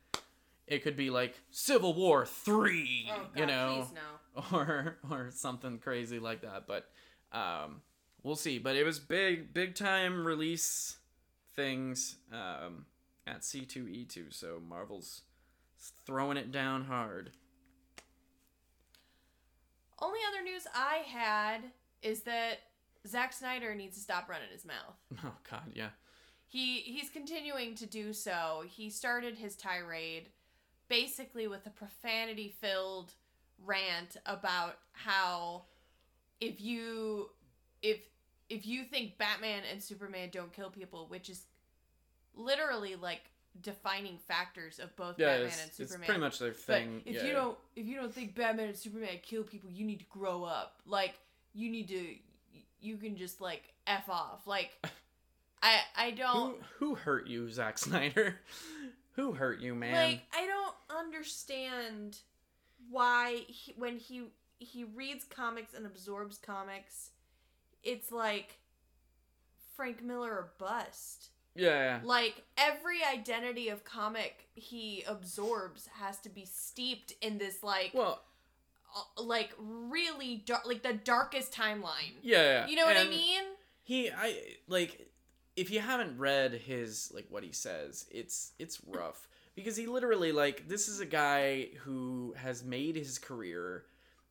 it 0.67 0.83
could 0.83 0.95
be 0.95 1.09
like 1.09 1.35
Civil 1.49 1.93
War 1.93 2.25
3, 2.25 3.09
Oh 3.11 3.15
God, 3.15 3.39
you 3.39 3.45
know 3.45 3.87
no. 3.93 4.43
or 4.57 4.97
or 5.09 5.29
something 5.31 5.77
crazy 5.79 6.19
like 6.19 6.41
that. 6.41 6.65
But 6.67 6.89
um, 7.31 7.81
we'll 8.23 8.35
see. 8.35 8.59
But 8.59 8.75
it 8.75 8.83
was 8.83 8.99
big, 8.99 9.53
big 9.53 9.75
time 9.75 10.25
release 10.25 10.97
things 11.55 12.17
um, 12.31 12.85
at 13.27 13.43
C 13.43 13.65
two 13.65 13.87
E 13.87 14.05
two. 14.05 14.27
So 14.29 14.61
Marvel's 14.67 15.23
throwing 16.05 16.37
it 16.37 16.51
down 16.51 16.85
hard. 16.85 17.31
Only 19.99 20.19
other 20.31 20.43
news 20.43 20.63
I 20.73 21.03
had 21.07 21.61
is 22.01 22.21
that 22.21 22.59
Zack 23.07 23.33
Snyder 23.33 23.75
needs 23.75 23.95
to 23.97 24.01
stop 24.01 24.29
running 24.29 24.49
his 24.51 24.65
mouth. 24.65 24.95
Oh 25.25 25.33
God, 25.49 25.71
yeah. 25.73 25.89
He 26.47 26.79
he's 26.79 27.09
continuing 27.09 27.75
to 27.75 27.85
do 27.85 28.13
so. 28.13 28.63
He 28.67 28.89
started 28.89 29.35
his 29.37 29.55
tirade 29.55 30.29
basically 30.91 31.47
with 31.47 31.65
a 31.65 31.69
profanity 31.69 32.53
filled 32.59 33.13
rant 33.65 34.17
about 34.25 34.77
how 34.91 35.63
if 36.41 36.59
you 36.61 37.29
if 37.81 37.99
if 38.49 38.65
you 38.65 38.83
think 38.83 39.17
Batman 39.17 39.63
and 39.71 39.81
Superman 39.81 40.29
don't 40.31 40.51
kill 40.51 40.69
people, 40.69 41.07
which 41.07 41.29
is 41.29 41.45
literally 42.35 42.95
like 42.95 43.21
defining 43.61 44.17
factors 44.17 44.79
of 44.79 44.93
both 44.97 45.17
Yeah, 45.17 45.27
Batman 45.27 45.47
it's, 45.47 45.61
and 45.61 45.71
it's 45.79 45.91
Superman. 45.91 46.05
pretty 46.07 46.21
much 46.21 46.39
their 46.39 46.51
But 46.51 46.57
thing. 46.79 47.01
if 47.05 47.15
yeah, 47.15 47.21
you 47.21 47.27
yeah. 47.29 47.33
don't 47.33 47.57
if 47.75 47.85
you 47.85 47.95
don't 47.95 48.13
think 48.13 48.35
Batman 48.35 48.67
and 48.67 48.77
Superman 48.77 49.19
kill 49.21 49.43
people, 49.43 49.69
you 49.71 49.85
need 49.85 49.99
to 49.99 50.05
grow 50.09 50.43
up. 50.43 50.75
Like 50.85 51.13
you 51.53 51.69
need 51.71 51.87
to 51.89 52.15
you 52.81 52.97
can 52.97 53.15
just 53.15 53.39
like 53.39 53.73
F 53.87 54.09
off. 54.09 54.45
Like 54.45 54.71
I 55.63 55.79
I 55.95 56.11
don't 56.11 56.57
who 56.79 56.87
who 56.87 56.95
hurt 56.95 57.27
you, 57.27 57.49
Zack 57.49 57.77
Snyder? 57.77 58.39
Who 59.15 59.33
hurt 59.33 59.59
you, 59.59 59.75
man? 59.75 59.93
like 59.93 60.21
I 60.33 60.45
don't 60.45 60.99
understand 60.99 62.17
why 62.89 63.43
he, 63.47 63.73
when 63.77 63.97
he 63.97 64.23
he 64.59 64.83
reads 64.83 65.23
comics 65.23 65.73
and 65.73 65.85
absorbs 65.85 66.37
comics, 66.37 67.09
it's 67.83 68.11
like 68.11 68.59
Frank 69.75 70.03
Miller 70.03 70.31
or 70.31 70.51
bust. 70.57 71.29
yeah. 71.55 71.99
Like 72.03 72.43
every 72.57 72.99
identity 73.03 73.69
of 73.69 73.83
comic 73.83 74.47
he 74.55 75.03
absorbs 75.07 75.87
has 75.99 76.19
to 76.19 76.29
be 76.29 76.45
steeped 76.45 77.13
in 77.21 77.37
this 77.37 77.63
like 77.63 77.91
Well, 77.93 78.21
uh, 78.95 79.21
like 79.23 79.51
really 79.59 80.43
dark 80.45 80.65
like 80.67 80.83
the 80.83 80.93
darkest 80.93 81.51
timeline. 81.53 82.13
yeah, 82.21 82.43
yeah. 82.43 82.67
You 82.67 82.75
know 82.75 82.85
what 82.85 82.97
I 82.97 83.05
mean? 83.05 83.43
he 83.83 84.11
i 84.11 84.35
like 84.67 85.07
if 85.55 85.69
you 85.69 85.79
haven't 85.79 86.17
read 86.17 86.53
his 86.53 87.11
like 87.13 87.25
what 87.29 87.43
he 87.43 87.51
says 87.51 88.05
it's 88.11 88.53
it's 88.59 88.79
rough. 88.87 89.27
Because 89.53 89.75
he 89.75 89.85
literally 89.85 90.31
like 90.31 90.67
this 90.67 90.87
is 90.87 90.99
a 90.99 91.05
guy 91.05 91.69
who 91.83 92.33
has 92.37 92.63
made 92.63 92.95
his 92.95 93.19
career 93.19 93.83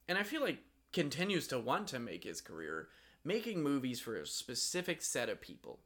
and 0.09 0.17
i 0.17 0.23
feel 0.23 0.41
like 0.41 0.59
continues 0.93 1.47
to 1.49 1.59
want 1.59 1.87
to 1.89 1.99
make 1.99 2.25
his 2.25 2.41
career 2.41 2.89
making 3.25 3.63
movies 3.63 4.01
for 4.01 4.17
a 4.17 4.27
specific 4.27 5.03
set 5.03 5.29
of 5.29 5.41
people. 5.41 5.79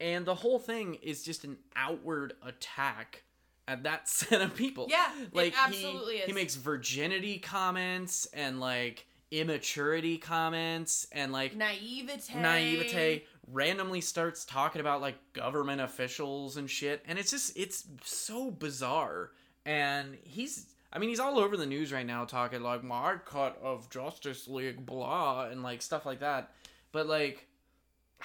And 0.00 0.26
the 0.26 0.34
whole 0.34 0.58
thing 0.58 0.96
is 1.02 1.22
just 1.22 1.44
an 1.44 1.56
outward 1.74 2.34
attack 2.44 3.22
at 3.68 3.84
that 3.84 4.08
set 4.08 4.42
of 4.42 4.54
people. 4.54 4.86
Yeah, 4.90 5.10
like 5.32 5.54
absolutely 5.58 6.14
he, 6.14 6.20
is. 6.20 6.26
he 6.26 6.32
makes 6.32 6.54
virginity 6.56 7.38
comments 7.38 8.26
and 8.32 8.60
like 8.60 9.06
immaturity 9.40 10.18
comments 10.18 11.06
and 11.12 11.32
like 11.32 11.54
Naivete. 11.54 12.34
naivete 12.34 13.24
randomly 13.52 14.00
starts 14.00 14.44
talking 14.44 14.80
about 14.80 15.00
like 15.00 15.16
government 15.32 15.80
officials 15.80 16.56
and 16.56 16.68
shit 16.70 17.02
and 17.06 17.18
it's 17.18 17.30
just 17.30 17.56
it's 17.56 17.84
so 18.02 18.50
bizarre 18.50 19.30
and 19.64 20.16
he's 20.24 20.66
i 20.92 20.98
mean 20.98 21.08
he's 21.08 21.20
all 21.20 21.38
over 21.38 21.56
the 21.56 21.66
news 21.66 21.92
right 21.92 22.06
now 22.06 22.24
talking 22.24 22.62
like 22.62 22.82
my 22.82 23.16
cut 23.24 23.58
of 23.62 23.88
justice 23.90 24.48
league 24.48 24.84
blah 24.84 25.44
and 25.46 25.62
like 25.62 25.82
stuff 25.82 26.06
like 26.06 26.20
that 26.20 26.52
but 26.92 27.06
like 27.06 27.46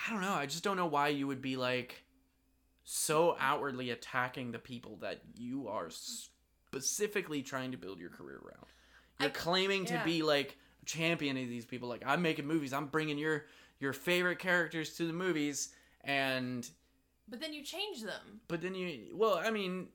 i 0.08 0.12
don't 0.12 0.22
know 0.22 0.34
i 0.34 0.46
just 0.46 0.64
don't 0.64 0.78
know 0.78 0.88
why 0.88 1.10
you 1.10 1.28
would 1.28 1.42
be 1.42 1.56
like 1.58 2.04
so 2.84 3.36
outwardly 3.40 3.92
attacking 3.92 4.52
the 4.52 4.60
people 4.60 4.98
that 5.02 5.22
you 5.36 5.68
are 5.68 5.90
specifically 5.90 7.44
trying 7.44 7.72
to 7.72 7.78
build 7.78 8.00
your 8.00 8.10
career 8.10 8.38
around 8.44 8.66
you're 9.20 9.30
I- 9.30 9.34
claiming 9.34 9.86
to 9.86 9.94
yeah. 9.96 10.04
be 10.04 10.24
like 10.24 10.58
a 10.82 10.86
champion 10.86 11.38
of 11.38 11.48
these 11.50 11.66
people. 11.66 11.88
Like 11.90 12.04
i'm 12.06 12.22
making 12.22 12.48
movies. 12.48 12.74
I'm 12.74 12.88
bringing 12.88 13.18
your 13.18 13.46
your 13.80 13.94
favorite 13.94 14.40
characters 14.40 14.96
to 14.98 15.08
the 15.08 15.14
movies 15.14 15.70
and 16.04 16.70
But 17.30 17.40
then 17.42 17.54
you 17.54 17.64
change 17.64 18.02
them. 18.02 18.42
but 18.48 18.62
then 18.62 18.76
you 18.76 19.12
well 19.16 19.36
i 19.44 19.50
mean 19.52 19.88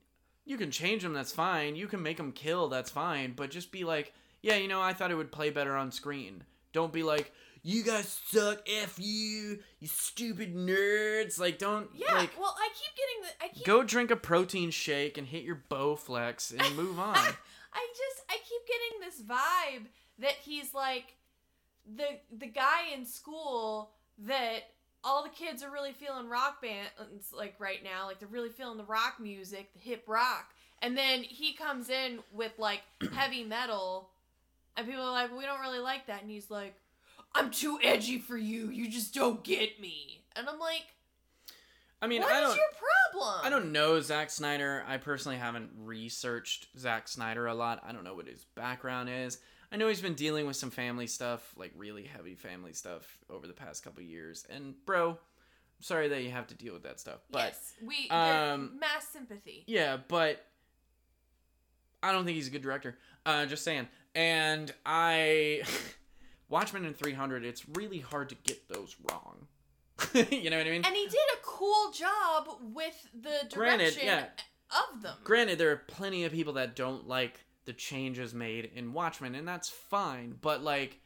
you 0.45 0.57
can 0.57 0.71
change 0.71 1.03
them 1.03 1.13
that's 1.13 1.33
fine. 1.33 1.75
You 1.77 1.87
can 1.89 2.03
make 2.03 2.17
them 2.17 2.33
kill 2.33 2.69
that's 2.69 2.91
fine. 2.91 3.33
But 3.37 3.51
just 3.51 3.73
be 3.73 3.85
like 3.85 4.13
yeah 4.43 4.57
you 4.57 4.69
know 4.69 4.81
i 4.83 4.93
thought 4.93 5.11
it 5.11 5.17
would 5.17 5.33
play 5.33 5.51
better 5.51 5.77
on 5.77 5.91
screen. 5.91 6.45
Don't 6.73 6.93
be 6.93 7.03
like 7.03 7.33
you 7.63 7.83
guys 7.83 8.21
suck 8.29 8.63
f 8.69 8.97
you 8.99 9.59
you 9.81 9.89
stupid 9.89 10.55
nerds. 10.55 11.39
Like 11.41 11.59
don't 11.59 11.89
Yeah. 11.95 12.15
like 12.15 12.31
well, 12.39 12.55
I 12.59 12.69
keep 12.69 12.95
getting 12.97 13.23
the 13.23 13.45
I 13.45 13.49
keep 13.49 13.67
go 13.67 13.83
drink 13.83 14.11
a 14.13 14.17
protein 14.17 14.71
shake 14.71 15.19
and 15.19 15.27
hit 15.27 15.43
your 15.43 15.63
bowflex 15.69 16.53
and 16.57 16.77
move 16.77 16.99
on. 17.11 17.17
I 17.17 17.89
just 17.91 18.23
I 18.31 18.37
keep 18.49 18.63
getting 18.69 19.01
this 19.01 19.21
vibe 19.23 19.87
that 20.19 20.35
he's 20.43 20.75
like 20.75 21.15
the 21.97 22.19
the 22.37 22.47
guy 22.47 22.93
in 22.95 23.05
school 23.05 23.91
that 24.19 24.61
all 25.05 25.23
the 25.23 25.29
kids 25.29 25.63
are 25.63 25.71
really 25.71 25.93
feeling 25.93 26.29
rock 26.29 26.61
bands 26.61 27.33
like 27.33 27.55
right 27.59 27.85
now, 27.85 28.07
like 28.07 28.19
they're 28.19 28.29
really 28.29 28.49
feeling 28.49 28.77
the 28.77 28.85
rock 28.85 29.21
music, 29.21 29.73
the 29.73 29.79
hip 29.79 30.05
rock. 30.09 30.51
And 30.83 30.97
then 30.97 31.23
he 31.23 31.55
comes 31.55 31.89
in 31.89 32.19
with 32.33 32.53
like 32.59 32.83
heavy 33.13 33.45
metal 33.45 34.11
and 34.77 34.87
people 34.87 35.03
are 35.03 35.13
like, 35.13 35.37
"We 35.37 35.45
don't 35.45 35.61
really 35.61 35.79
like 35.79 36.07
that." 36.07 36.23
And 36.23 36.31
he's 36.31 36.51
like, 36.51 36.75
"I'm 37.35 37.51
too 37.51 37.79
edgy 37.83 38.19
for 38.19 38.37
you. 38.37 38.69
You 38.69 38.91
just 38.91 39.15
don't 39.15 39.43
get 39.43 39.81
me." 39.81 40.25
And 40.35 40.49
I'm 40.49 40.59
like, 40.59 40.85
i 42.03 42.07
mean 42.07 42.21
"What 42.21 42.33
i 42.33 42.43
is 42.43 42.49
don't 42.49 42.57
your 42.57 42.67
problem?" 43.13 43.41
I 43.45 43.51
don't 43.51 43.73
know 43.73 44.01
Zack 44.01 44.31
Snyder. 44.31 44.85
I 44.87 44.99
personally 44.99 45.39
haven't 45.39 45.71
researched 45.79 46.69
Zack 46.79 47.09
Snyder 47.09 47.47
a 47.47 47.55
lot. 47.55 47.83
I 47.87 47.93
don't 47.93 48.05
know 48.05 48.15
what 48.15 48.27
his 48.27 48.45
background 48.55 49.09
is. 49.09 49.39
I 49.73 49.77
know 49.77 49.89
he's 49.89 50.01
been 50.01 50.15
dealing 50.15 50.47
with 50.47 50.57
some 50.57 50.71
family 50.71 51.07
stuff, 51.07 51.55
like 51.57 51.73
really 51.77 52.05
heavy 52.05 52.35
family 52.35 52.73
stuff 52.73 53.19
over 53.29 53.47
the 53.47 53.53
past 53.53 53.83
couple 53.83 54.03
years. 54.03 54.47
And 54.49 54.75
bro, 54.85 55.11
I'm 55.11 55.17
sorry 55.81 56.09
that 56.09 56.23
you 56.23 56.31
have 56.31 56.47
to 56.49 56.55
deal 56.55 56.73
with 56.73 56.85
that 56.85 57.01
stuff. 57.01 57.21
But 57.31 57.55
yes, 57.55 57.73
we 57.85 58.09
um, 58.11 58.79
mass 58.79 59.09
sympathy. 59.13 59.65
yeah, 59.67 59.97
but 60.09 60.45
I 62.03 62.13
don't 62.13 62.25
think 62.25 62.37
he's 62.37 62.49
a 62.49 62.51
good 62.51 62.63
director. 62.63 62.97
Uh, 63.25 63.47
just 63.47 63.65
saying. 63.65 63.89
And 64.15 64.73
I 64.85 65.63
Watchmen 66.49 66.85
and 66.85 66.97
300, 66.97 67.45
it's 67.45 67.69
really 67.71 67.99
hard 67.99 68.29
to 68.31 68.35
get 68.37 68.69
those 68.69 68.97
wrong. 69.11 69.47
you 70.31 70.51
know 70.51 70.59
what 70.59 70.67
I 70.67 70.71
mean? 70.71 70.85
And 70.85 70.95
he 70.95 71.05
did 71.07 71.15
a 71.35 71.39
cool 71.43 71.91
job 71.91 72.49
with 72.75 73.09
the 73.15 73.49
Granted, 73.55 73.95
direction 73.95 74.07
yeah. 74.07 74.25
of 74.95 75.03
them. 75.03 75.17
Granted, 75.25 75.59
there 75.59 75.71
are 75.71 75.77
plenty 75.77 76.25
of 76.25 76.33
people 76.33 76.53
that 76.55 76.77
don't 76.77 77.09
like 77.09 77.41
the 77.67 77.73
changes 77.73 78.33
made 78.33 78.71
in 78.75 78.93
Watchmen, 78.93 79.35
and 79.35 79.47
that's 79.47 79.69
fine. 79.69 80.39
But 80.41 80.63
like, 80.63 81.01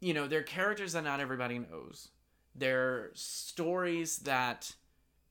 you 0.00 0.14
know, 0.14 0.28
they're 0.28 0.42
characters 0.42 0.92
that 0.92 1.04
not 1.04 1.20
everybody 1.20 1.58
knows. 1.58 2.08
They're 2.54 3.10
stories 3.14 4.18
that 4.18 4.74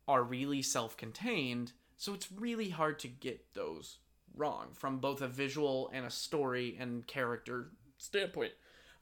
are 0.08 0.24
really 0.24 0.62
self-contained, 0.62 1.72
so 1.98 2.14
it's 2.14 2.32
really 2.32 2.70
hard 2.70 3.00
to 3.00 3.08
get 3.08 3.54
those 3.54 4.00
wrong 4.36 4.68
from 4.74 5.00
both 5.00 5.22
a 5.22 5.28
visual 5.28 5.90
and 5.94 6.06
a 6.06 6.12
story 6.12 6.78
and 6.80 7.08
character 7.08 7.72
standpoint. 7.98 8.52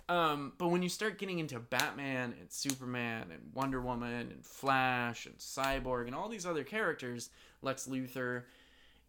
Um, 0.07 0.53
but 0.57 0.67
when 0.67 0.83
you 0.83 0.89
start 0.89 1.17
getting 1.17 1.39
into 1.39 1.59
Batman 1.59 2.35
and 2.39 2.51
Superman 2.51 3.27
and 3.31 3.41
Wonder 3.53 3.81
Woman 3.81 4.31
and 4.31 4.45
Flash 4.45 5.25
and 5.25 5.37
Cyborg 5.37 6.05
and 6.05 6.15
all 6.15 6.29
these 6.29 6.45
other 6.45 6.63
characters, 6.63 7.31
Lex 7.61 7.87
Luthor, 7.87 8.43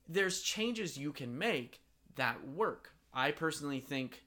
there's 0.09 0.41
changes 0.41 0.97
you 0.97 1.13
can 1.13 1.37
make 1.37 1.81
that 2.17 2.47
work. 2.49 2.93
I 3.12 3.31
personally 3.31 3.81
think 3.81 4.23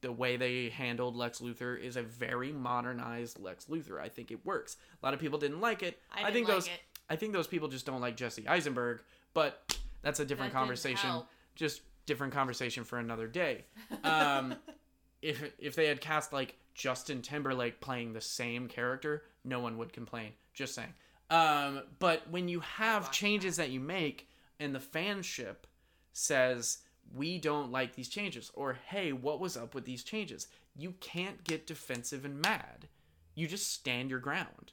the 0.00 0.12
way 0.12 0.36
they 0.36 0.68
handled 0.68 1.16
Lex 1.16 1.38
Luthor 1.38 1.80
is 1.80 1.96
a 1.96 2.02
very 2.02 2.52
modernized 2.52 3.38
Lex 3.38 3.66
Luthor. 3.66 4.00
I 4.00 4.08
think 4.08 4.30
it 4.30 4.44
works. 4.44 4.76
A 5.00 5.06
lot 5.06 5.14
of 5.14 5.20
people 5.20 5.38
didn't 5.38 5.60
like 5.60 5.82
it. 5.82 5.98
I 6.12 6.18
didn't 6.18 6.34
think 6.34 6.48
like 6.48 6.56
those 6.56 6.66
it. 6.66 6.80
I 7.08 7.16
think 7.16 7.32
those 7.32 7.46
people 7.46 7.68
just 7.68 7.86
don't 7.86 8.00
like 8.00 8.16
Jesse 8.16 8.46
Eisenberg, 8.48 9.02
but 9.34 9.76
that's 10.02 10.20
a 10.20 10.24
different 10.24 10.52
That 10.52 10.58
conversation. 10.58 11.22
Just 11.54 11.82
different 12.06 12.32
conversation 12.32 12.84
for 12.84 12.98
another 12.98 13.28
day. 13.28 13.64
Um, 14.02 14.56
if 15.22 15.52
if 15.58 15.74
they 15.76 15.86
had 15.86 16.00
cast 16.00 16.32
like 16.32 16.56
Justin 16.74 17.22
Timberlake 17.22 17.80
playing 17.80 18.12
the 18.12 18.20
same 18.20 18.66
character, 18.66 19.24
no 19.44 19.60
one 19.60 19.78
would 19.78 19.92
complain. 19.92 20.32
Just 20.54 20.74
saying. 20.74 20.92
Um, 21.30 21.82
but 21.98 22.28
when 22.30 22.48
you 22.48 22.60
have 22.60 23.10
changes 23.10 23.56
that 23.56 23.70
you 23.70 23.80
make 23.80 24.28
and 24.60 24.74
the 24.74 24.78
fanship 24.78 25.56
says 26.12 26.78
we 27.14 27.38
don't 27.38 27.72
like 27.72 27.94
these 27.94 28.08
changes 28.08 28.50
or 28.54 28.74
hey, 28.88 29.12
what 29.12 29.40
was 29.40 29.56
up 29.56 29.74
with 29.74 29.84
these 29.84 30.02
changes? 30.04 30.48
You 30.76 30.94
can't 31.00 31.44
get 31.44 31.66
defensive 31.66 32.24
and 32.24 32.40
mad. 32.40 32.88
You 33.34 33.46
just 33.46 33.72
stand 33.72 34.10
your 34.10 34.18
ground. 34.20 34.72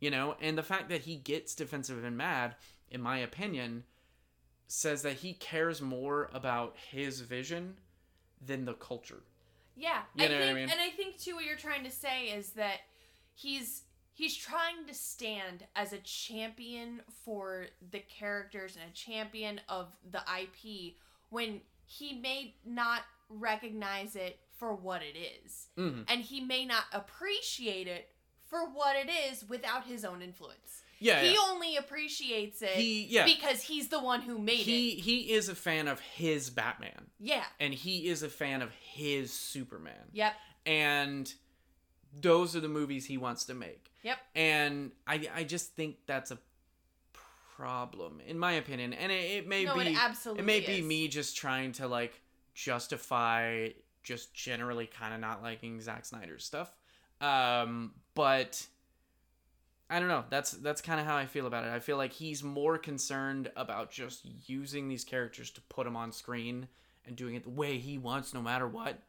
You 0.00 0.10
know, 0.10 0.36
and 0.40 0.56
the 0.56 0.62
fact 0.62 0.88
that 0.90 1.02
he 1.02 1.16
gets 1.16 1.54
defensive 1.54 2.04
and 2.04 2.16
mad, 2.16 2.54
in 2.90 3.00
my 3.02 3.18
opinion, 3.18 3.84
says 4.68 5.02
that 5.02 5.14
he 5.14 5.32
cares 5.32 5.80
more 5.82 6.30
about 6.32 6.76
his 6.90 7.20
vision 7.20 7.74
than 8.44 8.64
the 8.64 8.74
culture. 8.74 9.22
Yeah, 9.76 10.02
You 10.14 10.24
I 10.24 10.28
know 10.28 10.38
what 10.38 10.48
I 10.48 10.54
mean? 10.54 10.70
and 10.70 10.80
I 10.80 10.90
think 10.90 11.18
too 11.18 11.34
what 11.36 11.44
you're 11.44 11.56
trying 11.56 11.84
to 11.84 11.90
say 11.90 12.26
is 12.26 12.50
that 12.50 12.78
he's 13.34 13.82
he's 14.12 14.36
trying 14.36 14.84
to 14.86 14.94
stand 14.94 15.64
as 15.76 15.92
a 15.92 15.98
champion 15.98 17.00
for 17.24 17.66
the 17.92 18.00
characters 18.00 18.76
and 18.80 18.90
a 18.90 18.94
champion 18.94 19.60
of 19.68 19.88
the 20.10 20.18
IP 20.18 20.94
when 21.30 21.60
he 21.86 22.14
may 22.14 22.54
not 22.64 23.02
recognize 23.28 24.16
it 24.16 24.38
for 24.58 24.74
what 24.74 25.02
it 25.02 25.16
is. 25.16 25.68
Mhm. 25.76 26.04
and 26.08 26.22
he 26.22 26.40
may 26.40 26.64
not 26.64 26.84
appreciate 26.92 27.86
it 27.86 28.12
for 28.46 28.68
what 28.70 28.96
it 28.96 29.08
is 29.10 29.44
without 29.48 29.86
his 29.86 30.04
own 30.04 30.22
influence. 30.22 30.82
Yeah, 31.00 31.20
he 31.22 31.32
yeah. 31.34 31.38
only 31.42 31.76
appreciates 31.76 32.60
it 32.62 32.70
He- 32.70 33.04
yeah. 33.04 33.24
because 33.24 33.62
he's 33.62 33.88
the 33.88 34.00
one 34.00 34.22
who 34.22 34.38
made 34.38 34.58
he 34.60 34.90
it. 34.92 35.00
he 35.02 35.32
is 35.32 35.48
a 35.48 35.54
fan 35.54 35.86
of 35.86 36.00
his 36.00 36.50
Batman, 36.50 37.10
Yeah. 37.20 37.44
and 37.60 37.72
he 37.72 38.08
is 38.08 38.22
a 38.24 38.28
fan 38.30 38.62
of 38.62 38.72
his 38.72 39.32
Superman, 39.32 40.08
Yep. 40.12 40.34
and 40.66 41.32
those 42.12 42.56
are 42.56 42.60
the 42.60 42.68
movies 42.68 43.06
he 43.06 43.16
wants 43.18 43.44
to 43.44 43.54
make. 43.54 43.92
Yep. 44.02 44.18
And 44.34 44.92
I 45.06 45.28
I 45.32 45.44
just 45.44 45.74
think 45.76 45.98
that's 46.06 46.30
a 46.32 46.38
problem, 47.58 48.20
in 48.24 48.38
my 48.38 48.52
opinion. 48.52 48.92
And 48.92 49.10
it, 49.10 49.30
it 49.38 49.48
may 49.48 49.64
No, 49.64 49.74
be 49.74 49.80
it 49.80 49.98
absolutely 49.98 50.42
it 50.42 50.46
may 50.46 50.60
be 50.60 50.80
me 50.80 51.08
just 51.08 51.36
trying 51.36 51.72
to 51.72 51.88
like 51.88 52.20
justify 52.54 53.70
just 54.04 54.32
generally 54.32 54.86
kind 54.86 55.12
of 55.12 55.20
not 55.20 55.42
liking 55.42 55.80
Zack 55.80 56.04
Snyder's 56.04 56.44
stuff. 56.44 56.72
Um, 57.20 57.94
but 58.14 58.64
I 59.90 59.98
don't 59.98 60.08
know. 60.08 60.24
That's 60.30 60.52
that's 60.52 60.80
kind 60.80 61.00
of 61.00 61.06
how 61.06 61.16
I 61.16 61.26
feel 61.26 61.46
about 61.46 61.64
it. 61.64 61.70
I 61.70 61.80
feel 61.80 61.96
like 61.96 62.12
he's 62.12 62.44
more 62.44 62.78
concerned 62.78 63.50
about 63.56 63.90
just 63.90 64.24
using 64.48 64.88
these 64.88 65.04
characters 65.04 65.50
to 65.50 65.60
put 65.62 65.84
them 65.84 65.96
on 65.96 66.12
screen 66.12 66.68
and 67.04 67.16
doing 67.16 67.34
it 67.34 67.42
the 67.42 67.50
way 67.50 67.78
he 67.78 67.98
wants, 67.98 68.32
no 68.32 68.40
matter 68.40 68.68
what. 68.68 69.02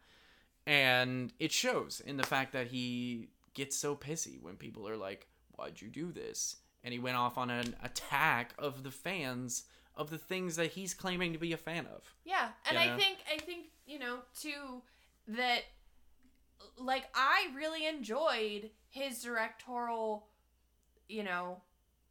And 0.65 1.31
it 1.39 1.51
shows 1.51 2.01
in 2.05 2.17
the 2.17 2.23
fact 2.23 2.53
that 2.53 2.67
he 2.67 3.29
gets 3.53 3.77
so 3.77 3.95
pissy 3.95 4.41
when 4.41 4.55
people 4.55 4.87
are 4.87 4.97
like, 4.97 5.27
"Why'd 5.55 5.81
you 5.81 5.89
do 5.89 6.11
this?" 6.11 6.55
And 6.83 6.93
he 6.93 6.99
went 6.99 7.17
off 7.17 7.37
on 7.37 7.49
an 7.49 7.75
attack 7.83 8.53
of 8.57 8.83
the 8.83 8.91
fans 8.91 9.63
of 9.95 10.09
the 10.09 10.17
things 10.17 10.55
that 10.55 10.67
he's 10.67 10.93
claiming 10.93 11.33
to 11.33 11.39
be 11.39 11.51
a 11.51 11.57
fan 11.57 11.85
of. 11.93 12.03
Yeah, 12.23 12.49
and 12.69 12.77
You 12.77 12.93
I 12.93 12.97
think 12.97 13.17
I 13.31 13.37
think 13.37 13.65
you 13.85 13.99
know 13.99 14.19
too 14.39 14.81
that 15.27 15.63
like 16.77 17.09
I 17.13 17.47
really 17.55 17.85
enjoyed 17.85 18.71
his 18.87 19.21
directorial, 19.21 20.27
you 21.07 21.23
know, 21.23 21.61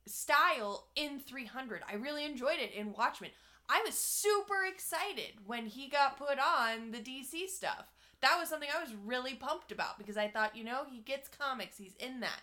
style 0.07 0.89
in 0.97 1.19
300. 1.19 1.83
I 1.91 1.95
really 1.95 2.25
enjoyed 2.25 2.59
it 2.59 2.73
in 2.73 2.93
Watchmen. 2.93 3.31
I 3.69 3.83
was 3.85 3.95
super 3.95 4.65
excited 4.65 5.41
when 5.47 5.67
he 5.67 5.89
got 5.89 6.19
put 6.19 6.39
on 6.39 6.91
the 6.91 6.99
DC 6.99 7.49
stuff. 7.49 7.87
That 8.21 8.37
was 8.39 8.49
something 8.49 8.69
I 8.75 8.83
was 8.83 8.95
really 9.05 9.35
pumped 9.35 9.71
about 9.71 9.99
because 9.99 10.17
I 10.17 10.29
thought, 10.29 10.57
you 10.57 10.65
know, 10.65 10.85
he 10.91 11.01
gets 11.01 11.29
comics, 11.29 11.77
he's 11.77 11.95
in 11.97 12.21
that. 12.21 12.41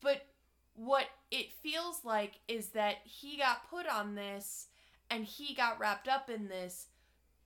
But 0.00 0.26
what 0.74 1.06
it 1.30 1.52
feels 1.62 2.04
like 2.04 2.40
is 2.48 2.68
that 2.70 2.96
he 3.04 3.36
got 3.36 3.68
put 3.68 3.86
on 3.86 4.14
this 4.14 4.68
and 5.10 5.24
he 5.24 5.54
got 5.54 5.78
wrapped 5.78 6.08
up 6.08 6.30
in 6.30 6.48
this 6.48 6.86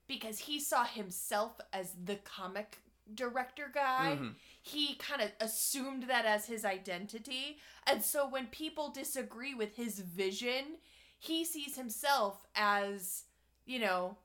because 0.07 0.39
he 0.41 0.61
saw 0.61 0.85
himself 0.85 1.61
as 1.73 1.93
the 2.05 2.17
comic 2.17 2.79
director 3.13 3.71
guy. 3.73 4.17
Mhm. 4.21 4.35
He 4.63 4.95
kind 4.97 5.21
of 5.23 5.33
assumed 5.41 6.05
that 6.05 6.25
as 6.25 6.47
his 6.47 6.65
identity. 6.65 7.61
And 7.87 8.05
so 8.05 8.27
when 8.29 8.47
people 8.49 8.91
disagree 8.91 9.55
with 9.55 9.77
his 9.77 9.99
vision, 10.01 10.79
he 11.19 11.45
sees 11.45 11.77
himself 11.77 12.47
as, 12.55 13.25
you 13.65 13.79
know, 13.79 14.19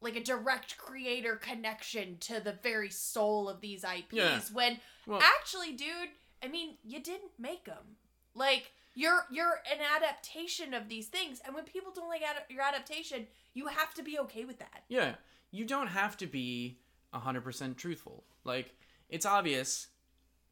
like 0.00 0.16
a 0.16 0.22
direct 0.22 0.76
creator 0.76 1.36
connection 1.36 2.18
to 2.18 2.38
the 2.40 2.52
very 2.52 2.90
soul 2.90 3.48
of 3.48 3.60
these 3.60 3.82
IPs. 3.84 4.12
Yeah. 4.16 4.40
When 4.52 4.80
Well- 5.06 5.22
actually, 5.22 5.72
dude, 5.72 6.10
I 6.42 6.48
mean, 6.48 6.78
you 6.84 7.00
didn't 7.00 7.38
make 7.38 7.64
them. 7.64 7.96
Like 8.36 8.70
you're 8.94 9.26
you're 9.30 9.60
an 9.70 9.78
adaptation 9.96 10.74
of 10.74 10.88
these 10.88 11.06
things, 11.06 11.40
and 11.44 11.54
when 11.54 11.64
people 11.64 11.92
don't 11.94 12.08
like 12.08 12.22
ad- 12.22 12.44
your 12.48 12.62
adaptation, 12.62 13.26
you 13.54 13.66
have 13.66 13.94
to 13.94 14.02
be 14.02 14.18
okay 14.20 14.44
with 14.44 14.58
that. 14.58 14.84
Yeah, 14.88 15.14
you 15.50 15.64
don't 15.64 15.88
have 15.88 16.16
to 16.18 16.26
be 16.26 16.78
100% 17.14 17.76
truthful. 17.76 18.24
Like, 18.44 18.74
it's 19.08 19.26
obvious, 19.26 19.88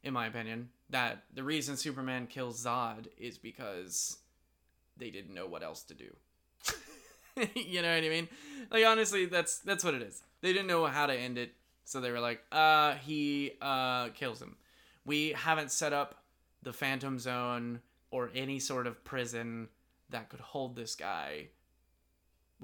in 0.03 0.13
my 0.15 0.27
opinion, 0.27 0.71
that 0.91 1.25
the 1.33 1.43
reason 1.43 1.77
Superman 1.77 2.27
kills 2.27 2.65
Zod 2.65 3.07
is 3.19 3.39
because 3.39 4.19
they 4.97 5.11
didn't 5.11 5.35
know 5.35 5.47
what 5.47 5.63
else 5.63 5.83
to 5.85 5.95
do. 5.95 6.17
you 7.55 7.83
know 7.83 7.95
what 7.95 8.05
I 8.05 8.09
mean? 8.09 8.29
Like, 8.71 8.85
honestly, 8.87 9.27
that's 9.27 9.59
that's 9.59 9.85
what 9.85 9.95
it 9.95 10.03
is. 10.03 10.23
They 10.41 10.53
didn't 10.53 10.69
know 10.69 10.87
how 10.87 11.07
to 11.07 11.15
end 11.15 11.39
it, 11.39 11.53
so 11.85 12.01
they 12.01 12.11
were 12.11 12.21
like, 12.21 12.43
uh, 12.53 12.95
he 12.95 13.53
uh, 13.61 14.09
kills 14.11 14.41
him. 14.41 14.57
We 15.05 15.31
haven't 15.31 15.71
set 15.71 15.93
up 15.93 16.24
the 16.65 16.73
Phantom 16.73 17.19
Zone 17.19 17.81
or 18.11 18.31
any 18.35 18.59
sort 18.59 18.87
of 18.87 19.05
prison 19.05 19.69
that 20.11 20.29
could 20.29 20.41
hold 20.41 20.77
this 20.77 20.95
guy 20.95 21.49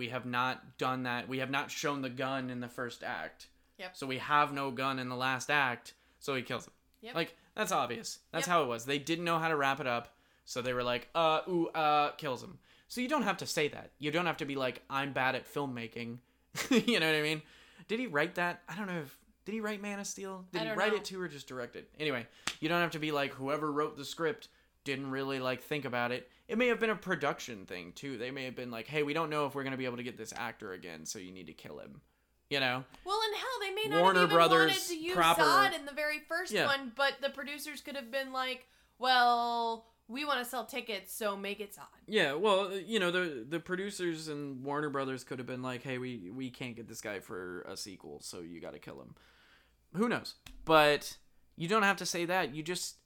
we 0.01 0.09
have 0.09 0.25
not 0.25 0.79
done 0.79 1.03
that. 1.03 1.29
We 1.29 1.41
have 1.41 1.51
not 1.51 1.71
shown 1.71 2.01
the 2.01 2.09
gun 2.09 2.49
in 2.49 2.61
the 2.61 2.69
first 2.69 3.03
act. 3.03 3.49
Yep. 3.79 3.97
So 3.97 4.07
we 4.07 4.17
have 4.17 4.51
no 4.51 4.71
gun 4.71 4.99
in 4.99 5.11
the 5.11 5.15
last 5.15 5.51
act, 5.51 5.93
so 6.19 6.35
he 6.35 6.43
kills 6.43 6.67
him. 6.67 6.73
Yep. 7.03 7.15
Like 7.15 7.37
that's 7.55 7.71
obvious. 7.71 8.19
That's 8.33 8.47
Yep. 8.47 8.53
how 8.53 8.63
it 8.63 8.67
was. 8.67 8.87
They 8.87 8.99
didn't 8.99 9.27
know 9.27 9.39
how 9.39 9.49
to 9.49 9.57
wrap 9.57 9.79
it 9.79 9.87
up, 9.87 10.17
so 10.47 10.63
they 10.63 10.73
were 10.73 10.83
like, 10.83 11.09
"Uh, 11.15 11.41
ooh, 11.49 11.69
uh, 11.69 12.13
kills 12.13 12.43
him." 12.43 12.59
So 12.89 13.03
you 13.03 13.09
don't 13.09 13.25
have 13.25 13.37
to 13.39 13.47
say 13.47 13.69
that. 13.69 13.91
You 13.99 14.11
don't 14.11 14.25
have 14.25 14.39
to 14.39 14.47
be 14.47 14.57
like, 14.57 14.83
"I'm 14.89 15.13
bad 15.13 15.35
at 15.35 15.53
filmmaking." 15.53 16.19
you 16.71 16.99
know 16.99 17.07
what 17.07 17.19
I 17.19 17.23
mean? 17.23 17.43
Did 17.87 18.01
he 18.01 18.07
write 18.07 18.37
that? 18.37 18.63
I 18.71 18.77
don't 18.77 18.87
know 18.87 19.01
if 19.01 19.19
did 19.45 19.53
he 19.53 19.61
write 19.61 19.80
Man 19.82 19.99
of 19.99 20.07
Steel? 20.07 20.45
Did 20.53 20.62
he 20.62 20.70
write 20.70 20.93
know. 20.93 20.99
it 20.99 21.05
too 21.05 21.20
or 21.20 21.28
just 21.28 21.47
direct 21.47 21.76
it? 21.76 21.88
Anyway, 21.99 22.26
you 22.61 22.68
don't 22.68 22.80
have 22.80 22.91
to 22.93 22.99
be 22.99 23.12
like 23.12 23.32
whoever 23.32 23.70
wrote 23.72 23.97
the 23.97 24.05
script 24.05 24.49
didn't 24.84 25.11
really 25.11 25.38
like 25.41 25.62
think 25.62 25.84
about 25.84 26.12
it. 26.12 26.28
It 26.49 26.59
may 26.59 26.68
have 26.68 26.80
been 26.80 26.91
a 26.91 26.97
production 26.97 27.66
thing 27.66 27.93
too. 27.93 28.18
They 28.18 28.30
may 28.30 28.45
have 28.45 28.57
been 28.57 28.70
like, 28.70 28.86
"Hey, 28.86 29.03
we 29.03 29.12
don't 29.12 29.30
know 29.30 29.47
if 29.47 29.55
we're 29.55 29.62
going 29.62 29.72
to 29.72 29.78
be 29.78 29.84
able 29.84 29.99
to 29.99 30.03
get 30.03 30.16
this 30.16 30.32
actor 30.36 30.72
again, 30.72 31.05
so 31.07 31.18
you 31.18 31.32
need 31.32 31.47
to 31.47 31.53
kill 31.53 31.78
him." 31.78 32.01
You 32.49 32.59
know? 32.59 32.84
Well, 33.05 33.20
and 33.24 33.36
hell, 33.36 33.49
they 33.61 33.70
may 33.74 33.88
not 33.95 34.03
Warner 34.03 34.20
have 34.20 34.28
even 34.30 34.38
wanted 34.38 34.49
Brothers 34.49 34.88
to 34.88 34.97
use 34.99 35.14
proper- 35.14 35.43
Zod 35.43 35.72
in 35.78 35.84
the 35.86 35.93
very 35.93 36.18
first 36.18 36.51
Yeah. 36.53 36.66
one, 36.66 36.93
but 36.97 37.20
the 37.20 37.30
producers 37.30 37.80
could 37.80 37.95
have 37.95 38.11
been 38.11 38.32
like, 38.32 38.66
"Well, 38.99 39.86
we 40.11 40.25
want 40.25 40.39
to 40.41 40.45
sell 40.45 40.65
tickets, 40.65 41.13
so 41.13 41.37
make 41.37 41.61
it 41.61 41.75
Zod." 41.75 41.87
Yeah, 42.07 42.35
well, 42.35 42.73
uh, 42.73 42.75
you 42.75 42.99
know, 42.99 43.11
the 43.11 43.47
the 43.49 43.61
producers 43.61 44.29
and 44.29 44.65
Warner 44.65 44.91
Brothers 44.91 45.25
could 45.25 45.39
have 45.39 45.47
been 45.47 45.63
like, 45.63 45.83
"Hey, 45.83 45.99
we 45.99 46.31
we 46.31 46.51
can't 46.51 46.77
get 46.77 46.89
this 46.89 47.01
guy 47.01 47.21
for 47.21 47.63
a 47.63 47.77
sequel, 47.77 48.21
so 48.21 48.41
you 48.41 48.61
got 48.61 48.73
to 48.73 48.79
kill 48.79 49.01
him." 49.01 49.15
Who 49.95 50.09
knows? 50.09 50.35
But 50.65 51.17
you 51.57 51.69
don't 51.69 51.83
have 51.83 51.97
to 51.99 52.07
say 52.07 52.25
that. 52.27 52.55
You 52.55 52.63
just 52.63 52.97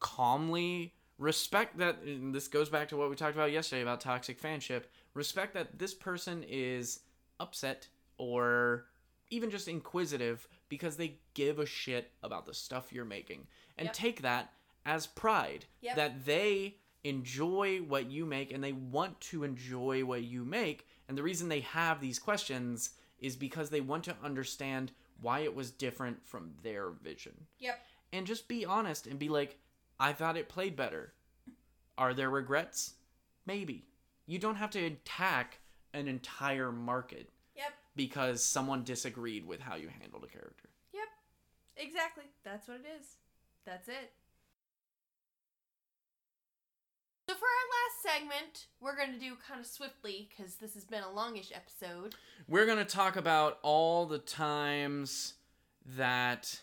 calmly 0.00 0.94
respect 1.18 1.78
that 1.78 2.02
and 2.02 2.34
this 2.34 2.46
goes 2.48 2.68
back 2.68 2.88
to 2.88 2.96
what 2.96 3.08
we 3.08 3.16
talked 3.16 3.34
about 3.34 3.50
yesterday 3.50 3.82
about 3.82 4.00
toxic 4.00 4.40
fanship. 4.40 4.84
Respect 5.14 5.54
that 5.54 5.78
this 5.78 5.94
person 5.94 6.44
is 6.46 7.00
upset 7.40 7.88
or 8.18 8.86
even 9.30 9.50
just 9.50 9.66
inquisitive 9.66 10.46
because 10.68 10.96
they 10.96 11.18
give 11.34 11.58
a 11.58 11.66
shit 11.66 12.12
about 12.22 12.46
the 12.46 12.54
stuff 12.54 12.92
you're 12.92 13.04
making. 13.04 13.46
And 13.78 13.86
Yep. 13.86 13.94
take 13.94 14.22
that 14.22 14.52
as 14.86 15.06
pride 15.06 15.66
Yep. 15.82 15.96
that 15.96 16.24
they 16.24 16.76
enjoy 17.04 17.78
what 17.78 18.10
you 18.10 18.24
make 18.24 18.50
and 18.52 18.62
they 18.64 18.72
want 18.72 19.20
to 19.20 19.44
enjoy 19.44 20.04
what 20.04 20.22
you 20.22 20.44
make 20.44 20.86
and 21.08 21.16
the 21.18 21.22
reason 21.22 21.48
they 21.48 21.60
have 21.60 22.00
these 22.00 22.18
questions 22.18 22.90
is 23.18 23.36
because 23.36 23.70
they 23.70 23.80
want 23.80 24.04
to 24.04 24.16
understand 24.24 24.92
why 25.20 25.40
it 25.40 25.54
was 25.54 25.70
different 25.70 26.26
from 26.26 26.52
their 26.62 26.90
vision 26.90 27.46
Yep. 27.58 27.78
and 28.12 28.26
just 28.26 28.48
be 28.48 28.64
honest 28.64 29.06
and 29.06 29.18
be 29.18 29.28
like 29.28 29.58
i 30.00 30.12
thought 30.12 30.36
it 30.36 30.48
played 30.48 30.74
better 30.76 31.12
are 31.98 32.12
there 32.14 32.30
regrets 32.30 32.94
maybe 33.46 33.86
you 34.26 34.38
don't 34.38 34.56
have 34.56 34.70
to 34.70 34.84
attack 34.84 35.58
an 35.94 36.08
entire 36.08 36.72
market 36.72 37.30
Yep. 37.56 37.72
because 37.94 38.44
someone 38.44 38.82
disagreed 38.84 39.46
with 39.46 39.60
how 39.60 39.76
you 39.76 39.88
handled 40.00 40.24
a 40.24 40.28
character 40.28 40.68
Yep. 40.92 41.08
Exactly. 41.78 42.24
That's 42.42 42.68
what 42.68 42.78
it 42.78 42.86
is. 43.00 43.06
That's 43.66 43.88
it. 43.88 44.12
So 47.28 47.34
for 47.34 47.44
our 47.44 47.66
last 47.74 48.20
segment, 48.20 48.66
we're 48.80 48.94
going 48.96 49.12
to 49.12 49.18
do 49.18 49.34
kind 49.48 49.58
of 49.60 49.66
swiftly 49.66 50.28
because 50.30 50.54
this 50.56 50.74
has 50.74 50.84
been 50.84 51.02
a 51.02 51.10
longish 51.10 51.50
episode. 51.52 52.14
We're 52.46 52.66
going 52.66 52.78
to 52.78 52.84
talk 52.84 53.16
about 53.16 53.58
all 53.62 54.06
the 54.06 54.18
times 54.18 55.34
that 55.96 56.60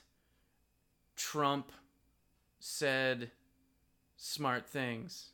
Trump 1.17 1.73
said 2.59 3.31
smart 4.15 4.65
things. 4.65 5.31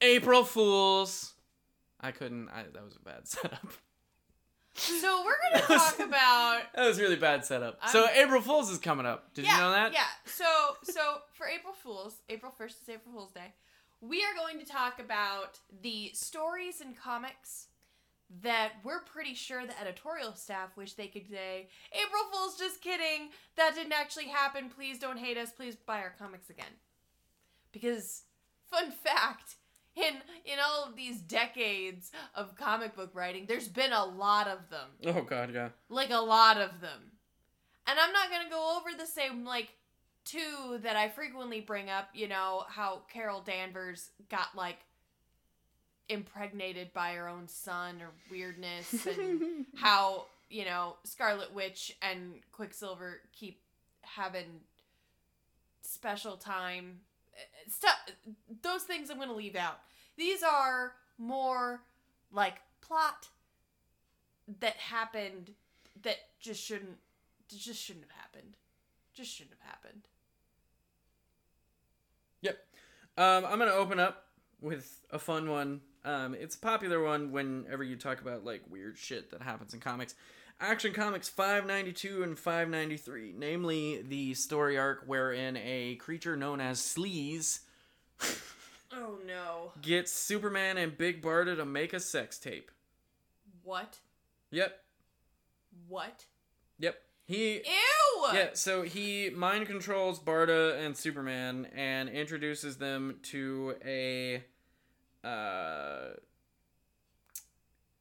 April 0.00 0.42
Fools. 0.42 1.34
I 2.00 2.10
couldn't. 2.10 2.48
I, 2.48 2.64
that 2.72 2.84
was 2.84 2.96
a 2.96 3.04
bad 3.04 3.28
setup. 3.28 3.68
So 4.74 5.24
we're 5.24 5.36
going 5.52 5.62
to 5.62 5.68
talk 5.78 6.00
about 6.00 6.62
That 6.74 6.88
was 6.88 6.98
a 6.98 7.02
really 7.02 7.14
bad 7.14 7.44
setup. 7.44 7.78
so 7.88 8.00
I'm- 8.06 8.26
April 8.26 8.40
Fools 8.42 8.68
is 8.68 8.78
coming 8.78 9.06
up. 9.06 9.32
Did 9.32 9.44
yeah, 9.44 9.54
you 9.54 9.62
know 9.62 9.70
that? 9.70 9.92
Yeah. 9.92 10.02
So 10.24 10.44
so 10.82 11.18
for 11.34 11.46
April 11.46 11.72
Fools, 11.72 12.16
April 12.28 12.52
1st 12.60 12.66
is 12.82 12.88
April 12.88 13.14
Fools 13.14 13.30
Day. 13.30 13.54
We 14.06 14.22
are 14.22 14.34
going 14.36 14.58
to 14.58 14.70
talk 14.70 15.00
about 15.00 15.58
the 15.82 16.10
stories 16.12 16.80
and 16.80 16.96
comics 16.96 17.68
that 18.42 18.72
we're 18.82 19.00
pretty 19.00 19.34
sure 19.34 19.66
the 19.66 19.80
editorial 19.80 20.34
staff 20.34 20.76
wish 20.76 20.94
they 20.94 21.06
could 21.06 21.28
say, 21.28 21.68
April 21.92 22.22
Fools, 22.32 22.58
just 22.58 22.82
kidding. 22.82 23.30
That 23.56 23.74
didn't 23.74 23.92
actually 23.92 24.28
happen. 24.28 24.68
Please 24.68 24.98
don't 24.98 25.18
hate 25.18 25.38
us. 25.38 25.52
Please 25.52 25.76
buy 25.76 25.98
our 26.00 26.14
comics 26.18 26.50
again. 26.50 26.66
Because, 27.72 28.22
fun 28.70 28.90
fact, 28.90 29.56
in 29.96 30.14
in 30.44 30.58
all 30.64 30.84
of 30.84 30.96
these 30.96 31.20
decades 31.20 32.10
of 32.34 32.56
comic 32.56 32.96
book 32.96 33.10
writing, 33.14 33.46
there's 33.46 33.68
been 33.68 33.92
a 33.92 34.04
lot 34.04 34.48
of 34.48 34.68
them 34.70 35.14
Oh 35.16 35.22
God, 35.22 35.52
yeah. 35.54 35.68
like 35.88 36.10
a 36.10 36.18
lot 36.18 36.56
of 36.58 36.80
them. 36.80 37.12
And 37.86 37.98
I'm 37.98 38.12
not 38.12 38.30
gonna 38.30 38.50
go 38.50 38.76
over 38.78 38.96
the 38.96 39.06
same 39.06 39.44
like 39.44 39.68
two 40.24 40.78
that 40.82 40.96
I 40.96 41.08
frequently 41.08 41.60
bring 41.60 41.90
up, 41.90 42.08
you 42.14 42.28
know, 42.28 42.64
how 42.68 43.02
Carol 43.12 43.40
Danvers 43.40 44.10
got 44.30 44.48
like 44.54 44.78
impregnated 46.08 46.92
by 46.92 47.12
her 47.14 47.28
own 47.28 47.48
son 47.48 48.00
or 48.00 48.10
weirdness 48.30 49.06
and 49.06 49.66
how, 49.76 50.26
you 50.50 50.64
know, 50.64 50.96
Scarlet 51.04 51.52
Witch 51.54 51.96
and 52.02 52.34
Quicksilver 52.52 53.20
keep 53.32 53.60
having 54.02 54.60
special 55.82 56.36
time 56.36 57.00
stuff 57.68 57.96
those 58.62 58.82
things 58.82 59.10
I'm 59.10 59.16
going 59.16 59.28
to 59.28 59.34
leave 59.34 59.56
out. 59.56 59.80
These 60.16 60.42
are 60.42 60.92
more 61.18 61.82
like 62.32 62.56
plot 62.80 63.28
that 64.60 64.76
happened 64.76 65.52
that 66.02 66.16
just 66.40 66.62
shouldn't 66.62 66.98
just 67.48 67.80
shouldn't 67.80 68.06
have 68.06 68.20
happened. 68.20 68.56
Just 69.14 69.30
shouldn't 69.32 69.56
have 69.60 69.70
happened. 69.70 70.08
Yep. 72.42 72.58
Um, 73.16 73.44
I'm 73.44 73.58
gonna 73.58 73.70
open 73.72 73.98
up 74.00 74.24
with 74.60 75.00
a 75.10 75.18
fun 75.18 75.48
one. 75.50 75.80
Um, 76.04 76.34
it's 76.34 76.56
a 76.56 76.58
popular 76.58 77.02
one 77.02 77.32
whenever 77.32 77.82
you 77.82 77.96
talk 77.96 78.20
about 78.20 78.44
like 78.44 78.62
weird 78.68 78.98
shit 78.98 79.30
that 79.30 79.42
happens 79.42 79.72
in 79.74 79.80
comics. 79.80 80.14
Action 80.60 80.92
Comics 80.92 81.28
592 81.28 82.22
and 82.22 82.38
593, 82.38 83.34
namely 83.36 84.02
the 84.02 84.34
story 84.34 84.78
arc 84.78 85.02
wherein 85.06 85.56
a 85.56 85.96
creature 85.96 86.36
known 86.36 86.60
as 86.60 86.78
Sleez 86.78 87.60
Oh 88.92 89.18
no. 89.26 89.72
gets 89.82 90.12
Superman 90.12 90.76
and 90.78 90.96
Big 90.96 91.20
Barda 91.22 91.56
to 91.56 91.64
make 91.64 91.92
a 91.92 91.98
sex 92.00 92.38
tape. 92.38 92.70
What? 93.64 93.98
Yep. 94.52 94.78
What? 95.88 96.26
Yep. 96.78 96.96
He 97.26 97.54
Ew! 97.54 98.13
Yeah, 98.32 98.50
so 98.54 98.82
he 98.82 99.30
mind 99.30 99.66
controls 99.66 100.18
Barda 100.18 100.78
and 100.84 100.96
Superman 100.96 101.68
and 101.74 102.08
introduces 102.08 102.76
them 102.76 103.18
to 103.24 103.74
a 103.84 104.42
uh 105.26 106.14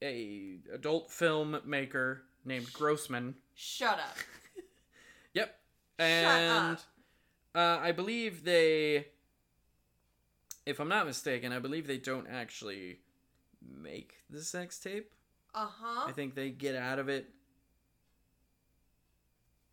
a 0.02 0.58
adult 0.74 1.12
film 1.12 1.60
maker 1.66 2.24
named 2.46 2.72
Grossman. 2.74 3.36
Shut 3.56 4.00
up. 4.00 4.18
Yep. 5.34 5.60
And 5.98 6.78
uh 7.56 7.80
I 7.82 7.92
believe 7.92 8.44
they 8.44 9.08
if 10.66 10.80
I'm 10.80 10.90
not 10.90 11.08
mistaken, 11.08 11.52
I 11.52 11.60
believe 11.60 11.88
they 11.88 11.98
don't 11.98 12.28
actually 12.28 13.00
make 13.68 14.16
the 14.30 14.44
sex 14.44 14.78
tape. 14.80 15.12
Uh-huh. 15.56 16.06
I 16.08 16.12
think 16.12 16.36
they 16.36 16.50
get 16.50 16.76
out 16.76 17.00
of 17.00 17.10
it 17.10 17.30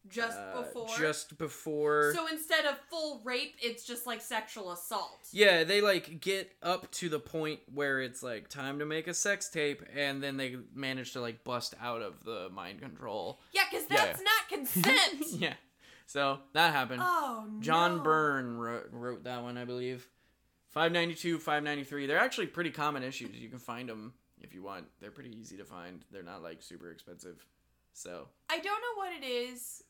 just 0.08 0.38
uh, 0.38 0.62
before. 0.62 0.88
just 0.98 1.38
before 1.38 2.12
So 2.14 2.26
instead 2.26 2.64
of 2.64 2.78
full 2.88 3.20
rape, 3.24 3.54
it's 3.60 3.84
just 3.84 4.06
like 4.06 4.20
sexual 4.20 4.72
assault. 4.72 5.28
Yeah, 5.32 5.64
they 5.64 5.80
like 5.80 6.20
get 6.20 6.52
up 6.62 6.90
to 6.92 7.08
the 7.08 7.18
point 7.18 7.60
where 7.72 8.00
it's 8.00 8.22
like 8.22 8.48
time 8.48 8.78
to 8.78 8.86
make 8.86 9.06
a 9.08 9.14
sex 9.14 9.48
tape, 9.48 9.82
and 9.94 10.22
then 10.22 10.36
they 10.36 10.56
manage 10.74 11.12
to 11.12 11.20
like 11.20 11.44
bust 11.44 11.74
out 11.80 12.02
of 12.02 12.24
the 12.24 12.48
mind 12.50 12.80
control. 12.80 13.40
Yeah, 13.52 13.62
because 13.70 13.86
Yeah, 13.90 14.06
that's 14.06 14.22
not 14.22 14.48
consent. 14.48 15.26
yeah, 15.38 15.54
so 16.06 16.38
that 16.54 16.72
happened. 16.72 17.02
oh 17.04 17.46
no. 17.50 17.60
John 17.60 18.02
Byrne 18.02 18.56
wrote, 18.56 18.88
wrote 18.92 19.24
that 19.24 19.42
one, 19.42 19.58
I 19.58 19.64
believe. 19.64 20.08
592, 20.70 21.38
593. 21.38 22.06
They're 22.06 22.18
actually 22.18 22.46
pretty 22.46 22.70
common 22.70 23.02
issues. 23.02 23.36
You 23.36 23.48
can 23.48 23.58
find 23.58 23.88
them 23.88 24.12
if 24.40 24.54
you 24.54 24.62
want. 24.62 24.86
They're 25.00 25.10
pretty 25.10 25.36
easy 25.36 25.56
to 25.56 25.64
find. 25.64 26.04
They're 26.12 26.22
not 26.22 26.42
like 26.42 26.62
super 26.62 26.90
expensive. 26.90 27.44
So, 27.92 28.28
I 28.48 28.58
don't 28.58 28.64
know 28.64 28.96
what 28.96 29.12
it 29.12 29.26
is, 29.26 29.82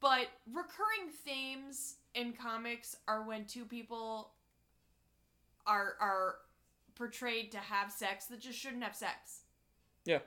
but 0.00 0.28
recurring 0.52 1.10
themes 1.24 1.96
in 2.14 2.32
comics 2.32 2.96
are 3.06 3.22
when 3.26 3.44
two 3.44 3.64
people 3.64 4.30
are 5.66 5.94
are 6.00 6.36
portrayed 6.94 7.52
to 7.52 7.58
have 7.58 7.92
sex 7.92 8.26
that 8.26 8.40
just 8.40 8.58
shouldn't 8.58 8.82
have 8.82 8.96
sex. 8.96 9.42
yeah. 10.04 10.18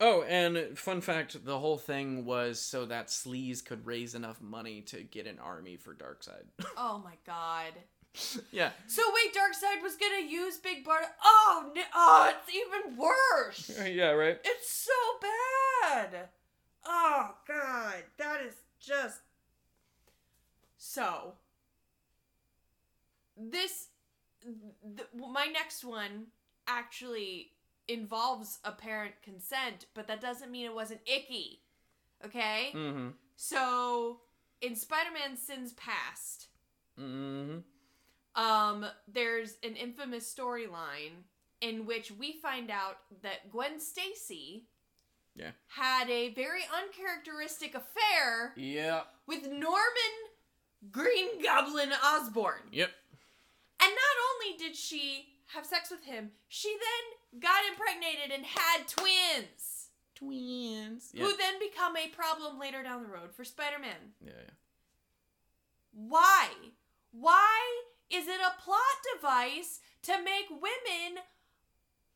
Oh, 0.00 0.22
and 0.28 0.78
fun 0.78 1.00
fact 1.00 1.44
the 1.44 1.58
whole 1.58 1.76
thing 1.76 2.24
was 2.24 2.60
so 2.60 2.86
that 2.86 3.08
Sleez 3.08 3.64
could 3.64 3.84
raise 3.84 4.14
enough 4.14 4.40
money 4.40 4.80
to 4.82 5.02
get 5.02 5.26
an 5.26 5.40
army 5.40 5.76
for 5.76 5.92
Darkseid. 5.92 6.44
Oh 6.76 7.00
my 7.04 7.14
god. 7.26 7.72
yeah. 8.52 8.70
So 8.86 9.02
wait, 9.12 9.34
Darkseid 9.34 9.82
was 9.82 9.96
gonna 9.96 10.24
use 10.24 10.56
Big 10.58 10.84
Barda. 10.84 11.06
Oh, 11.24 11.72
no, 11.74 11.82
oh, 11.94 12.30
it's 12.32 12.54
even 12.54 12.96
worse. 12.96 13.70
Yeah, 13.92 14.10
right? 14.10 14.38
It's 14.44 14.70
so 14.70 14.92
bad. 15.20 16.28
Oh 16.86 17.30
god, 17.48 18.04
that 18.18 18.40
is 18.42 18.54
just 18.80 19.20
so. 20.76 21.34
This, 23.36 23.88
th- 24.42 25.08
my 25.14 25.46
next 25.46 25.84
one 25.84 26.26
actually 26.66 27.52
involves 27.86 28.58
apparent 28.64 29.14
consent, 29.22 29.86
but 29.94 30.06
that 30.08 30.20
doesn't 30.20 30.50
mean 30.50 30.66
it 30.66 30.74
wasn't 30.74 31.00
icky. 31.06 31.60
Okay, 32.24 32.72
Mm-hmm. 32.74 33.10
so 33.36 34.18
in 34.60 34.74
Spider-Man: 34.74 35.36
Sins 35.36 35.72
Past, 35.74 36.48
Mm-hmm. 37.00 37.58
um, 38.42 38.86
there's 39.06 39.54
an 39.62 39.76
infamous 39.76 40.32
storyline 40.34 41.22
in 41.60 41.86
which 41.86 42.10
we 42.10 42.32
find 42.42 42.68
out 42.72 42.96
that 43.22 43.50
Gwen 43.52 43.78
Stacy 43.78 44.64
Yeah. 45.38 45.50
had 45.68 46.10
a 46.10 46.34
very 46.34 46.62
uncharacteristic 46.82 47.74
affair 47.74 48.52
Yeah. 48.56 49.02
with 49.26 49.46
Norman 49.46 50.14
Green 50.90 51.42
Goblin 51.42 51.92
Osborn. 51.92 52.68
Yep. 52.72 52.90
And 53.80 53.90
not 53.90 54.16
only 54.32 54.58
did 54.58 54.76
she 54.76 55.34
have 55.54 55.64
sex 55.64 55.90
with 55.90 56.04
him, 56.04 56.32
she 56.48 56.76
then 56.76 57.40
got 57.40 57.64
impregnated 57.70 58.32
and 58.32 58.44
had 58.44 58.86
twins, 58.88 59.90
Twins. 60.14 61.10
Yeah. 61.14 61.24
who 61.24 61.36
then 61.36 61.58
become 61.60 61.96
a 61.96 62.08
problem 62.08 62.58
later 62.58 62.82
down 62.82 63.02
the 63.02 63.08
road 63.08 63.32
for 63.34 63.44
Spider-Man. 63.44 64.14
yeah, 64.20 64.32
yeah. 64.36 64.50
Why? 65.92 66.48
Why 67.12 67.82
is 68.10 68.26
it 68.28 68.40
a 68.40 68.60
plot 68.62 68.80
device 69.14 69.80
to 70.02 70.22
make 70.22 70.48
women 70.50 71.22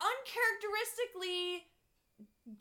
uncharacteristically 0.01 1.65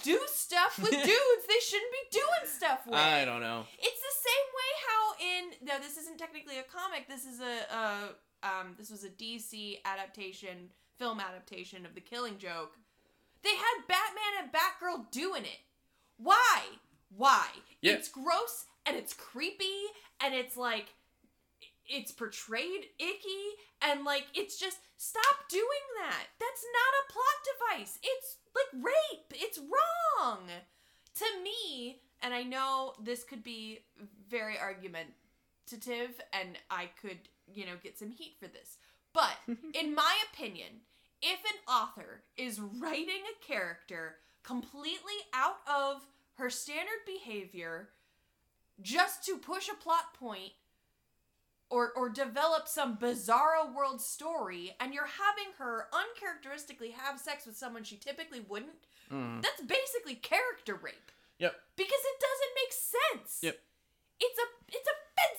do 0.03 0.19
stuff 0.27 0.77
with 0.79 0.91
dudes 0.91 1.45
they 1.47 1.59
shouldn't 1.61 1.91
be 1.91 2.19
doing 2.19 2.45
stuff 2.45 2.85
with. 2.85 2.95
I 2.95 3.25
don't 3.25 3.41
know. 3.41 3.65
It's 3.79 4.01
the 4.01 4.17
same 4.29 4.47
way 4.57 4.71
how 4.87 5.01
in 5.19 5.67
no, 5.67 5.73
this 5.79 5.97
isn't 5.97 6.17
technically 6.17 6.59
a 6.59 6.63
comic. 6.63 7.07
This 7.07 7.25
is 7.25 7.39
a, 7.39 7.75
a 7.75 8.47
um, 8.47 8.75
this 8.77 8.89
was 8.89 9.03
a 9.03 9.09
DC 9.09 9.79
adaptation, 9.85 10.69
film 10.97 11.19
adaptation 11.19 11.85
of 11.85 11.95
The 11.95 12.01
Killing 12.01 12.37
Joke. 12.37 12.77
They 13.43 13.55
had 13.55 13.87
Batman 13.87 14.43
and 14.43 14.51
Batgirl 14.51 15.11
doing 15.11 15.43
it. 15.43 15.59
Why? 16.17 16.61
Why? 17.15 17.47
Yeah. 17.81 17.93
It's 17.93 18.07
gross 18.07 18.65
and 18.85 18.95
it's 18.95 19.13
creepy 19.13 19.65
and 20.23 20.33
it's 20.33 20.57
like 20.57 20.93
it's 21.91 22.11
portrayed 22.11 22.85
icky 22.97 23.43
and 23.81 24.05
like 24.05 24.25
it's 24.33 24.57
just 24.57 24.77
stop 24.97 25.49
doing 25.49 25.85
that. 26.01 26.27
That's 26.39 26.65
not 26.73 26.99
a 27.01 27.11
plot 27.11 27.79
device. 27.79 27.99
It's 28.01 28.37
like 28.55 28.83
rape. 28.83 29.33
It's 29.33 29.59
wrong. 29.59 30.39
To 31.15 31.25
me, 31.43 31.99
and 32.21 32.33
I 32.33 32.43
know 32.43 32.93
this 33.03 33.23
could 33.23 33.43
be 33.43 33.79
very 34.29 34.57
argumentative 34.57 36.21
and 36.31 36.57
I 36.69 36.89
could, 37.01 37.19
you 37.53 37.65
know, 37.65 37.73
get 37.83 37.99
some 37.99 38.11
heat 38.11 38.37
for 38.39 38.47
this. 38.47 38.77
But 39.13 39.35
in 39.73 39.93
my 39.93 40.17
opinion, 40.31 40.81
if 41.21 41.39
an 41.39 41.73
author 41.73 42.23
is 42.37 42.59
writing 42.59 43.23
a 43.29 43.45
character 43.45 44.15
completely 44.43 45.19
out 45.33 45.57
of 45.67 46.01
her 46.35 46.49
standard 46.49 47.05
behavior 47.05 47.89
just 48.81 49.25
to 49.25 49.37
push 49.37 49.69
a 49.69 49.75
plot 49.75 50.13
point 50.19 50.53
or 51.71 51.91
or 51.95 52.09
develop 52.09 52.67
some 52.67 52.97
bizarro 52.97 53.73
world 53.73 53.99
story 54.01 54.75
and 54.79 54.93
you're 54.93 55.05
having 55.07 55.51
her 55.57 55.87
uncharacteristically 55.93 56.91
have 56.91 57.19
sex 57.19 57.45
with 57.45 57.57
someone 57.57 57.83
she 57.83 57.95
typically 57.97 58.41
wouldn't 58.41 58.87
Mm. 59.11 59.41
that's 59.41 59.61
basically 59.61 60.15
character 60.15 60.75
rape 60.75 61.11
Yep. 61.39 61.53
because 61.75 61.89
it 61.91 62.19
doesn't 62.21 62.53
make 62.55 62.71
sense 63.21 63.39
Yep. 63.41 63.59
it's 64.21 64.39
a 64.39 64.77
it's 64.77 64.89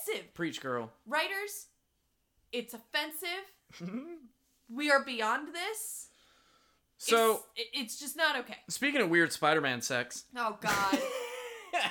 offensive 0.08 0.34
Preach, 0.34 0.60
girl. 0.60 0.90
writers 1.06 1.68
it's 2.52 2.74
offensive 2.74 3.46
we 4.68 4.90
are 4.90 5.02
beyond 5.04 5.48
this 5.54 6.08
so, 6.98 7.44
it's, 7.56 7.70
it's 7.72 7.98
just 8.00 8.16
not 8.16 8.36
okay 8.40 8.58
speaking 8.68 9.00
of 9.00 9.08
weird 9.08 9.32
Spider-Man 9.32 9.80
sex, 9.80 10.24
oh 10.36 10.58
god 10.60 10.98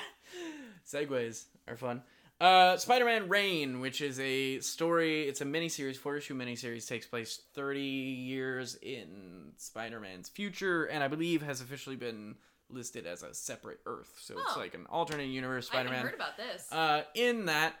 Segues 0.86 1.44
are 1.68 1.76
fun. 1.76 2.02
Uh, 2.40 2.76
Spider-Man 2.76 3.28
Reign, 3.28 3.78
which 3.80 4.00
is 4.00 4.18
a 4.18 4.58
story, 4.60 5.22
it's 5.28 5.40
a 5.40 5.44
miniseries, 5.44 5.96
four 5.96 6.16
issue 6.16 6.34
miniseries, 6.36 6.88
takes 6.88 7.06
place 7.06 7.40
30 7.54 7.80
years 7.80 8.74
in 8.82 9.52
Spider-Man's 9.58 10.28
future, 10.28 10.86
and 10.86 11.04
I 11.04 11.08
believe 11.08 11.42
has 11.42 11.60
officially 11.60 11.94
been 11.94 12.34
listed 12.68 13.06
as 13.06 13.22
a 13.22 13.32
separate 13.32 13.78
Earth. 13.86 14.18
So 14.20 14.34
it's 14.40 14.56
Oh. 14.56 14.58
like 14.58 14.74
an 14.74 14.86
alternate 14.86 15.28
universe 15.28 15.68
i 15.72 15.76
haven't 15.76 15.92
Spider-Man. 15.92 16.06
heard 16.10 16.14
about 16.16 16.36
this 16.36 16.72
Uh, 16.72 17.04
in 17.14 17.44
that, 17.46 17.76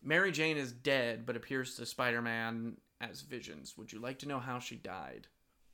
Mary 0.00 0.30
Jane 0.30 0.58
is 0.58 0.70
dead, 0.70 1.26
but 1.26 1.34
appears 1.34 1.74
to 1.76 1.84
Spider-Man 1.86 2.76
as 3.00 3.22
visions. 3.22 3.76
Would 3.76 3.92
you 3.92 3.98
like 3.98 4.20
to 4.20 4.28
know 4.28 4.38
how 4.38 4.58
she 4.60 4.76
died? 4.76 5.26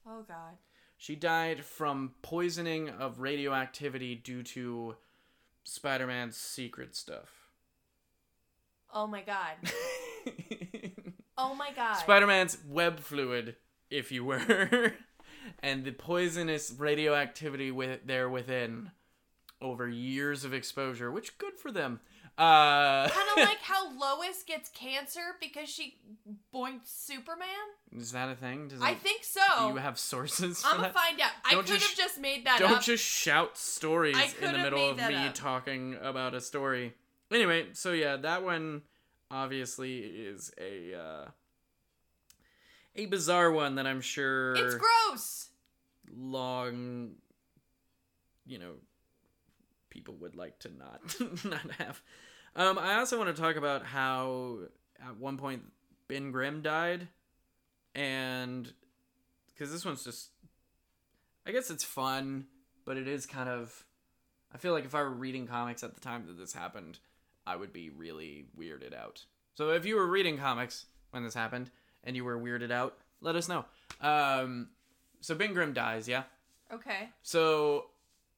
oh 0.07 0.23
god 0.23 0.57
She 0.97 1.15
died 1.17 1.63
from 1.65 2.15
poisoning 2.23 2.89
of 2.89 3.21
radioactivity 3.21 4.15
due 4.15 4.43
to 4.45 4.97
Spider-Man's 5.65 6.37
secret 6.39 6.95
stuff. 6.97 7.44
Oh 8.95 9.07
my 9.07 9.21
god 9.23 9.57
oh 11.39 11.55
my 11.55 11.71
god 11.75 11.95
Spider-Man's 11.97 12.59
web 12.69 13.01
fluid, 13.01 13.57
if 13.91 14.11
you 14.13 14.25
were, 14.25 14.93
and 15.63 15.85
the 15.85 15.93
poisonous 15.93 16.73
radioactivity 16.77 17.71
with 17.71 18.01
there 18.07 18.29
within 18.29 18.91
over 19.61 19.89
years 19.89 20.45
of 20.45 20.53
exposure, 20.55 21.11
which 21.11 21.39
good 21.39 21.55
for 21.59 21.71
them. 21.73 22.01
Uh, 22.37 23.09
kind 23.09 23.29
of 23.31 23.37
like 23.49 23.61
how 23.63 23.97
Lois 23.97 24.43
gets 24.45 24.69
cancer 24.71 25.21
because 25.41 25.69
she 25.69 25.99
boinked 26.53 26.85
Superman. 26.87 27.47
is 27.97 28.11
that 28.11 28.29
a 28.29 28.35
thing? 28.35 28.67
Does 28.69 28.83
I 28.83 28.91
it- 28.91 28.99
think 28.99 29.23
so. 29.23 29.41
do 29.61 29.67
you 29.69 29.77
have 29.77 29.99
sources 29.99 30.61
for 30.61 30.67
I'm 30.69 30.77
gonna 30.79 30.89
that? 30.89 30.95
find 30.95 31.21
out. 31.21 31.31
I 31.45 31.53
Don't 31.53 31.61
could 31.65 31.75
have 31.75 31.81
just- 31.83 31.97
just 31.97 32.21
made 32.21 32.45
that 32.47 32.59
Don't 32.59 32.73
up. 32.75 32.83
just 32.83 33.05
shout 33.05 33.57
stories 33.57 34.17
in 34.41 34.53
the 34.53 34.59
middle 34.59 34.91
of 34.91 34.97
me 34.97 35.15
up. 35.15 35.35
talking 35.35 35.97
about 36.03 36.35
a 36.35 36.41
story. 36.41 36.95
Anyway, 37.35 37.67
so 37.73 37.91
yeah, 37.93 38.17
that 38.17 38.45
one 38.45 38.83
obviously 39.29 39.99
is 39.99 40.53
a 40.57 40.95
uh, 40.95 41.25
a 42.95 43.07
bizarre 43.07 43.51
one 43.51 43.75
that 43.75 43.89
I'm 43.89 44.01
sure 44.01 44.55
It's 44.55 44.77
gross. 44.77 45.49
long 46.17 47.17
you 48.47 48.59
know 48.59 48.75
people 49.91 50.15
would 50.21 50.37
like 50.37 50.61
to 50.61 50.71
not 50.77 51.01
not 51.45 51.71
have. 51.79 52.01
Um, 52.55 52.79
I 52.79 52.99
also 52.99 53.19
want 53.19 53.35
to 53.35 53.43
talk 53.43 53.57
about 53.57 53.85
how 53.85 54.59
at 55.05 55.17
one 55.17 55.37
point 55.37 55.63
Ben 56.07 56.31
Grimm 56.31 56.63
died, 56.63 57.09
and 57.97 58.73
because 59.47 59.73
this 59.73 59.85
one's 59.85 60.05
just, 60.05 60.31
I 61.45 61.51
guess 61.51 61.69
it's 61.69 61.83
fun, 61.83 62.47
but 62.85 62.97
it 62.97 63.09
is 63.09 63.27
kind 63.27 63.49
of. 63.49 63.85
I 64.53 64.57
feel 64.57 64.73
like 64.73 64.85
if 64.85 64.95
I 64.95 65.03
were 65.03 65.11
reading 65.11 65.49
comics 65.49 65.83
at 65.83 65.97
the 65.97 66.01
time 66.01 66.29
that 66.29 66.39
this 66.39 66.53
happened, 66.53 67.01
I 67.47 67.57
would 67.57 67.73
be 67.73 67.91
really 67.91 68.47
weirded 68.59 68.95
out. 68.95 69.25
So 69.55 69.71
if 69.71 69.85
you 69.85 69.97
were 69.97 70.07
reading 70.07 70.39
comics 70.39 70.87
when 71.11 71.25
this 71.25 71.35
happened 71.35 71.71
and 72.03 72.17
you 72.17 72.25
were 72.25 72.39
weirded 72.39 72.71
out, 72.71 72.97
let 73.21 73.37
us 73.37 73.49
know. 73.49 73.65
Um, 74.01 74.69
so 75.21 75.35
Ben 75.35 75.55
Grimm 75.55 75.73
dies, 75.73 76.09
yeah. 76.09 76.25
Okay. 76.73 77.09
So, 77.23 77.87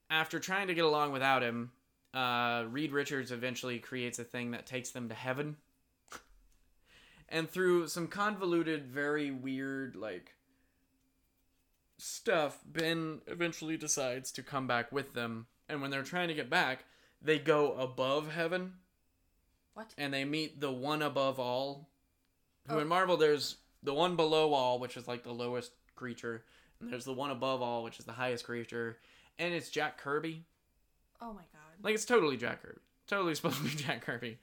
after 0.09 0.39
trying 0.39 0.67
to 0.67 0.73
get 0.73 0.85
along 0.85 1.11
without 1.11 1.43
him, 1.43 1.71
uh, 2.13 2.65
Reed 2.69 2.91
Richards 2.91 3.31
eventually 3.31 3.79
creates 3.79 4.19
a 4.19 4.23
thing 4.23 4.51
that 4.51 4.65
takes 4.65 4.91
them 4.91 5.09
to 5.09 5.15
heaven. 5.15 5.57
and 7.29 7.49
through 7.49 7.87
some 7.87 8.07
convoluted, 8.07 8.85
very 8.85 9.31
weird, 9.31 9.95
like, 9.95 10.33
stuff, 11.97 12.59
Ben 12.65 13.21
eventually 13.27 13.77
decides 13.77 14.31
to 14.33 14.43
come 14.43 14.67
back 14.67 14.91
with 14.91 15.13
them. 15.13 15.47
And 15.67 15.81
when 15.81 15.91
they're 15.91 16.03
trying 16.03 16.27
to 16.27 16.33
get 16.33 16.49
back, 16.49 16.85
they 17.21 17.39
go 17.39 17.73
above 17.73 18.31
heaven 18.31 18.73
What? 19.77 19.93
and 19.95 20.11
they 20.11 20.25
meet 20.25 20.59
the 20.59 20.71
one 20.71 21.03
above 21.03 21.39
all. 21.39 21.87
Who 22.67 22.77
Oh. 22.77 22.79
in 22.79 22.87
Marvel, 22.87 23.15
there's 23.15 23.57
the 23.83 23.93
one 23.93 24.15
below 24.15 24.53
all, 24.53 24.79
which 24.79 24.97
is 24.97 25.07
like 25.07 25.23
the 25.23 25.31
lowest 25.31 25.71
creature, 25.95 26.43
and 26.79 26.91
there's 26.91 27.05
the 27.05 27.13
one 27.13 27.29
above 27.29 27.61
all, 27.61 27.83
which 27.83 27.99
is 27.99 28.05
the 28.05 28.13
highest 28.13 28.43
creature, 28.43 28.97
and 29.37 29.53
it's 29.53 29.69
Jack 29.69 29.99
Kirby. 29.99 30.45
Oh 31.21 31.31
my 31.31 31.43
god. 31.53 31.83
Like 31.83 31.93
it's 31.93 32.05
totally 32.05 32.37
Jack 32.37 32.63
Kirby, 32.63 32.79
totally 33.05 33.35
supposed 33.35 33.57
to 33.57 33.63
be 33.65 33.69
Jack 33.69 34.01
Kirby, 34.03 34.39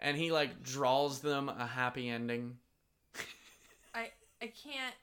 and 0.00 0.16
he 0.16 0.32
like 0.32 0.62
draws 0.62 1.20
them 1.20 1.50
a 1.50 1.66
happy 1.66 2.08
ending. 2.08 2.56
I 3.94 4.10
I 4.40 4.46
can't. 4.46 4.94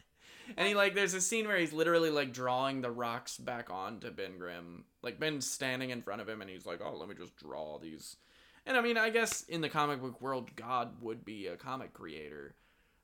And 0.57 0.67
he 0.67 0.73
like 0.73 0.95
there's 0.95 1.13
a 1.13 1.21
scene 1.21 1.47
where 1.47 1.57
he's 1.57 1.73
literally 1.73 2.09
like 2.09 2.33
drawing 2.33 2.81
the 2.81 2.91
rocks 2.91 3.37
back 3.37 3.69
on 3.69 3.99
to 3.99 4.09
Ben 4.11 4.37
Grimm. 4.39 4.85
Like 5.03 5.19
Ben's 5.19 5.49
standing 5.49 5.91
in 5.91 6.01
front 6.01 6.21
of 6.21 6.29
him 6.29 6.41
and 6.41 6.49
he's 6.49 6.65
like, 6.65 6.81
"Oh, 6.83 6.95
let 6.97 7.07
me 7.07 7.15
just 7.15 7.35
draw 7.35 7.77
these." 7.77 8.17
And 8.65 8.77
I 8.77 8.81
mean, 8.81 8.97
I 8.97 9.09
guess 9.09 9.43
in 9.43 9.61
the 9.61 9.69
comic 9.69 10.01
book 10.01 10.21
world, 10.21 10.55
God 10.55 11.01
would 11.01 11.23
be 11.23 11.47
a 11.47 11.55
comic 11.55 11.93
creator. 11.93 12.55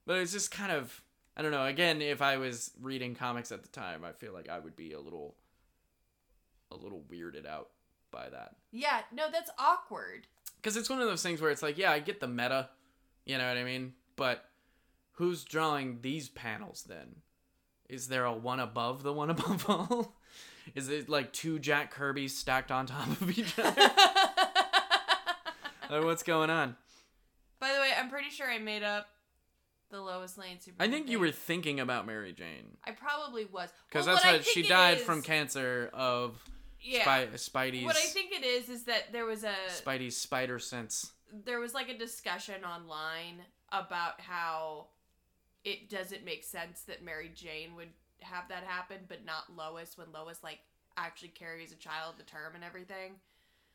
But 0.05 0.17
it's 0.17 0.31
just 0.31 0.51
kind 0.51 0.71
of 0.71 1.01
I 1.35 1.41
don't 1.41 1.51
know. 1.51 1.65
Again, 1.65 2.01
if 2.01 2.21
I 2.21 2.37
was 2.37 2.71
reading 2.81 3.15
comics 3.15 3.51
at 3.51 3.61
the 3.63 3.69
time, 3.69 4.03
I 4.03 4.11
feel 4.11 4.33
like 4.33 4.49
I 4.49 4.59
would 4.59 4.75
be 4.75 4.93
a 4.93 4.99
little 4.99 5.35
a 6.71 6.75
little 6.75 7.03
weirded 7.11 7.45
out 7.45 7.69
by 8.11 8.29
that. 8.29 8.55
Yeah. 8.71 9.01
No, 9.13 9.29
that's 9.31 9.51
awkward. 9.57 10.27
Cuz 10.63 10.75
it's 10.75 10.89
one 10.89 11.01
of 11.01 11.07
those 11.07 11.23
things 11.23 11.41
where 11.41 11.51
it's 11.51 11.63
like, 11.63 11.77
yeah, 11.77 11.91
I 11.91 11.99
get 11.99 12.19
the 12.19 12.27
meta, 12.27 12.69
you 13.25 13.37
know 13.37 13.47
what 13.47 13.57
I 13.57 13.63
mean? 13.63 13.93
But 14.15 14.49
who's 15.13 15.43
drawing 15.43 16.01
these 16.01 16.29
panels 16.29 16.83
then? 16.87 17.21
Is 17.89 18.07
there 18.07 18.25
a 18.25 18.33
one 18.33 18.59
above 18.59 19.03
the 19.03 19.13
one 19.13 19.29
above 19.37 19.69
all? 19.69 20.15
Is 20.75 20.89
it 20.89 21.09
like 21.09 21.33
two 21.33 21.59
Jack 21.59 21.91
Kirby's 21.91 22.37
stacked 22.37 22.71
on 22.71 22.85
top 22.85 23.07
of 23.21 23.37
each 23.37 23.57
other? 23.57 23.91
like, 25.91 26.03
what's 26.05 26.23
going 26.23 26.49
on? 26.49 26.75
By 27.59 27.73
the 27.73 27.79
way, 27.79 27.91
I'm 27.97 28.09
pretty 28.09 28.29
sure 28.29 28.49
I 28.49 28.57
made 28.59 28.83
up 28.83 29.07
the 29.91 30.01
Lois 30.01 30.37
Lane 30.37 30.59
super 30.59 30.75
I 30.79 30.85
Superman. 30.85 30.91
think 30.91 31.09
you 31.11 31.19
were 31.19 31.31
thinking 31.31 31.79
about 31.79 32.05
Mary 32.07 32.31
Jane 32.33 32.77
I 32.85 32.91
probably 32.91 33.45
was. 33.45 33.69
because 33.89 34.05
Well, 34.07 34.15
that's 34.15 34.25
what 34.25 34.33
what 34.37 34.45
she 34.45 34.63
died 34.63 34.97
is- 34.99 35.03
from 35.03 35.21
cancer 35.21 35.89
of 35.93 36.41
Yeah. 36.79 37.01
Spy- 37.01 37.27
Spidey's 37.71 37.85
What 37.85 37.97
I 37.97 38.05
think 38.07 38.31
it 38.31 38.43
is 38.43 38.69
is 38.69 38.85
that 38.85 39.11
there 39.11 39.25
was 39.25 39.43
a 39.43 39.53
Spidey's 39.67 40.15
spider 40.17 40.59
sense. 40.59 41.11
there 41.31 41.59
was 41.59 41.73
like 41.73 41.89
a 41.89 41.97
discussion 41.97 42.63
online 42.65 43.45
about 43.71 44.19
how 44.21 44.87
it 45.63 45.89
doesn't 45.89 46.23
make 46.25 46.43
sense 46.43 46.81
that 46.83 47.03
Mary 47.03 47.29
Jane 47.29 47.75
would 47.75 47.89
have 48.21 48.47
that 48.49 48.63
happen, 48.63 48.99
but 49.07 49.23
not 49.25 49.55
Lois 49.55 49.97
when 49.97 50.11
Lois 50.11 50.41
like 50.43 50.59
actually 50.97 51.29
carries 51.29 51.71
a 51.71 51.75
child 51.75 52.15
to 52.17 52.23
term 52.25 52.55
and 52.55 52.63
everything. 52.63 53.19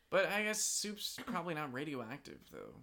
But 0.09 0.27
I 0.27 0.43
guess 0.43 0.61
Soup's 0.61 1.17
probably 1.25 1.53
not 1.53 1.73
radioactive 1.73 2.39
though. 2.51 2.73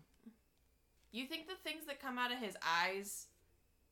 You 1.11 1.27
think 1.27 1.47
the 1.47 1.55
things 1.63 1.87
that 1.87 2.01
come 2.01 2.19
out 2.19 2.33
of 2.33 2.39
his 2.39 2.57
eyes 2.63 3.27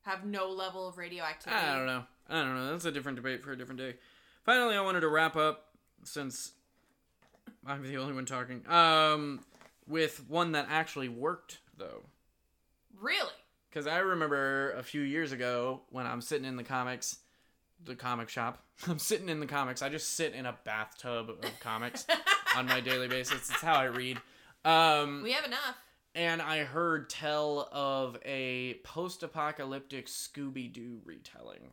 have 0.02 0.24
no 0.24 0.50
level 0.50 0.88
of 0.88 0.98
radioactivity? 0.98 1.62
I 1.62 1.76
don't 1.76 1.86
know. 1.86 2.04
I 2.28 2.42
don't 2.42 2.54
know. 2.56 2.72
That's 2.72 2.84
a 2.84 2.92
different 2.92 3.16
debate 3.16 3.42
for 3.42 3.52
a 3.52 3.56
different 3.56 3.78
day. 3.78 3.94
Finally, 4.44 4.74
I 4.74 4.80
wanted 4.80 5.00
to 5.00 5.08
wrap 5.08 5.36
up 5.36 5.68
since 6.02 6.52
I'm 7.66 7.82
the 7.82 7.96
only 7.98 8.12
one 8.12 8.26
talking. 8.26 8.68
Um, 8.68 9.40
with 9.86 10.28
one 10.28 10.52
that 10.52 10.66
actually 10.68 11.08
worked 11.08 11.58
though. 11.78 12.02
Really? 13.00 13.30
Because 13.70 13.86
I 13.86 13.98
remember 13.98 14.72
a 14.72 14.82
few 14.82 15.02
years 15.02 15.32
ago 15.32 15.82
when 15.90 16.06
I'm 16.06 16.20
sitting 16.20 16.44
in 16.44 16.56
the 16.56 16.64
comics, 16.64 17.18
the 17.84 17.94
comic 17.94 18.28
shop. 18.28 18.62
I'm 18.88 18.98
sitting 18.98 19.28
in 19.28 19.40
the 19.40 19.46
comics. 19.46 19.80
I 19.80 19.88
just 19.88 20.14
sit 20.16 20.34
in 20.34 20.44
a 20.46 20.56
bathtub 20.64 21.30
of 21.30 21.60
comics 21.60 22.06
on 22.56 22.66
my 22.66 22.80
daily 22.80 23.08
basis. 23.08 23.50
It's 23.50 23.60
how 23.60 23.74
I 23.74 23.84
read. 23.84 24.18
Um, 24.64 25.22
We 25.22 25.32
have 25.32 25.44
enough. 25.44 25.76
and 26.14 26.40
I 26.42 26.64
heard 26.64 27.08
tell 27.10 27.68
of 27.72 28.16
a 28.24 28.74
post-apocalyptic 28.84 30.06
Scooby-Doo 30.06 31.00
retelling. 31.04 31.72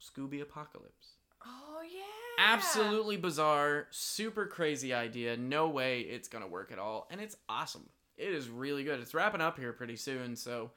Scooby 0.00 0.40
Apocalypse. 0.42 1.14
Oh 1.44 1.82
yeah. 1.82 2.02
Absolutely 2.38 3.16
bizarre, 3.16 3.86
super 3.90 4.46
crazy 4.46 4.94
idea. 4.94 5.36
No 5.36 5.68
way 5.68 6.00
it's 6.02 6.28
gonna 6.28 6.46
work 6.46 6.70
at 6.72 6.78
all, 6.78 7.06
and 7.10 7.20
it's 7.20 7.36
awesome. 7.48 7.88
It 8.16 8.32
is 8.32 8.48
really 8.48 8.84
good. 8.84 9.00
It's 9.00 9.14
wrapping 9.14 9.40
up 9.40 9.58
here 9.58 9.72
pretty 9.72 9.96
soon, 9.96 10.36
so 10.36 10.70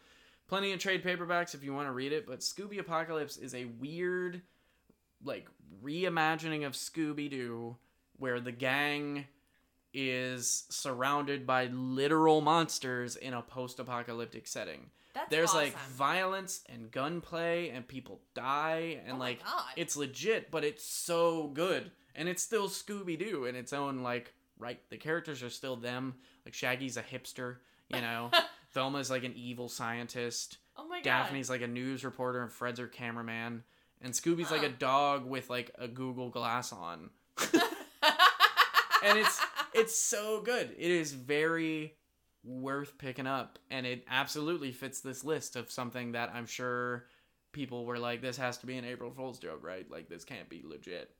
plenty 0.47 0.71
of 0.73 0.79
trade 0.79 1.03
paperbacks 1.03 1.53
if 1.53 1.63
you 1.63 1.73
want 1.73 1.87
to 1.87 1.91
read 1.91 2.11
it. 2.13 2.25
But 2.27 2.39
Scooby 2.39 2.79
Apocalypse 2.79 3.37
is 3.37 3.53
a 3.55 3.65
weird, 3.65 4.41
like 5.23 5.47
reimagining 5.83 6.65
of 6.65 6.73
Scooby 6.73 7.29
Doo, 7.29 7.77
where 8.17 8.39
the 8.39 8.51
gang 8.51 9.25
is 9.93 10.63
surrounded 10.69 11.45
by 11.45 11.65
literal 11.67 12.41
monsters 12.41 13.15
in 13.15 13.33
a 13.33 13.41
post-apocalyptic 13.41 14.47
setting. 14.47 14.89
That's 15.13 15.29
There's 15.29 15.53
like 15.53 15.77
violence 15.89 16.61
and 16.69 16.89
gunplay, 16.89 17.69
and 17.69 17.85
people 17.85 18.21
die, 18.33 19.01
and 19.05 19.17
Oh 19.17 19.19
like 19.19 19.41
it's 19.75 19.97
legit, 19.97 20.51
but 20.51 20.63
it's 20.63 20.85
so 20.85 21.49
good, 21.49 21.91
and 22.15 22.29
it's 22.29 22.41
still 22.41 22.69
Scooby 22.69 23.19
Doo 23.19 23.45
in 23.45 23.55
its 23.55 23.73
own 23.73 24.03
like 24.03 24.33
right. 24.57 24.79
The 24.89 24.97
characters 24.97 25.43
are 25.43 25.49
still 25.49 25.75
them. 25.75 26.15
Like 26.45 26.53
Shaggy's 26.53 26.95
a 26.95 27.03
hipster, 27.03 27.57
you 27.89 27.99
know. 28.01 28.31
Velma's 28.73 29.09
like 29.09 29.25
an 29.25 29.33
evil 29.35 29.67
scientist. 29.67 30.59
Oh 30.77 30.87
my 30.87 31.01
god. 31.01 31.03
Daphne's 31.03 31.49
like 31.49 31.61
a 31.61 31.67
news 31.67 32.05
reporter, 32.05 32.41
and 32.41 32.51
Fred's 32.51 32.79
her 32.79 32.87
cameraman. 32.87 33.63
And 34.01 34.13
Scooby's 34.13 34.49
like 34.49 34.63
a 34.63 34.69
dog 34.69 35.25
with 35.25 35.49
like 35.49 35.71
a 35.77 35.87
Google 35.87 36.29
Glass 36.29 36.71
on, 36.73 37.09
and 39.03 39.17
it's 39.19 39.39
it's 39.73 39.97
so 39.97 40.41
good. 40.41 40.75
It 40.77 40.91
is 40.91 41.13
very 41.13 41.95
worth 42.43 42.97
picking 42.97 43.27
up, 43.27 43.59
and 43.69 43.85
it 43.85 44.05
absolutely 44.09 44.71
fits 44.71 45.01
this 45.01 45.23
list 45.23 45.55
of 45.55 45.71
something 45.71 46.13
that 46.13 46.31
I'm 46.33 46.45
sure 46.45 47.05
people 47.51 47.85
were 47.85 47.99
like, 47.99 48.21
"This 48.21 48.37
has 48.37 48.57
to 48.59 48.65
be 48.65 48.77
an 48.77 48.85
April 48.85 49.11
Fool's 49.11 49.39
joke, 49.39 49.63
right? 49.63 49.89
Like 49.89 50.09
this 50.09 50.23
can't 50.25 50.49
be 50.49 50.61
legit." 50.63 51.11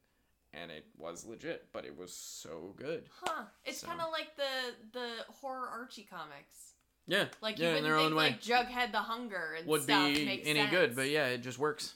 And 0.53 0.69
it 0.69 0.85
was 0.97 1.25
legit, 1.25 1.67
but 1.71 1.85
it 1.85 1.97
was 1.97 2.11
so 2.13 2.73
good. 2.75 3.07
Huh. 3.23 3.43
It's 3.63 3.79
So- 3.79 3.87
kind 3.87 4.01
of 4.01 4.11
like 4.11 4.35
the 4.35 4.75
the 4.99 5.09
horror 5.41 5.67
Archie 5.67 6.03
comics. 6.09 6.73
Yeah, 7.07 7.25
Like 7.41 7.57
you 7.57 7.63
yeah, 7.65 7.69
in 7.69 7.75
wouldn't 7.83 7.89
their 7.89 7.97
think 7.97 8.11
own 8.11 8.15
way 8.15 8.29
like 8.29 8.41
Jughead 8.41 8.91
the 8.91 8.99
Hunger 8.99 9.55
and 9.57 9.67
would 9.67 9.81
stuff 9.83 10.13
be 10.13 10.41
any 10.45 10.67
good, 10.67 10.95
but 10.95 11.09
yeah, 11.09 11.27
it 11.27 11.39
just 11.39 11.57
works. 11.57 11.95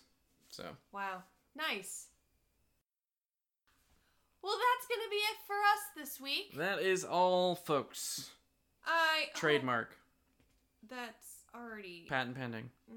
So 0.50 0.64
Wow. 0.92 1.24
Nice. 1.56 2.08
Well, 4.46 4.54
that's 4.58 4.88
going 4.88 5.04
to 5.04 5.10
be 5.10 5.16
it 5.16 5.38
for 5.48 5.56
us 5.56 5.82
this 5.98 6.22
week. 6.22 6.56
that 6.58 6.80
is 6.80 7.04
all, 7.04 7.56
folks. 7.56 8.30
I 8.86 9.26
Trademark, 9.34 9.96
That's 10.88 11.26
already. 11.56 12.06
patent 12.08 12.36
pending. 12.38 12.70
Mm, 12.92 12.96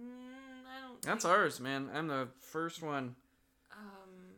I 0.69 0.87
don't. 0.87 1.01
That's 1.01 1.25
think- 1.25 1.35
ours, 1.35 1.59
man. 1.61 1.89
I'm 1.95 2.07
the 2.09 2.29
first 2.41 2.83
one. 2.83 3.17
Um, 3.73 4.35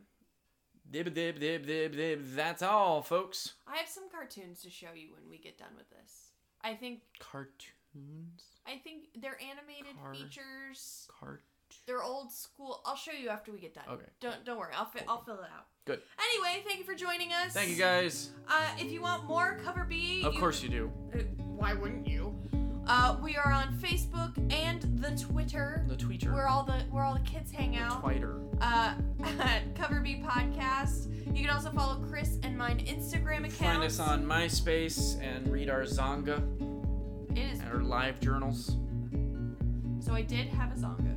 Dib 0.89 1.13
dib 1.15 1.41
dib 1.41 1.67
dib 1.67 1.97
dib. 1.97 2.35
That's 2.37 2.63
all, 2.63 3.03
folks. 3.03 3.55
I 3.67 3.77
have 3.79 3.89
some 3.89 4.09
cartoons 4.11 4.63
to 4.63 4.71
show 4.71 4.93
you 4.95 5.09
when 5.13 5.29
we 5.29 5.39
get 5.39 5.59
done 5.59 5.73
with 5.77 5.91
this. 5.91 6.31
I 6.63 6.75
think. 6.75 7.01
Cartoons. 7.19 8.45
I 8.67 8.77
think 8.83 9.05
they're 9.21 9.39
animated 9.41 9.97
Car- 10.01 10.15
features. 10.15 11.09
Cart. 11.19 11.43
They're 11.87 12.03
old 12.03 12.31
school. 12.33 12.83
I'll 12.85 12.97
show 12.97 13.13
you 13.13 13.29
after 13.31 13.51
we 13.53 13.59
get 13.59 13.75
done. 13.75 13.85
Okay. 13.91 14.07
Don't 14.21 14.45
don't 14.45 14.59
worry. 14.59 14.73
I'll 14.77 14.85
fi- 14.87 15.05
I'll 15.09 15.23
fill 15.25 15.37
it 15.41 15.51
out. 15.57 15.67
Good. 15.87 16.01
Anyway, 16.19 16.63
thank 16.67 16.79
you 16.79 16.85
for 16.85 16.95
joining 16.95 17.33
us. 17.33 17.53
Thank 17.53 17.71
you 17.71 17.77
guys. 17.77 18.31
Uh, 18.49 18.69
if 18.79 18.93
you 18.93 19.01
want 19.01 19.25
more 19.25 19.59
cover 19.65 19.85
B, 19.89 20.23
Of 20.25 20.35
course 20.37 20.63
you 20.63 20.69
do. 20.69 20.93
Uh, 21.15 21.19
why 21.57 21.73
wouldn't 21.75 22.07
you? 22.07 22.37
Uh, 22.87 23.17
we 23.23 23.37
are 23.37 23.53
on 23.53 23.73
Facebook 23.79 24.37
and 24.53 24.83
the 25.03 25.11
Twitter. 25.17 25.85
The 25.89 25.97
tweeter. 25.97 26.33
Where 26.35 26.49
all 26.49 26.65
the 26.65 26.75
where 26.91 27.05
all 27.05 27.15
the 27.15 27.21
kids 27.21 27.51
hang 27.51 27.73
the 27.73 27.79
out. 27.79 28.03
twiter. 28.03 28.37
Uh, 28.61 28.95
at 29.41 29.75
Cover 29.75 30.01
B 30.01 30.23
Podcast. 30.25 31.07
You 31.35 31.43
can 31.47 31.51
also 31.51 31.71
follow 31.71 31.97
Chris 32.11 32.39
and 32.43 32.59
mine 32.59 32.79
Instagram 32.87 33.39
accounts. 33.39 33.57
Find 33.59 33.83
us 33.83 34.01
on 34.01 34.25
MySpace 34.25 35.21
and 35.23 35.49
read 35.49 35.71
our 35.71 35.83
Xanga, 35.83 36.43
It 37.37 37.39
is. 37.53 37.61
our 37.73 37.81
live 37.83 38.21
journals. 38.21 38.77
So 40.01 40.13
I 40.15 40.23
did 40.23 40.49
have 40.49 40.73
a 40.73 40.75
Xanga. 40.79 41.10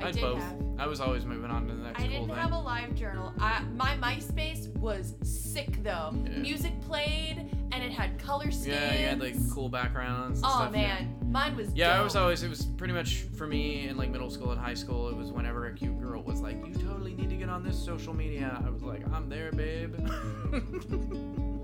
I 0.00 0.08
I'd 0.08 0.14
did 0.14 0.20
both. 0.20 0.38
have. 0.40 0.56
I 0.78 0.86
was 0.86 1.00
always 1.00 1.24
moving 1.24 1.50
on 1.50 1.66
to 1.66 1.74
the 1.74 1.82
next 1.82 1.98
I 1.98 2.02
cool 2.02 2.10
didn't 2.10 2.26
thing. 2.28 2.36
have 2.36 2.52
a 2.52 2.58
live 2.58 2.94
journal. 2.94 3.32
I, 3.40 3.62
my 3.74 3.96
MySpace 3.96 4.68
was 4.76 5.14
sick 5.22 5.82
though. 5.82 6.12
Yeah. 6.14 6.38
Music 6.38 6.80
played 6.82 7.50
and 7.72 7.82
it 7.82 7.90
had 7.90 8.16
color 8.18 8.50
skins. 8.52 8.66
yeah, 8.68 8.94
you 8.94 9.06
had 9.08 9.20
like 9.20 9.34
cool 9.52 9.68
backgrounds. 9.68 10.38
And 10.38 10.46
Oh 10.46 10.50
stuff, 10.60 10.72
man, 10.72 11.16
mine 11.26 11.56
was. 11.56 11.72
Yeah, 11.74 11.98
I 11.98 12.02
was 12.04 12.14
always. 12.14 12.42
It 12.44 12.48
was 12.48 12.64
pretty 12.64 12.94
much 12.94 13.22
for 13.36 13.46
me 13.46 13.88
in 13.88 13.96
like 13.96 14.10
middle 14.10 14.30
school 14.30 14.52
and 14.52 14.60
high 14.60 14.74
school. 14.74 15.08
It 15.08 15.16
was 15.16 15.32
whenever 15.32 15.66
a 15.66 15.74
cute 15.74 16.00
girl 16.00 16.22
was 16.22 16.40
like, 16.40 16.56
"You 16.64 16.74
totally 16.74 17.14
need 17.14 17.28
to 17.30 17.36
get 17.36 17.48
on 17.48 17.64
this 17.64 17.76
social 17.76 18.14
media." 18.14 18.62
I 18.64 18.70
was 18.70 18.82
like, 18.82 19.02
"I'm 19.12 19.28
there, 19.28 19.50
babe." 19.52 19.94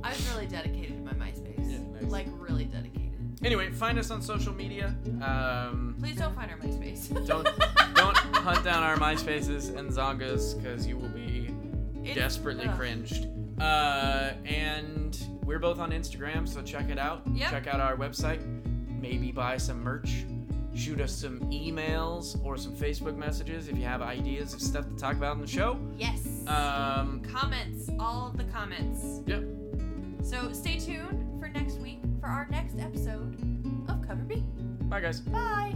I 0.03 0.11
was 0.11 0.28
really 0.35 0.47
dedicated 0.47 0.97
to 0.97 1.03
my 1.03 1.12
MySpace. 1.12 1.70
Yeah, 1.70 1.78
nice. 2.01 2.11
Like 2.11 2.26
really 2.39 2.64
dedicated. 2.64 3.03
Anyway, 3.43 3.70
find 3.70 3.99
us 3.99 4.11
on 4.11 4.22
social 4.22 4.55
media. 4.55 4.95
Um, 5.22 5.97
Please 6.01 6.16
don't 6.16 6.35
find 6.35 6.51
our 6.51 6.57
MySpace. 6.59 7.09
don't 7.26 7.45
don't 7.95 8.16
hunt 8.37 8.64
down 8.64 8.82
our 8.82 8.97
MySpaces 8.97 9.76
and 9.76 9.91
Xangas 9.91 10.57
because 10.61 10.87
you 10.87 10.97
will 10.97 11.09
be 11.09 11.51
It's- 12.03 12.14
desperately 12.16 12.66
ugh. 12.66 12.76
cringed. 12.76 13.28
Uh, 13.61 14.32
and 14.45 15.16
we're 15.45 15.59
both 15.61 15.78
on 15.78 15.91
Instagram, 15.93 16.49
so 16.49 16.61
check 16.62 16.89
it 16.91 16.99
out. 16.99 17.22
Yep. 17.32 17.51
Check 17.51 17.66
out 17.68 17.80
our 17.80 17.97
website. 17.97 18.41
Maybe 19.01 19.30
buy 19.30 19.59
some 19.59 19.80
merch. 19.82 20.24
Shoot 20.74 21.01
us 21.01 21.12
some 21.14 21.39
emails 21.53 22.43
or 22.45 22.57
some 22.57 22.74
Facebook 22.74 23.16
messages 23.16 23.68
if 23.68 23.76
you 23.76 23.85
have 23.85 24.03
ideas 24.03 24.55
of 24.55 24.61
stuff 24.61 24.89
to 24.89 24.97
talk 24.97 25.12
about 25.14 25.37
in 25.37 25.41
the 25.41 25.47
show. 25.47 25.78
Yes. 25.97 26.26
Um, 26.49 27.22
comments, 27.32 27.89
all 28.01 28.32
the 28.37 28.43
comments. 28.45 29.20
Yep. 29.26 29.45
So 30.24 30.52
stay 30.52 30.78
tuned 30.78 31.38
for 31.38 31.48
next 31.48 31.78
week 31.80 32.00
for 32.18 32.26
our 32.28 32.48
next 32.50 32.78
episode 32.78 33.34
of 33.88 34.00
Cover 34.06 34.22
B. 34.22 34.42
bye, 34.88 35.00
guys. 35.00 35.20
Bye. 35.20 35.74